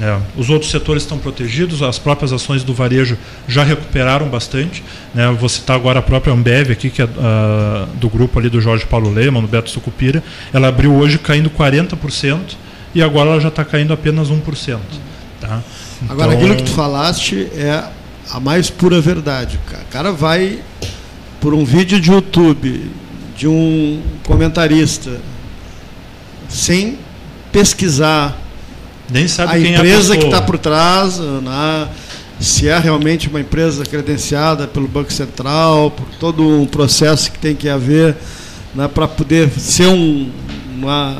[0.00, 4.82] É, os outros setores estão protegidos, as próprias ações do varejo já recuperaram bastante.
[5.14, 5.30] Né?
[5.38, 8.86] Vou citar agora a própria Ambev, aqui, que é uh, do grupo ali do Jorge
[8.86, 10.22] Paulo Lehmann, do Beto Sucupira.
[10.54, 12.38] Ela abriu hoje caindo 40%
[12.94, 14.78] e agora ela já está caindo apenas 1%.
[15.38, 15.62] Tá?
[16.02, 16.12] Então...
[16.14, 17.84] Agora, aquilo que tu falaste é
[18.30, 19.58] a mais pura verdade.
[19.66, 20.60] O cara vai
[21.40, 22.90] por um vídeo de YouTube
[23.36, 25.18] de um comentarista
[26.48, 26.98] sem
[27.50, 28.36] pesquisar
[29.10, 31.88] nem sabe a quem empresa que está por trás, né,
[32.38, 37.54] se é realmente uma empresa credenciada pelo Banco Central, por todo um processo que tem
[37.54, 38.16] que haver
[38.74, 40.30] né, para poder ser um,
[40.86, 41.10] uma,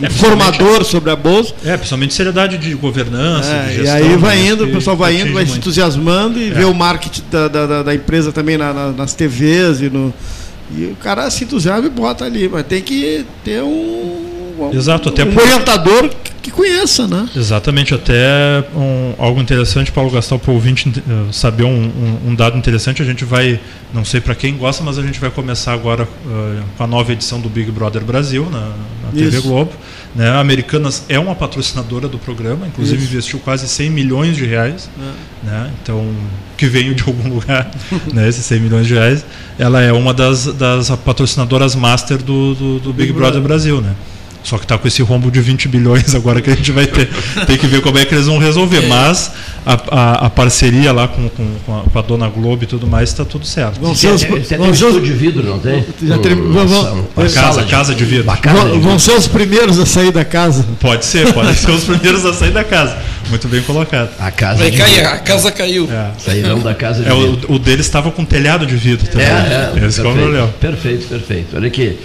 [0.00, 1.54] um é, formador sobre a bolsa.
[1.64, 3.50] É, principalmente seriedade de governança.
[3.50, 6.38] É, de gestão, e aí vai né, indo, o pessoal vai indo, vai se entusiasmando
[6.38, 6.54] e é.
[6.54, 10.12] vê o marketing da, da, da empresa também na, na, nas TVs e no.
[10.76, 14.29] E o cara se entusiasma e bota ali, mas tem que ter um,
[14.72, 16.10] Exato, até um orientador
[16.42, 17.28] que conheça, né?
[17.36, 22.34] Exatamente, até um, algo interessante, Paulo Gastal, para o ouvinte uh, saber um, um, um,
[22.34, 23.60] dado interessante, a gente vai,
[23.92, 27.12] não sei para quem gosta, mas a gente vai começar agora uh, com a nova
[27.12, 28.60] edição do Big Brother Brasil, na,
[29.04, 29.72] na TV Globo.
[30.14, 30.28] Né?
[30.28, 33.12] A Americanas é uma patrocinadora do programa, inclusive Isso.
[33.12, 35.46] investiu quase 100 milhões de reais, é.
[35.46, 35.70] né?
[35.82, 36.06] então,
[36.56, 37.70] que veio de algum lugar,
[38.12, 38.28] né?
[38.28, 39.24] esses 100 milhões de reais.
[39.58, 43.80] Ela é uma das, das patrocinadoras master do, do, do Big, Big Brother, Brother Brasil.
[43.80, 43.94] Né?
[44.42, 47.08] Só que está com esse rombo de 20 bilhões agora que a gente vai ter.
[47.46, 48.84] Tem que ver como é que eles vão resolver.
[48.84, 48.88] É.
[48.88, 49.32] Mas
[49.66, 52.86] a, a, a, parceria lá com, com, com, a, com, a, dona Globo e tudo
[52.86, 53.80] mais está tudo certo.
[53.80, 55.84] Vão ser os, tem, tem um estudo de vidro, não tem?
[56.02, 58.32] Já tem vão, vão, a casa, casa de vidro.
[58.38, 60.64] Casa vão, vão ser os primeiros a sair da casa.
[60.80, 62.96] Pode ser, pode ser os primeiros a sair da casa.
[63.28, 64.10] Muito bem colocado.
[64.18, 65.88] A casa vai cair, a casa caiu.
[65.90, 66.10] É.
[66.18, 67.52] Saíram da casa de é, vidro.
[67.52, 69.26] O, o dele estava com telhado de vidro também.
[69.26, 70.48] É, é, Esse perfeito, é o problema.
[70.60, 71.56] Perfeito, perfeito.
[71.56, 71.98] Olha aqui.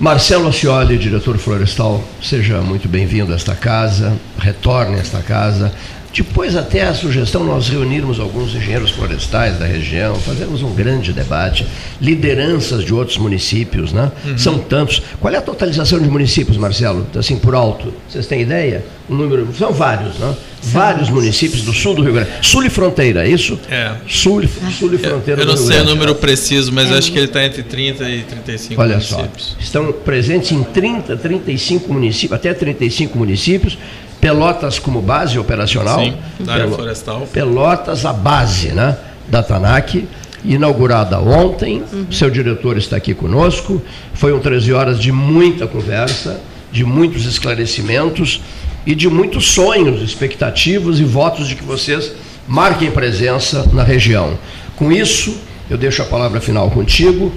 [0.00, 5.72] Marcelo Ascioli, diretor florestal, seja muito bem-vindo a esta casa, retorne a esta casa.
[6.14, 11.66] Depois, até a sugestão, nós reunirmos alguns engenheiros florestais da região, fazermos um grande debate,
[12.00, 14.12] lideranças de outros municípios, né?
[14.24, 14.38] Uhum.
[14.38, 15.02] São tantos.
[15.20, 17.04] Qual é a totalização de municípios, Marcelo?
[17.16, 17.92] Assim, por alto?
[18.08, 18.84] Vocês têm ideia?
[19.08, 20.34] O número, são vários, né?
[20.62, 22.30] Vários municípios do sul do Rio Grande.
[22.40, 23.58] Sul e fronteira, é isso?
[23.68, 23.92] É.
[24.08, 24.44] Sul,
[24.78, 26.96] sul e fronteira eu, eu não sei o número preciso, mas é.
[26.96, 29.56] acho que ele está entre 30 e 35 Olha municípios.
[29.58, 33.76] Só, estão presentes em 30, 35 municípios, até 35 municípios.
[34.24, 36.02] Pelotas como base operacional.
[36.02, 37.28] Sim, da área florestal.
[37.30, 38.96] Pelotas, a base né,
[39.28, 40.08] da TANAC
[40.42, 41.82] inaugurada ontem.
[41.92, 42.06] Uhum.
[42.10, 43.82] Seu diretor está aqui conosco.
[44.14, 46.40] Foi um 13 horas de muita conversa,
[46.72, 48.40] de muitos esclarecimentos
[48.86, 52.12] e de muitos sonhos, expectativas e votos de que vocês
[52.48, 54.38] marquem presença na região.
[54.74, 55.36] Com isso,
[55.68, 57.30] eu deixo a palavra final contigo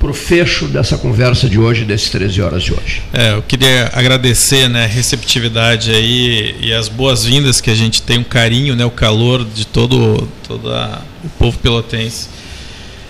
[0.00, 3.02] para o fecho dessa conversa de hoje, desses 13 horas de hoje.
[3.12, 8.18] É, eu queria agradecer né, a receptividade aí e as boas-vindas que a gente tem,
[8.18, 12.28] o carinho, né, o calor de todo, todo a, o povo pelotense.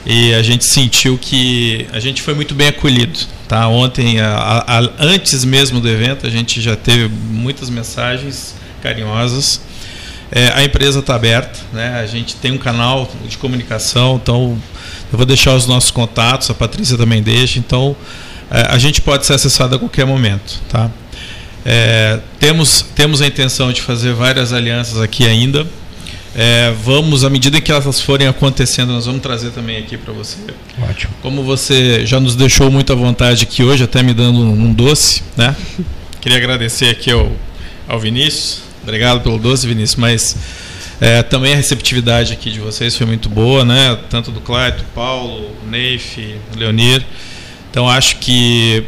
[0.05, 3.21] E a gente sentiu que a gente foi muito bem acolhido.
[3.47, 3.69] Tá?
[3.69, 9.61] Ontem, a, a, antes mesmo do evento, a gente já teve muitas mensagens carinhosas.
[10.32, 11.98] É, a empresa está aberta, né?
[12.01, 14.57] a gente tem um canal de comunicação, então
[15.11, 17.97] eu vou deixar os nossos contatos, a Patrícia também deixa, então
[18.51, 20.61] é, a gente pode ser acessado a qualquer momento.
[20.69, 20.89] Tá?
[21.65, 25.66] É, temos, temos a intenção de fazer várias alianças aqui ainda.
[26.35, 30.39] É, vamos, à medida que elas forem acontecendo, nós vamos trazer também aqui para você.
[30.89, 31.12] Ótimo.
[31.23, 35.24] Como você já nos deixou muita vontade aqui hoje, até me dando um, um doce,
[35.36, 35.57] né?
[36.20, 37.32] Queria agradecer aqui ao,
[37.89, 38.70] ao Vinícius.
[38.82, 39.97] Obrigado pelo doce, Vinícius.
[39.97, 40.36] Mas
[41.01, 43.98] É, também a receptividade aqui de vocês foi muito boa, né?
[44.11, 47.02] Tanto do Claito, Paulo, Neif, Leonir.
[47.70, 48.85] Então acho que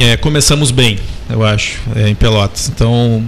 [0.00, 0.98] é, começamos bem,
[1.28, 2.70] eu acho, é, em Pelotas.
[2.70, 3.22] Então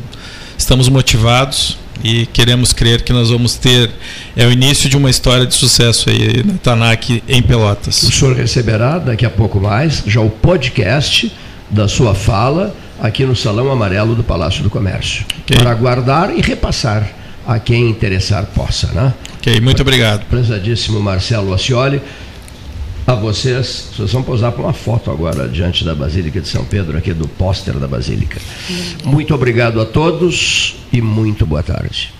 [0.56, 3.90] estamos motivados e queremos crer que nós vamos ter
[4.34, 8.02] é o início de uma história de sucesso aí na Tanac em Pelotas.
[8.04, 11.30] O senhor receberá daqui a pouco mais já o podcast
[11.70, 15.24] da sua fala aqui no Salão Amarelo do Palácio do Comércio.
[15.42, 15.58] Okay.
[15.58, 17.08] Para guardar e repassar
[17.46, 19.12] a quem interessar possa, né?
[19.38, 20.24] Ok, muito obrigado.
[20.26, 22.00] Prezadíssimo Marcelo Acioli,
[23.06, 26.96] a vocês, vocês vão posar para uma foto agora diante da Basílica de São Pedro,
[26.96, 28.40] aqui do póster da Basílica.
[29.04, 32.12] Muito obrigado a todos e muito boa tarde.